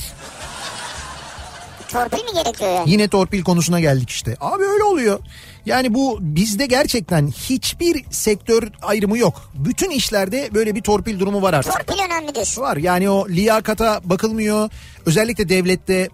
[1.95, 2.91] Torpil mi gerekiyor yani?
[2.91, 4.37] Yine torpil konusuna geldik işte.
[4.41, 5.19] Abi öyle oluyor.
[5.67, 9.51] Yani bu bizde gerçekten hiçbir sektör ayrımı yok.
[9.55, 11.73] Bütün işlerde böyle bir torpil durumu var artık.
[11.73, 12.63] Torpil önemli diyorsun.
[12.63, 14.71] Var yani o liyakata bakılmıyor.
[15.07, 16.09] Özellikle devlette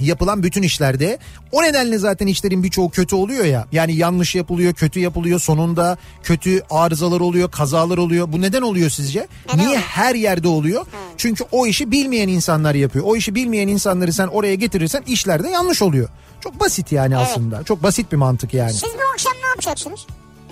[0.00, 1.18] yapılan bütün işlerde
[1.52, 3.66] o nedenle zaten işlerin birçoğu kötü oluyor ya.
[3.72, 5.40] Yani yanlış yapılıyor, kötü yapılıyor.
[5.40, 8.32] Sonunda kötü arızalar oluyor, kazalar oluyor.
[8.32, 9.26] Bu neden oluyor sizce?
[9.46, 9.82] Neden Niye oluyor?
[9.82, 10.86] her yerde oluyor?
[11.16, 13.04] Çünkü o işi bilmeyen insanlar yapıyor.
[13.08, 16.08] O işi bilmeyen insanları sen oraya getirirsen işlerde yanlış oluyor.
[16.40, 17.26] Çok basit yani Evet.
[17.30, 17.62] aslında.
[17.64, 18.72] Çok basit bir mantık yani.
[18.72, 20.06] Siz bu akşam ne yapacaksınız?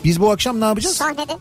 [0.04, 0.96] Biz bu akşam ne yapacağız?
[0.96, 1.32] Sahnede.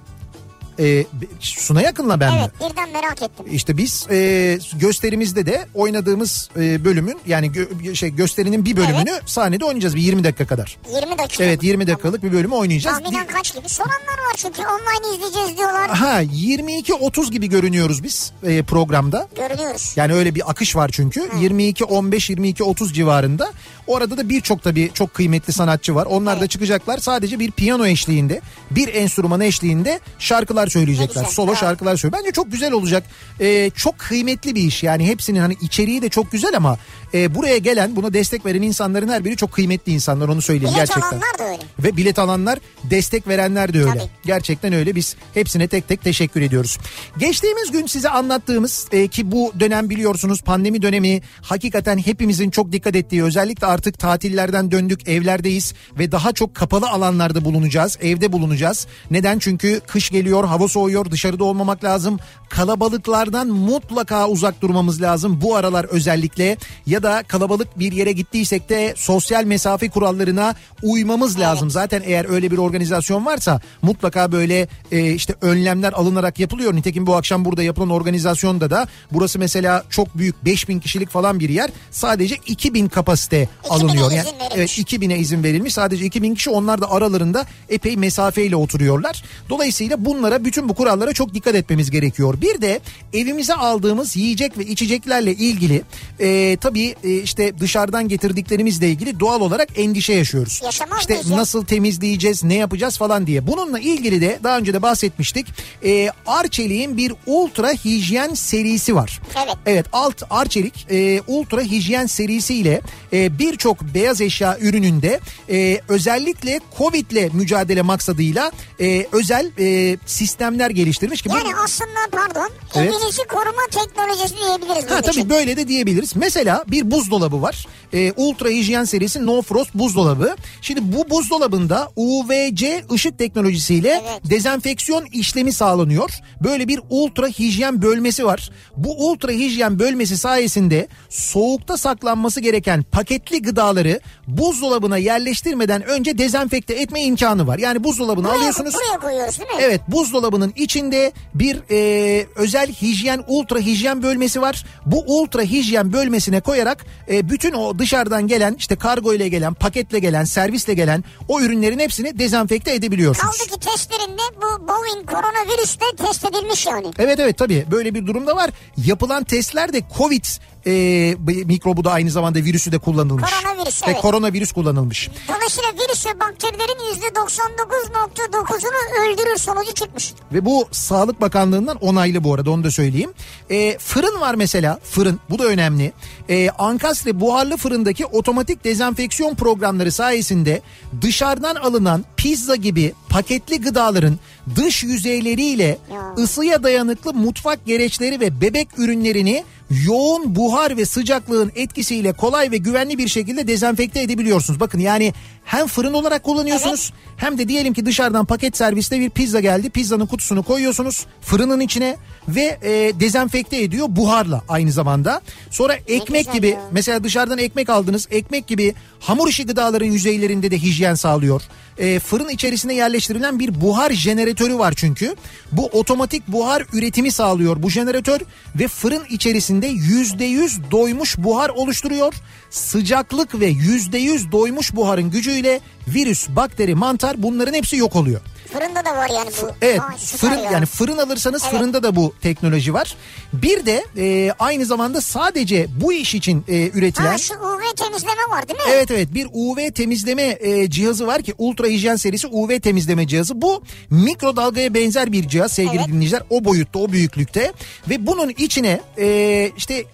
[0.79, 1.05] E,
[1.39, 2.39] Suna yakınla ben mi?
[2.41, 3.45] Evet birden merak ettim.
[3.51, 9.65] İşte biz e, gösterimizde de oynadığımız e, bölümün yani gö- şey gösterinin bir bölümünü sahnede
[9.65, 10.77] oynayacağız bir 20 dakika kadar.
[10.95, 11.43] 20 dakika.
[11.43, 12.99] Evet 20 dakikalık bir bölümü oynayacağız.
[12.99, 13.69] Tahminen kaç gibi?
[13.69, 15.89] Soranlar var çünkü online izleyeceğiz diyorlar.
[15.89, 19.27] Ha 22-30 gibi görünüyoruz biz e, programda.
[19.35, 19.93] Görünüyoruz.
[19.95, 21.29] Yani öyle bir akış var çünkü.
[21.39, 23.51] 22 15 22 30 civarında.
[23.87, 26.05] Orada da birçok tabii çok kıymetli sanatçı var.
[26.05, 26.49] Onlar da Evet.
[26.49, 26.97] çıkacaklar.
[26.97, 28.41] Sadece bir piyano eşliğinde,
[28.71, 31.23] bir enstrüman eşliğinde şarkılar söyleyecekler.
[31.23, 31.55] Solo bravo.
[31.55, 32.21] şarkılar söylüyor.
[32.21, 33.03] Bence çok güzel olacak.
[33.39, 34.83] Ee, çok kıymetli bir iş.
[34.83, 36.77] Yani hepsinin hani içeriği de çok güzel ama
[37.13, 40.27] e, buraya gelen, buna destek veren insanların her biri çok kıymetli insanlar.
[40.27, 41.09] Onu söyleyeyim Bilet gerçekten.
[41.09, 41.61] alanlar da öyle.
[41.79, 43.89] Ve bilet alanlar, destek verenler de öyle.
[43.89, 44.09] Tabii.
[44.25, 44.95] Gerçekten öyle.
[44.95, 46.77] Biz hepsine tek tek teşekkür ediyoruz.
[47.17, 52.95] Geçtiğimiz gün size anlattığımız e, ki bu dönem biliyorsunuz pandemi dönemi hakikaten hepimizin çok dikkat
[52.95, 57.97] ettiği özellikle artık tatillerden döndük evlerdeyiz ve daha çok kapalı alanlarda bulunacağız.
[58.01, 58.87] Evde bulunacağız.
[59.11, 59.39] Neden?
[59.39, 62.19] Çünkü kış geliyor, hava soğuyor, dışarıda olmamak lazım.
[62.49, 68.93] Kalabalıklardan mutlaka uzak durmamız lazım bu aralar özellikle ya da kalabalık bir yere gittiysek de
[68.97, 71.69] sosyal mesafe kurallarına uymamız lazım.
[71.69, 76.75] Zaten eğer öyle bir organizasyon varsa mutlaka böyle e, işte önlemler alınarak yapılıyor.
[76.75, 81.49] Nitekim bu akşam burada yapılan organizasyonda da burası mesela çok büyük 5000 kişilik falan bir
[81.49, 81.69] yer.
[81.91, 84.11] Sadece 2000 kapasite 2000'e alınıyor.
[84.11, 85.73] Yani, evet 2000'e izin verilmiş.
[85.73, 89.23] Sadece 2000 kişi onlar da aralarında epey mesafeyle oturuyorlar.
[89.49, 92.41] Dolayısıyla bunlara bütün bu kurallara çok dikkat etmemiz gerekiyor.
[92.41, 92.79] Bir de
[93.13, 95.81] evimize aldığımız yiyecek ve içeceklerle ilgili
[96.19, 100.61] e, tabii e, işte dışarıdan getirdiklerimizle ilgili doğal olarak endişe yaşıyoruz.
[100.63, 101.37] Yaşamaz işte ya?
[101.37, 103.47] nasıl temizleyeceğiz, ne yapacağız falan diye.
[103.47, 105.47] Bununla ilgili de daha önce de bahsetmiştik.
[105.85, 109.21] E, Arçelik'in bir ultra hijyen serisi var.
[109.45, 109.55] Evet.
[109.65, 112.81] Evet alt Arçelik e, ultra hijyen serisiyle
[113.13, 118.51] e, birçok beyaz eşya ürününde e, özellikle Covid ile mücadele maksadıyla
[118.81, 122.89] e, özel e, sistemler geliştirmiş ki bu- Yani aslında pardon Evet.
[122.93, 124.91] evinizi koruma teknolojisi diyebiliriz.
[124.91, 125.29] Ha tabii için.
[125.29, 126.15] böyle de diyebiliriz.
[126.15, 127.67] Mesela bir buzdolabı var.
[127.93, 130.35] Ee, Ultra hijyen serisi No Frost buzdolabı.
[130.61, 134.21] Şimdi bu buzdolabında UVC ışık teknolojisiyle Evet.
[134.29, 136.09] dezenfeksiyon işlemi sağlanıyor.
[136.43, 138.49] Böyle bir ultra hijyen bölmesi var.
[138.77, 147.01] Bu ultra hijyen bölmesi sayesinde soğukta saklanması gereken paketli gıdaları buzdolabına yerleştirmeden önce dezenfekte etme
[147.03, 147.59] imkanı var.
[147.59, 148.73] Yani buzdolabına buraya, alıyorsunuz.
[148.73, 149.55] buraya koyuyoruz değil mi?
[149.59, 154.65] Evet buzdolabının içinde bir e, özel hijyen ultra hijyen bölmesi var.
[154.85, 156.72] Bu ultra hijyen bölmesine koyarak
[157.11, 161.79] e, bütün o dışarıdan gelen işte kargo ile gelen paketle gelen servisle gelen o ürünlerin
[161.79, 163.37] hepsini dezenfekte edebiliyorsunuz.
[163.37, 166.87] Kaldı ki testlerinde bu Boeing koronavirüs de test edilmiş yani.
[166.99, 168.49] Evet evet tabii böyle bir durumda var.
[168.77, 170.25] Yapılan testlerde Covid
[170.67, 171.15] e,
[171.45, 173.31] mikrobu da aynı zamanda virüsü de kullanılmış.
[173.31, 174.01] Koronavirüs, Ve evet.
[174.01, 175.09] koronavirüs kullanılmış.
[175.27, 176.79] Dolayısıyla virüs ve bakterilerin
[177.11, 180.13] %99.9'unu öldürür sonucu çıkmış.
[180.33, 183.13] Ve bu Sağlık Bakanlığı'ndan onaylı bu arada onu da söyleyeyim.
[183.49, 185.93] E, fırın var mesela fırın bu da önemli.
[186.29, 190.61] E, Ankastre buharlı fırındaki otomatik dezenfeksiyon programları sayesinde
[191.01, 194.19] dışarıdan alınan pizza gibi paketli gıdaların
[194.55, 196.13] dış yüzeyleriyle Ya.
[196.17, 202.97] ısıya dayanıklı mutfak gereçleri ve bebek ürünlerini yoğun buhar ve sıcaklığın etkisiyle kolay ve güvenli
[202.97, 204.59] bir şekilde dezenfekte edebiliyorsunuz.
[204.59, 205.13] Bakın yani
[205.45, 209.69] hem fırın olarak kullanıyorsunuz hem de diyelim ki dışarıdan paket serviste bir pizza geldi.
[209.69, 211.97] Pizzanın kutusunu koyuyorsunuz fırının içine
[212.27, 215.21] ve e, dezenfekte ediyor buharla aynı zamanda.
[215.49, 216.61] Sonra ekmek gibi ya.
[216.71, 218.07] mesela dışarıdan ekmek aldınız.
[218.11, 221.41] Ekmek gibi hamur işi gıdaların yüzeylerinde de hijyen sağlıyor.
[221.77, 225.15] E, fırın içerisine yerleştirilen bir buhar jeneratörü var çünkü.
[225.51, 228.19] Bu otomatik buhar üretimi sağlıyor bu jeneratör
[228.55, 232.13] ve fırın içerisinde yüzde yüz doymuş buhar oluşturuyor.
[232.49, 238.21] Sıcaklık ve yüzde yüz doymuş buharın gücüyle virüs, bakteri, mantar bunların hepsi yok oluyor.
[238.53, 239.47] Fırında da var yani bu.
[239.61, 240.51] Evet süper fırın ya.
[240.51, 241.55] yani fırın alırsanız Evet.
[241.55, 242.95] fırında da bu teknoloji var.
[243.33, 248.21] Bir de e, aynı zamanda sadece bu iş için e, üretilen Ha şu UV temizleme
[248.29, 248.65] var değil mi?
[248.69, 253.41] Evet evet bir UV temizleme e, cihazı var ki Ultra Hijyen serisi UV temizleme cihazı.
[253.41, 255.87] Bu mikrodalgaya benzer bir cihaz sevgili Evet.
[255.87, 256.23] dinleyiciler.
[256.29, 257.53] O boyutta o büyüklükte
[257.89, 259.85] ve bunun içine e, işte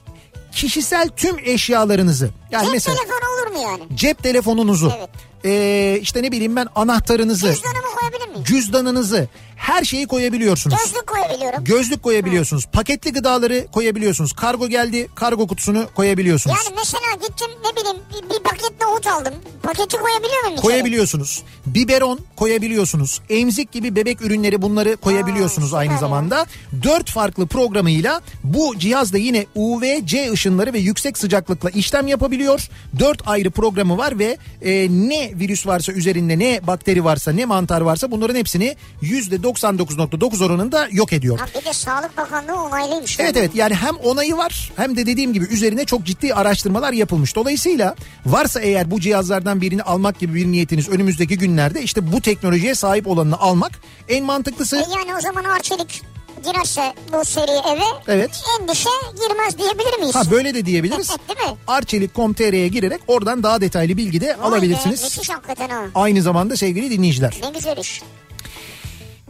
[0.51, 3.97] kişisel tüm eşyalarınızı yani Cep mesela telefonu olur mu yani?
[3.97, 5.09] cep telefonunuzu Evet.
[5.45, 8.43] E, işte ne bileyim ben anahtarınızı Cüzdanımı koyabilir miyim?
[8.43, 10.77] cüzdanınızı her şeyi koyabiliyorsunuz.
[10.85, 11.63] Gözlük koyabiliyorum.
[11.63, 12.65] Gözlük koyabiliyorsunuz.
[12.65, 14.33] Paketli gıdaları koyabiliyorsunuz.
[14.33, 16.57] Kargo geldi, kargo kutusunu koyabiliyorsunuz.
[16.65, 17.97] Yani mesela gittim ne bileyim
[18.29, 19.33] bir, paket nohut aldım.
[19.63, 20.61] Paketi koyabiliyor muyum içeri?
[20.61, 21.43] koyabiliyorsunuz.
[21.65, 23.21] Biberon koyabiliyorsunuz.
[23.29, 25.97] Emzik gibi bebek ürünleri bunları koyabiliyorsunuz Aa, aynı ya.
[25.99, 26.45] zamanda.
[26.83, 32.69] Dört farklı programıyla bu cihazda yine UVC ışınları ve yüksek sıcaklıkla işlem yapabiliyor.
[32.99, 37.81] Dört ayrı programı var ve e, ne virüs varsa üzerinde ne bakteri varsa ne mantar
[37.81, 41.39] varsa bunların hepsini yüzde 99.9 oranında yok ediyor.
[41.39, 43.19] Ha bir de Sağlık Bakanlığı onaylıymış.
[43.19, 43.45] Evet yani.
[43.45, 47.35] evet yani hem onayı var hem de dediğim gibi üzerine çok ciddi araştırmalar yapılmış.
[47.35, 47.95] Dolayısıyla
[48.25, 53.07] varsa eğer bu cihazlardan birini almak gibi bir niyetiniz önümüzdeki günlerde işte bu teknolojiye sahip
[53.07, 53.71] olanını almak
[54.09, 54.77] en mantıklısı.
[54.77, 56.03] E yani o zaman Arçelik
[56.43, 58.31] girerse bu seri eve Evet.
[58.61, 58.89] endişe
[59.21, 60.15] girmez diyebilir miyiz?
[60.15, 61.09] Ha böyle de diyebiliriz.
[61.09, 61.57] Değil mi?
[61.67, 65.03] Arçelik.com.tr'ye girerek oradan daha detaylı bilgi de Vay be, alabilirsiniz.
[65.03, 65.81] müthiş hakikaten ha.
[65.95, 67.37] Aynı zamanda sevgili dinleyiciler.
[67.43, 68.01] Ne güzel iş.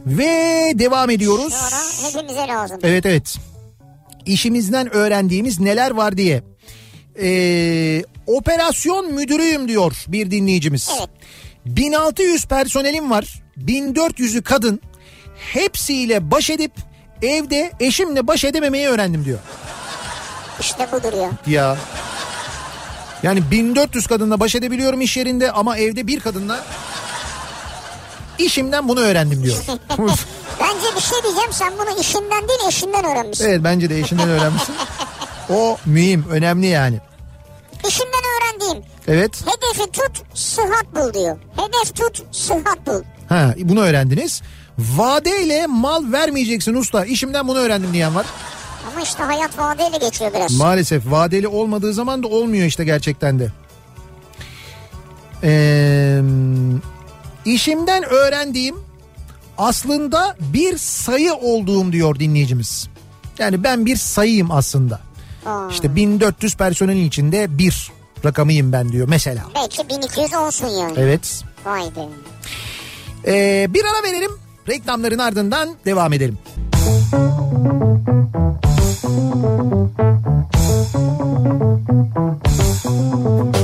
[0.05, 1.53] Ve devam ediyoruz.
[1.53, 2.79] Ara hepimize lazım.
[2.83, 3.35] Evet evet.
[4.25, 6.43] İşimizden öğrendiğimiz neler var diye.
[7.21, 10.89] Ee, operasyon müdürüyüm diyor bir dinleyicimiz.
[10.99, 11.09] Evet.
[11.65, 13.43] 1600 personelim var.
[13.57, 14.81] 1400'ü kadın.
[15.53, 16.71] Hepsiyle baş edip
[17.21, 19.39] evde eşimle baş edememeyi öğrendim diyor.
[20.59, 21.29] İşte budur ya.
[21.47, 21.77] Ya.
[23.23, 26.65] Yani 1400 kadınla baş edebiliyorum iş yerinde ama evde bir kadınla
[28.37, 29.57] işimden bunu öğrendim diyor.
[30.59, 33.45] Bence bir şey diyeceğim sen bunu işinden değil eşinden öğrenmişsin.
[33.45, 34.75] evet bence de eşinden öğrenmişsin.
[35.49, 36.99] O mühim, önemli yani.
[37.87, 39.41] İşinden öğrendiğim Evet.
[39.41, 41.37] hedefi tut sıhhat bul diyor.
[41.55, 43.01] Hedef tut sıhhat bul.
[43.29, 44.41] Ha, bunu öğrendiniz.
[44.79, 47.05] Vadeyle mal vermeyeceksin usta.
[47.05, 48.25] İşimden bunu öğrendim diyen var.
[48.91, 50.53] Ama işte hayat vadeyle geçiyor biraz.
[50.57, 53.51] Maalesef vadeli olmadığı zaman da olmuyor işte gerçekten de.
[55.43, 56.21] Ee,
[57.45, 58.75] işimden öğrendiğim
[59.57, 62.87] aslında bir sayı olduğum diyor dinleyicimiz.
[63.39, 64.99] Yani ben bir sayıyım aslında.
[65.45, 67.91] Aa, İşte 1400 personelin içinde bir
[68.25, 69.43] rakamıyım ben diyor mesela.
[69.55, 70.93] belki 1200 olsun yani.
[70.97, 71.43] Evet.
[71.65, 72.07] Vay be.
[73.27, 74.31] Ee, bir ara verelim.
[74.69, 76.37] Reklamların ardından devam edelim.
[82.79, 83.58] Kafa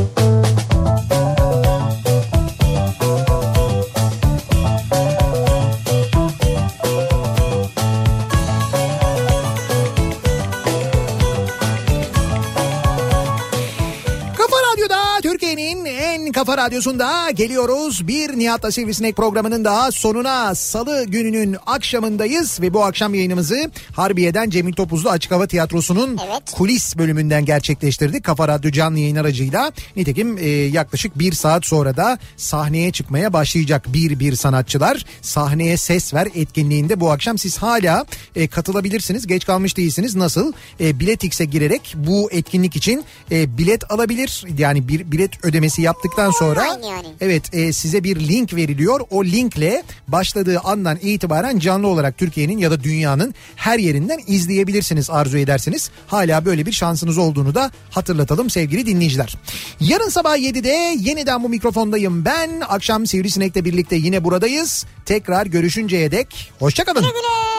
[16.55, 18.07] kafa radyosunda geliyoruz.
[18.07, 22.61] Bir Nihat'la Sivrisinek programının daha sonuna salı gününün akşamındayız.
[22.61, 26.51] Ve bu akşam yayınımızı Harbiye'den Cemil Topuzlu Açık Hava Tiyatrosu'nun Evet.
[26.51, 28.23] kulis bölümünden gerçekleştirdik.
[28.23, 29.71] Kafa Radyo canlı yayın aracıyla.
[29.95, 35.05] Nitekim e, yaklaşık bir saat sonra da sahneye çıkmaya başlayacak bir bir sanatçılar.
[35.21, 38.05] Sahneye ses ver etkinliğinde bu akşam siz hala
[38.35, 39.27] e, katılabilirsiniz.
[39.27, 40.15] Geç kalmış değilsiniz.
[40.15, 40.53] Nasıl?
[40.79, 44.45] E, Biletix'e girerek bu etkinlik için e, bilet alabilir.
[44.57, 46.44] Yani bir bilet ödemesi yaptıktan sonra
[46.83, 47.07] Yani.
[47.21, 48.99] evet e, size bir link veriliyor.
[49.09, 55.37] O linkle başladığı andan itibaren canlı olarak Türkiye'nin ya da dünyanın her yerinden izleyebilirsiniz arzu
[55.37, 55.89] ederseniz.
[56.07, 59.37] Hala böyle bir şansınız olduğunu da hatırlatalım sevgili dinleyiciler.
[59.79, 62.61] Yarın sabah 7'de yeniden bu mikrofondayım ben.
[62.69, 64.85] Akşam Sivrisinek'le birlikte yine buradayız.
[65.05, 67.01] Tekrar görüşünceye dek hoşçakalın.
[67.01, 67.54] Güle güle.